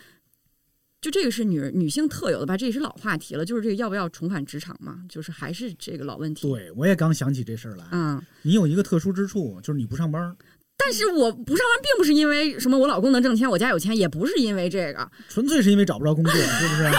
[1.00, 3.44] 就这个是女女性特有的吧，这也是老话题了。
[3.44, 6.48] 就是这个要不要重返职场嘛，就是还是这个老问题。
[6.48, 7.84] 对，我也刚想起这事儿来。
[7.90, 10.36] 嗯，你有一个特殊之处，就是你不上班儿，
[10.84, 15.08] 但是我不上班，并不是因为什么我老公能挣钱，我家有钱，也不是因为这个。
[15.28, 16.90] 纯粹是因为找不着工作，是不是？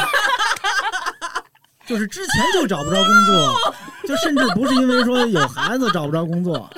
[1.85, 3.75] 就是之前就找不着工作，
[4.07, 6.69] 就甚至不是因为说有孩子找不着工作，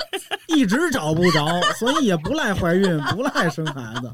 [0.47, 4.11] 一直找不着，所以也不赖怀孕，不赖生孩子。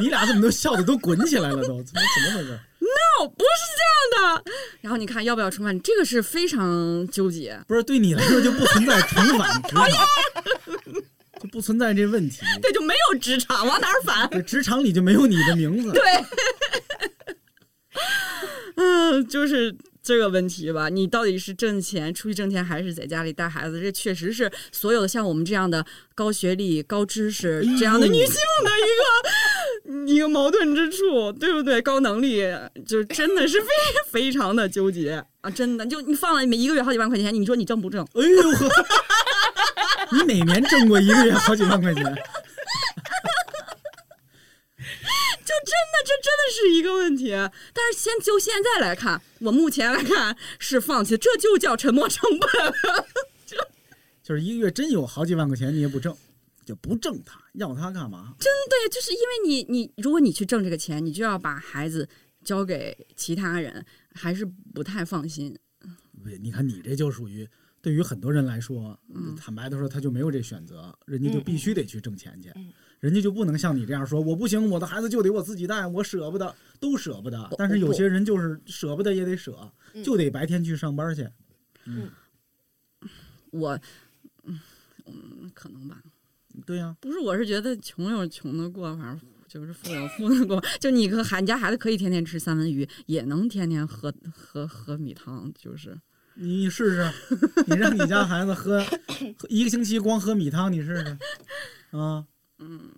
[0.00, 1.62] 你俩怎么都笑的都滚起来了都？
[1.62, 4.50] 怎么怎么回事？no，不是这样的。
[4.80, 7.60] 然后你看要不要重返，这个是非常纠结。
[7.68, 11.02] 不是对你来说就不存在重返职场，就
[11.52, 12.40] 不存在这问题。
[12.62, 14.28] 对，就没有职场，往哪儿返？
[14.30, 15.92] 对，职场里就没有你的名字。
[15.92, 16.02] 对，
[18.76, 20.88] 嗯，就是这个问题吧。
[20.88, 23.80] 你到底是挣钱出去挣钱，还是在家里带孩子？
[23.80, 25.84] 这确实是所有的像我们这样的
[26.14, 28.34] 高学历、高知识这样的女性
[28.64, 31.80] 的一个一个矛盾之处，对不对？
[31.80, 32.42] 高能力
[32.86, 33.68] 就真的是非
[34.10, 35.50] 非常的纠结啊！
[35.50, 38.02] 真的，就你放了每一个月好几万块钱，你说你挣不挣？
[38.14, 38.68] 哎呦呵，
[40.14, 42.02] 你哪年挣过一个月好几万块钱？
[45.44, 47.30] 就真的，这真的是一个问题。
[47.72, 52.48] 但是先就现在来看，我目前来看是放弃，这就叫沉没成本。
[54.22, 56.16] 就是一个月真有好几万块钱，你也不挣，
[56.64, 58.34] 就不挣他，要他干嘛？
[58.38, 62.08] 真的，就是因为你你，如果你去挣这个钱，你就要把孩子
[62.42, 63.84] 交给其他人，
[64.14, 65.54] 还是不太放心。
[66.24, 67.46] 对，你看你这就属于
[67.84, 77.50] 对于很多人来说，嗯坦白的说，他就没有这选择，人家就必须得去挣钱去，嗯人家就不能像你这样说，我不行，我的孩子就得我自己带，我舍不得，都舍不得。
[77.58, 81.28] 但是有些人就是舍不得也得舍，嗯就得白天去上班去。
[81.84, 82.08] 嗯
[83.50, 83.78] 我，
[84.44, 84.58] 嗯
[85.04, 86.02] 嗯，可能吧。
[86.64, 90.66] 对呀、不是，我是觉得穷有穷的过法，就是富有富的过法。
[90.80, 96.00] 就你和孩你家孩子可以天天吃三文鱼，也能天天喝喝喝米汤，就是
[96.34, 97.12] 你试试，
[97.66, 98.98] 你让你家孩子喝喝
[99.48, 101.18] 一个星期光喝米汤，你试试，
[101.96, 102.26] 啊，
[102.58, 102.90] 嗯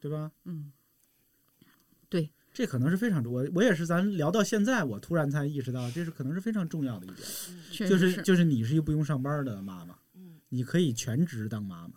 [0.00, 0.30] 对吧？
[0.44, 0.70] 嗯，
[2.08, 9.96] 对，这可能是非常重，我我也是，咱聊到现在，我突然才意识到，这是可能是非常重要的一点，就是就是你是一个不用上班的妈妈，
[10.48, 11.94] 你可以全职当妈妈。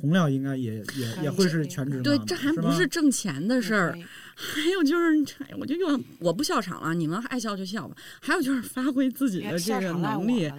[0.00, 3.98] 洪亮应该也也也会是全职对，这还不是挣钱的事儿。
[4.34, 7.96] 还有就是，哎我就又我不笑场了，你们爱笑就笑吧。
[8.20, 10.50] 还有就是发挥自己的这个能力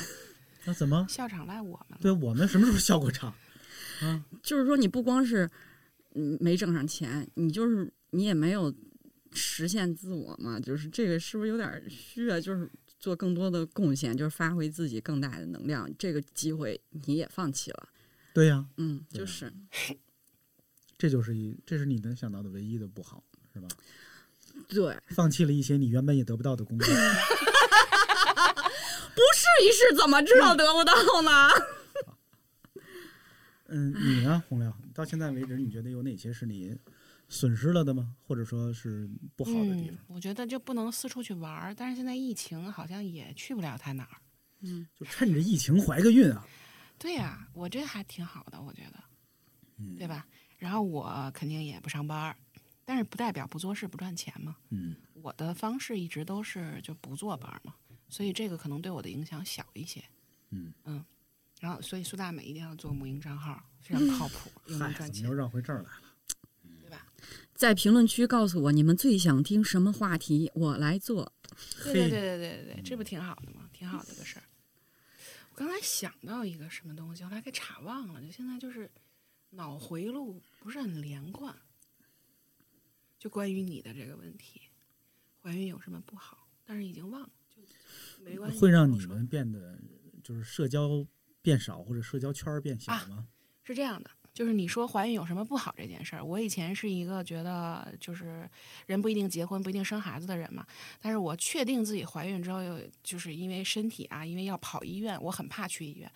[0.64, 1.06] 那怎么？
[1.08, 1.98] 笑场赖我们了。
[2.00, 3.32] 对我们什么时候笑过场？
[4.02, 5.48] 啊， 就是说你不光是
[6.14, 8.72] 嗯没挣上钱，你就是你也没有
[9.32, 12.38] 实现自我嘛，就是这个是不是有点虚啊？
[12.38, 12.68] 就是
[13.00, 17.88] 做更多的贡献，就是发挥自己更大的能量，这个机会你也放弃了。
[18.32, 19.52] 对呀、嗯，就是
[20.98, 23.22] 这就是一，这是你能想到的唯一的不好，
[23.52, 23.68] 是吧？
[24.68, 26.86] 对，放弃了一些你原本也得不到的工作。
[29.14, 31.48] 不试一试怎么知道得不到呢？
[33.68, 34.72] 嗯，你呢，洪亮？
[34.94, 36.76] 到现在为止，你觉得有哪些是你
[37.28, 38.14] 损失了的吗？
[38.26, 39.96] 或者说是不好的地方？
[39.96, 44.16] 嗯，我觉得就不能四处去玩儿，但是现在疫情好像也去不了太哪儿。
[44.60, 46.46] 嗯，就趁着疫情怀个孕啊！
[47.02, 49.02] 对呀、我这还挺好的，我觉得，
[49.78, 50.24] 嗯对吧？
[50.56, 52.36] 然后我肯定也不上班儿，
[52.84, 54.56] 但是不代表不做事不赚钱嘛。
[54.70, 57.74] 嗯，我的方式一直都是就不坐班儿嘛，
[58.08, 60.00] 所以这个可能对我的影响小一些。
[60.50, 61.04] 嗯嗯，
[61.60, 65.34] 然后所以苏大美一定要做母婴账号，非常靠谱，又能，赚钱怎么又。
[65.34, 67.02] 绕回这儿来了？
[67.52, 71.32] 在评论区告诉我你们最想听什么话题，我来做。
[71.84, 73.68] 对对对对对对对，这不挺好的吗？
[73.72, 74.42] 挺好的个事儿。
[75.62, 78.90] 我刚才想到一个什么东西，后来给岔忘了，就现在就是
[79.50, 81.56] 脑回路不是很连贯。
[83.16, 84.60] 就关于你的这个问题，
[85.40, 86.48] 怀孕有什么不好？
[86.64, 87.62] 但是已经忘了，就
[88.24, 88.58] 没关系。
[88.58, 89.78] 会让你们变得
[90.24, 91.06] 就是社交
[91.40, 93.28] 变少，或者社交圈儿变小吗？
[93.62, 98.48] 是这样的，就是你说怀孕有什么不好这件事儿，我以前是一个觉得就是
[98.86, 100.66] 人不一定结婚不一定生孩子的人嘛，
[101.00, 106.10] 但是我确定自己怀孕之后，又就是因为身体啊，因为要跑医院，我很怕去医院，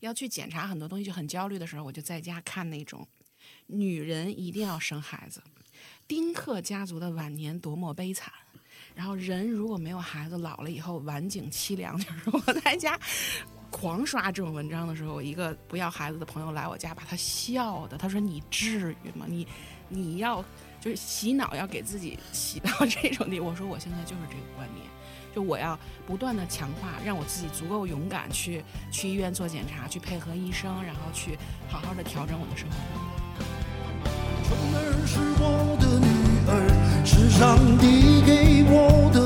[0.00, 3.06] 要去检查很多东西就很焦虑的时候，我就在家看那种
[3.68, 5.42] 女人一定要生孩子，
[6.06, 8.32] 丁克家族的晚年多么悲惨。
[8.94, 11.98] 然后人如果没有孩子，老了以后晚景凄凉。
[11.98, 12.96] 就是我在家
[13.74, 17.98] 狂刷这种文章的时候，一个不要孩子的朋友来我家，把他笑的。
[17.98, 19.26] 他说：“你至于吗？
[19.28, 19.44] 你
[19.88, 20.40] 你要
[20.80, 24.86] 就是洗脑，要给自己洗到这种地。”我说：“我现在就是这个观念，
[25.34, 25.76] 就我要
[26.06, 31.36] 不断的强化，让我自己足够勇敢去去医院做检查，去配合医生，然后去
[31.68, 33.10] 好好的调整我的生活状态。”
[34.46, 36.06] 虫儿是我的女
[36.46, 36.52] 儿，
[37.04, 39.23] 是上帝给我的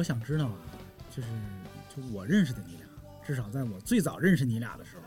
[0.00, 0.56] 我想知道啊，
[1.14, 1.28] 就是
[1.94, 2.86] 就我认识的你俩，
[3.22, 5.02] 至少在我最早认识你俩的时候，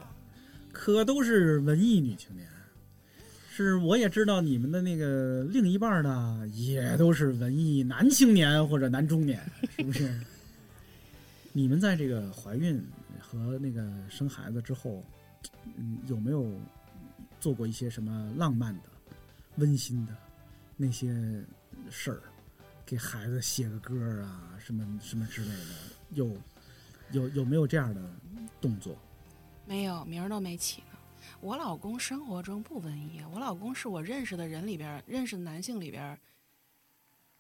[0.72, 2.48] 可都是文艺女青年。
[3.49, 9.44] 是，我也知道你们的那个另一半呢，也都是文艺男青年或者男中年，
[9.76, 10.15] 是不是？
[11.53, 12.80] 你们在这个怀孕
[13.20, 15.03] 和那个生孩子之后，
[15.76, 16.48] 嗯，有没有
[17.40, 18.84] 做过一些什么浪漫的、
[19.56, 20.15] 温馨的
[20.78, 21.44] 那些
[21.90, 22.22] 事儿？
[22.86, 25.76] 给孩子写个歌啊，什么什么之类的，
[26.11, 26.35] 有
[27.11, 28.02] 有有没有这样的
[28.61, 28.98] 动作？
[29.65, 30.88] 没有，名儿都没起呢。
[31.40, 36.18] 我老公生活中不文艺，我老公是我认识的人里边，认识的男性里边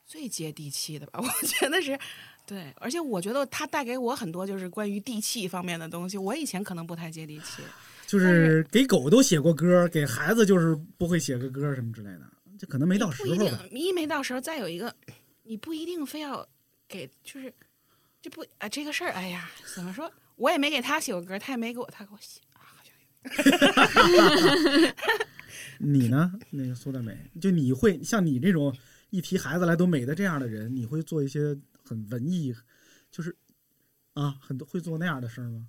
[0.05, 1.19] 最接地气的吧？
[1.23, 1.97] 我觉得是，
[2.45, 6.17] 对，而且我觉得他带给我很多就是关于地气方面的东西。
[6.17, 7.61] 我以前可能不太接地气，
[8.05, 12.21] 就是给狗都写过歌，给孩子就是不会写个歌什么之类的，
[12.59, 13.67] 这可能没到时候吧。
[13.69, 14.93] 定，一没到时候，再有一个，
[15.43, 16.45] 你不一定非要
[16.87, 17.53] 给，就是
[18.21, 20.11] 这不啊这个事儿，哎呀，怎么说？
[20.35, 22.93] 我也没给他写过歌，他也没给我，他给我写啊，好像。
[25.79, 26.31] 你呢？
[26.49, 28.75] 那个苏大美，就你会像你这种
[29.09, 32.55] 一提孩子来都美的这样的人，你会做一些很文艺，
[33.11, 33.35] 就是
[34.13, 35.67] 啊，很多会做那样的事儿吗？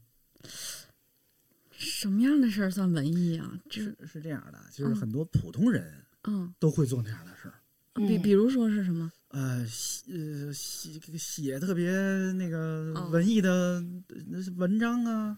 [1.71, 3.59] 什么样的事儿算文艺啊？
[3.69, 7.55] 就是是这样的，就是嗯很多普通人嗯，都会做那样的事儿。
[7.95, 9.11] 比比如说是什么？
[9.35, 11.91] 呃，写呃写写特别
[12.35, 15.37] 那个哦文艺的呃文章啊，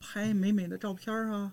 [0.00, 1.52] 拍美美的照片啊。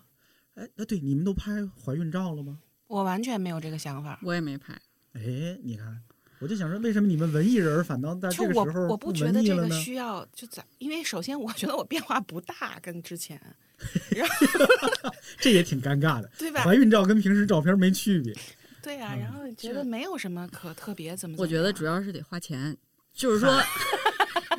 [0.55, 2.59] 哎，那对，你们都拍怀孕照了吗？
[2.88, 4.19] 我完全没有这个想法。
[4.23, 4.73] 我也没拍。
[5.13, 6.01] 哎，你看，
[6.39, 9.69] 我就想说，为什么你们文艺人反倒在就我这个时候我不觉得这个？
[9.72, 13.41] 需要就在，因为首先我觉得我变化不大，跟之前，
[15.39, 18.34] 这也挺尴尬的，对吧怀孕照跟平时照片没区别。
[18.82, 21.48] 对啊，然后觉得没有什么可特别怎么怎么样。
[21.48, 22.76] 我觉得主要是得花钱，
[23.14, 23.49] 就是 说，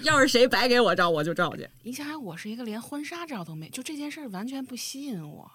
[0.02, 1.68] 要是谁白给我照，我就照去。
[1.82, 5.50] 你想想，我是一个连婚纱照都没，就这件事儿完全不吸引我。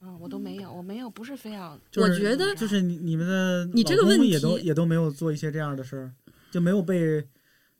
[0.00, 1.78] 嗯，我都没有，我没有，不是非要。
[1.90, 6.12] 就是就是你你们的你这个问题也都也都没有做一些这样的事儿，
[6.50, 7.24] 就没有被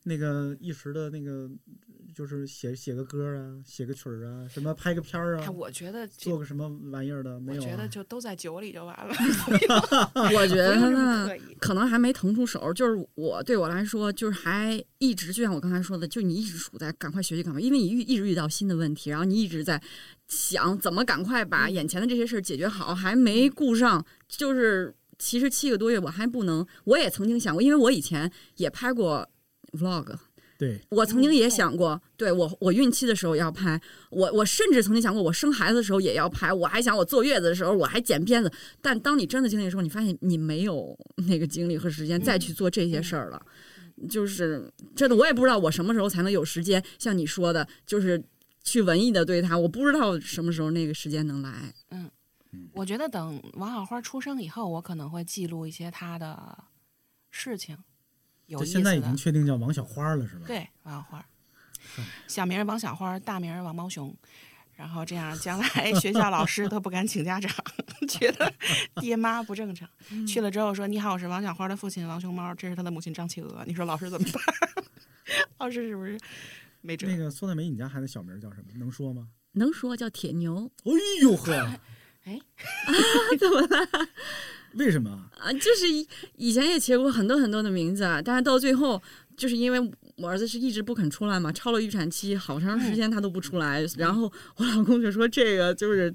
[0.04, 1.50] 那个一时的那个
[2.14, 7.64] 就是写写个歌啊，写个曲儿啊，什么拍个片儿哎，啊，我觉得做个什么玩意儿的没有、啊？
[7.64, 9.14] 我觉得就都在酒里就完了。
[10.34, 11.28] 我觉得呢，
[11.58, 12.72] 可能还没腾出手。
[12.72, 19.82] 就是我对我来说，就是还一直就像我刚才说的，就你一直处在赶快学习，赶快，因为你遇一直遇到新的问题，然后你一直在
[20.28, 24.94] 想怎么赶快把眼前的这些事儿解决好，还没顾上就是。
[25.18, 29.24] 其实七个多月我还不能，我也曾经想过，因为我以前也拍过
[29.70, 30.16] vlog，
[30.62, 33.80] 对，我曾经也想过，对我我孕期的时候要拍，
[34.10, 38.48] 我我甚至曾经想过，我生孩子的时候也要拍，我还想我坐月子的时候我还剪片子。
[38.80, 43.44] 但当你真的经历的时候，你发现你没有那个精力和时间再去做这些事儿了。
[44.08, 48.22] 就是真的，我也不知道我什么时候才能有时间，像你说的，就是
[48.62, 51.74] 去文艺的对他，我不知道什么时候那个时间能来。
[51.90, 52.08] 嗯，
[52.72, 56.62] 我觉得等王小花出生以后，我可能会记录一些她的
[57.32, 57.76] 事情，
[58.46, 59.16] 有就意思现在已经。
[59.16, 60.46] 确定叫王小花了是吧？
[60.46, 61.26] 对，王小花，
[62.26, 64.14] 小名王小花，大名王毛熊。
[64.74, 67.52] 然后这样，将来学校老师都不敢请家长，
[68.08, 68.52] 觉得
[69.00, 69.88] 爹妈不正常。
[70.26, 74.42] 去了之后说：“你好，我是王小花的父亲王熊猫，这是他的母亲张企鹅。”你说老师怎么办？
[75.58, 76.18] 老师是不是
[76.80, 77.06] 没辙？
[77.06, 78.72] 那个苏大梅，你家孩子小名叫什么？
[78.76, 79.28] 能说吗？
[79.52, 80.68] 能说叫铁牛？
[80.84, 80.90] 哎
[81.20, 81.54] 呦呵，
[82.24, 82.90] 哎，啊
[83.38, 83.88] 怎么了？
[84.74, 85.30] 为什么？
[85.38, 89.00] 啊，就是以以前也起过很多很多的名字，啊，但是到最后，
[89.36, 89.78] 就是因为
[90.16, 96.14] 我儿子是一直不肯出来嘛，超了预产期，好长时间他都不出来，然后我老公就说这个就是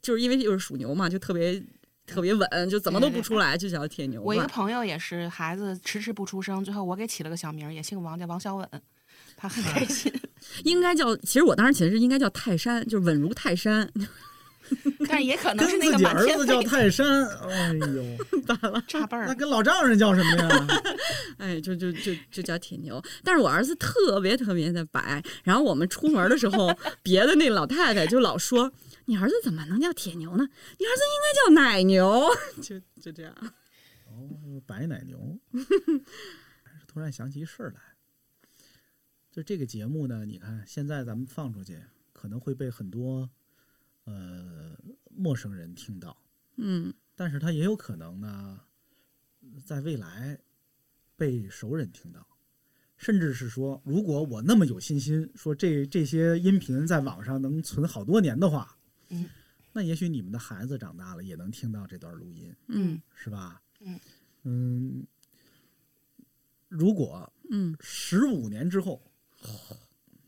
[0.00, 1.62] 就是因为就是属牛嘛，就特别
[2.06, 4.22] 特别稳，就怎么都不出来，就叫铁牛。
[4.22, 8.66] 我一个朋友也是，孩子迟迟不出生，最后我给起了个小名儿，也姓王，叫王小稳，
[9.36, 10.12] 他很开心。
[10.64, 13.90] 应该叫，其实我当时起的是应该叫泰山，就是稳如泰山。
[15.08, 18.82] 但也可能是那个满儿子叫泰山，哎呦，咋了？
[18.86, 19.34] 差辈儿那。
[19.34, 20.66] 跟老丈人叫什么呀？
[21.38, 23.02] 哎，就就就就叫铁牛。
[23.22, 28.72] 但是我儿子特别特别的白，然后我们出门的时候，别的那老太太就老说
[29.06, 30.44] ：“你儿子怎么能叫铁牛呢？
[30.78, 32.28] 你儿子应该叫奶牛。
[32.60, 33.34] ”就就这样。
[34.06, 35.38] 哦，白奶牛。
[36.86, 37.80] 突然想起一事儿来，
[39.30, 41.78] 就这个节目呢，你看现在咱们放出去，
[42.12, 43.28] 可能会被很多
[44.08, 44.76] 呃
[45.10, 46.16] 陌生人听到，
[46.56, 46.92] 嗯。
[47.14, 48.60] 但是它也有可能呢，
[49.64, 50.38] 在未来
[51.16, 52.24] 被熟人听到，
[52.96, 58.78] 甚至是说，如果我那么有信心，说这这些音频在网上能存好多年的话，
[59.08, 59.28] 嗯，
[59.72, 63.60] 那也许你们的孩子长大了也能听到这段录音，嗯是吧？
[63.80, 64.00] 嗯？
[64.44, 65.06] 嗯，
[66.68, 67.76] 如果嗯。
[67.80, 69.02] 十五年之后，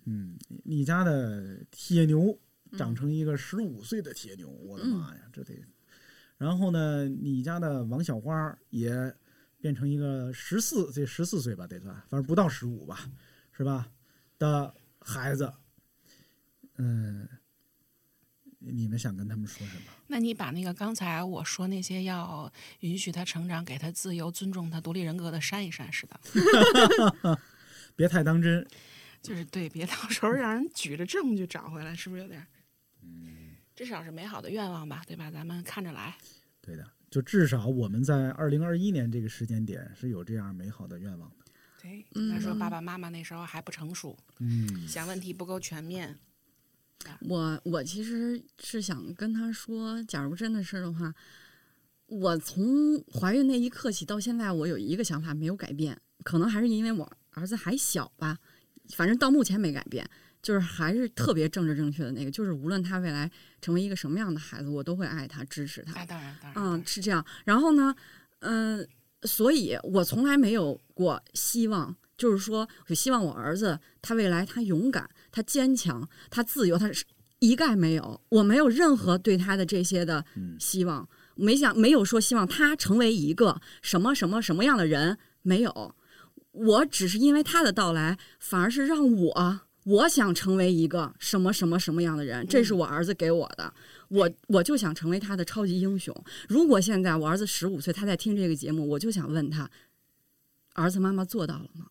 [0.07, 2.37] 嗯，你家的铁牛
[2.77, 5.55] 长成一个十五岁的铁牛，我的妈呀，这得。
[6.39, 9.15] 然后呢，你家的王小花也
[9.61, 13.11] 变成一个十四，这十四岁吧，得算，反正不到十五吧，
[13.53, 13.91] 是吧？
[14.39, 15.53] 的孩子，
[16.77, 17.29] 嗯，
[18.59, 19.83] 你们想跟他们说什么？
[20.07, 27.39] 那你把那个刚才我说那些要允许他成长、给他自由、尊重他独立人格的删一删，是的。
[27.95, 28.67] 别太当真。
[29.23, 32.47] 就是对，别到时候让人举着证据找回来，是不是有点
[33.03, 33.57] 儿？
[33.75, 35.31] 至少是美好的愿望吧，对吧？
[35.31, 36.17] 咱们看着来。
[36.61, 41.37] 对的，就至少我们在二零二一年这个时间点是有这样美好的愿望的。
[41.83, 46.19] 对，他说爸爸妈妈那时候还不成熟，嗯，想问题不够全面。
[47.21, 51.15] 我我其实是想跟他说，假如真的是的话，
[52.05, 58.39] 我从怀孕那一刻起到现在，我有一个想法没有改变，可能还是因为我儿子还小吧，
[58.91, 60.07] 反正到目前没改变，
[60.43, 63.31] 就是还是特别政治正确的那个，就是无论他未来
[63.61, 65.93] 成为一个什么样的孩子，我都会爱他、支持他。
[65.95, 67.25] 哎，当然，当然，嗯，是这样。
[67.45, 67.95] 然后呢，
[68.41, 68.87] 嗯、
[69.23, 77.05] 所以我从来没有过希望，就是说，我希望我儿子他未来他勇敢，他坚强，他自由，他是
[77.39, 80.25] 一概没有，我没有任何对他的这些的
[80.59, 85.95] 希望，没想没有说希望他成为一个什么什么什么样的人，没有，
[86.53, 93.73] 我只是因为他的到来，反而是让我我想成为一个什么什么什么样的人，这是我儿子给我的，
[94.09, 96.15] 我我就想成为他的超级英雄。
[96.49, 99.71] 如果现在我儿子十五岁，他在听这个节目，我就想问他，
[100.75, 101.87] 儿子妈妈做到了吗？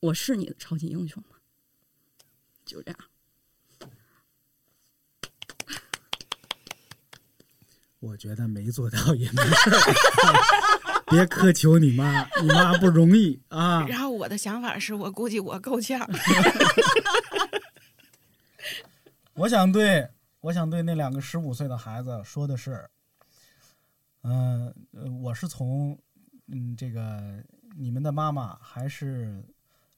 [0.00, 1.36] 我是你的超级英雄吗？
[2.64, 3.00] 就这样。
[8.00, 9.82] 我觉得没做到也没事儿，
[11.10, 13.84] 别苛求你妈，你妈不容易啊。
[13.88, 15.98] 然后我的想法是我估计我够呛。
[19.38, 20.04] 我想对，
[20.40, 22.84] 我想对那两个十五岁的孩子说的是，
[24.22, 25.96] 嗯、呃，我是从
[26.48, 27.40] 嗯这个
[27.76, 29.40] 你们的妈妈还是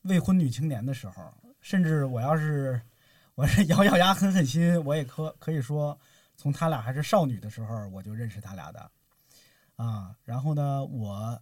[0.03, 2.79] 未婚女青年的时候，甚至我要是
[3.35, 5.99] 我是咬咬牙狠狠心，我也可可以说，
[6.37, 8.91] 从他俩还是少女的时候我就认识他俩的，
[9.77, 11.41] 啊，然后呢，我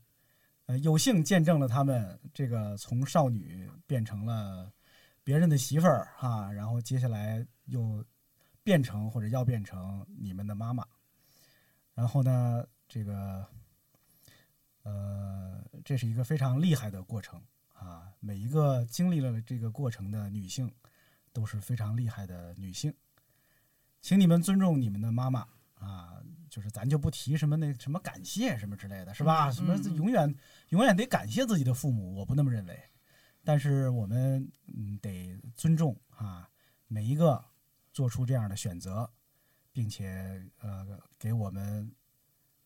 [0.67, 4.71] 呃有幸见证了他们这个从少女变成了
[5.29, 8.03] 别人的媳妇儿哈，然后接下来又
[8.63, 10.83] 变成或者要变成你们的妈妈，
[11.93, 13.47] 然后呢，这个
[14.85, 17.39] 呃，这是一个非常厉害的过程
[17.75, 20.73] 啊，每一个经历了这个过程的女性
[21.35, 22.91] 都是非常厉害的女性，
[24.01, 29.51] 请你们尊重你们的妈妈啊，就是咱就不提什么那什么感谢什么之类的，是吧？
[29.51, 30.35] 嗯什么永远
[30.71, 32.83] 永远得感谢自己的父母，我不那么认为。
[33.49, 36.47] 但是我们嗯得尊重啊
[36.87, 37.43] 每一个
[37.95, 39.09] 做出这样的选择，
[39.73, 40.87] 并且呃
[41.19, 41.91] 给我们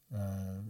[0.09, 0.60] 呃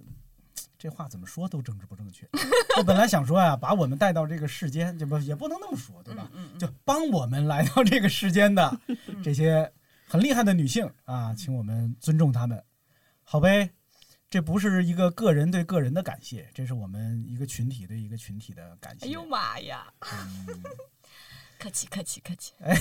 [0.76, 2.28] 这话怎么说都政治不正确。
[2.76, 6.30] 我本来想说呀，把我们带到这个世间，这不也不能那么说，对吧？
[6.58, 8.78] 就帮我们来到这个世间的
[9.24, 9.72] 这些
[10.06, 12.62] 很厉害的女性啊，请我们尊重她们，
[13.22, 13.70] 好呗。
[14.32, 19.04] 这不是一个个人对个人的感谢，这是我们一个群体对一个群体的感谢。
[19.04, 19.92] 哎呦妈呀！
[20.00, 20.62] 嗯
[21.58, 22.54] 客气客气客气。
[22.60, 22.72] 哎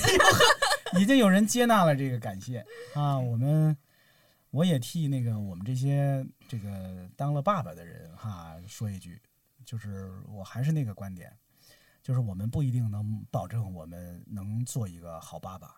[0.94, 2.64] 呦，已经有人接纳了这个感谢
[2.94, 3.18] 啊！
[3.18, 3.76] 我们
[4.50, 9.20] 我也替那个我们这些这个当了爸爸的人哈说一句，
[9.62, 11.30] 就是我还是那个观点，
[12.02, 15.76] 就是我们不一定能保证我们能做一个好爸爸，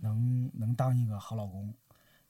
[0.00, 1.72] 能能当一个好老公，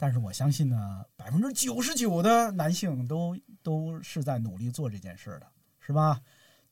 [0.03, 5.47] 但是我相信呢，百分之九十九的男性都都是在努力做这件事的，
[5.79, 6.20] 是吧？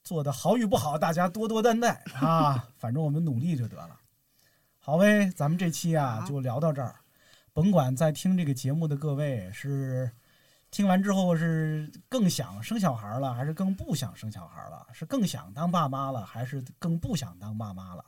[0.03, 2.69] 做的好与不好，大家多多担待啊！
[2.77, 3.97] 反正我们努力就得了。
[4.81, 6.97] 好呗，咱们这期啊就聊到这儿。
[7.53, 10.11] 甭管在听这个节目的各位是
[10.73, 18.05] 听完之后是更想生小孩了，还是更不想生小孩了，是更想当爸妈了，还是更不想当爸妈了，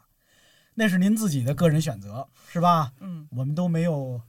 [0.75, 2.93] 那是您自己的个人选择，是吧？
[2.99, 4.21] 嗯，我们都没有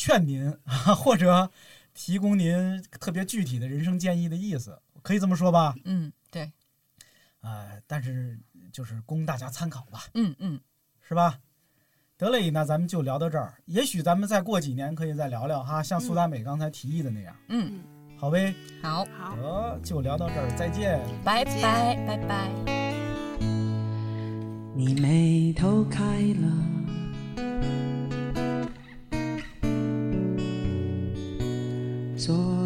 [0.00, 1.50] 劝您啊，或者
[1.92, 5.74] 提供您特别具体的人生建议的意思，可以这么说吧？
[5.84, 6.50] 嗯，对，
[7.42, 8.40] 呃、但是
[8.72, 10.04] 就是供大家参考吧。
[10.14, 10.58] 嗯嗯，
[11.06, 11.38] 是吧？
[12.16, 13.52] 得嘞，那咱们就聊到这儿。
[13.66, 17.36] 也许咱们再过几年可以再聊聊哈，像苏达美刚才提议的那样。
[17.48, 17.82] 嗯，
[18.16, 18.54] 好呗。
[18.82, 20.98] 好，好，得就聊到这儿，再见。
[21.22, 22.48] 拜拜拜拜。
[24.74, 26.02] 你眉头开
[26.40, 26.69] 了，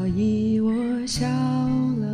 [0.05, 0.71] 所以我
[1.07, 2.07] 笑了。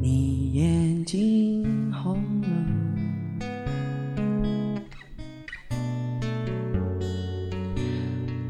[0.00, 2.48] 你眼睛红了，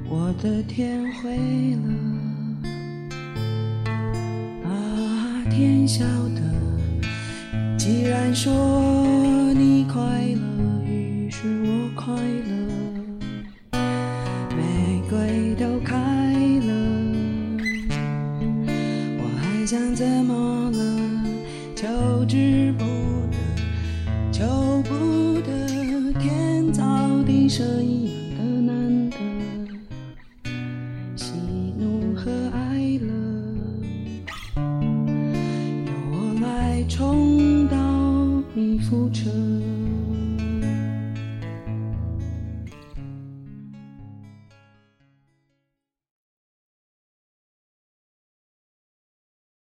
[0.06, 1.34] 我的天灰
[1.76, 1.88] 了。
[4.68, 4.70] 啊，
[5.48, 6.42] 天晓得，
[7.78, 8.52] 既然说
[9.54, 10.02] 你快
[10.34, 12.51] 乐，于是我快乐，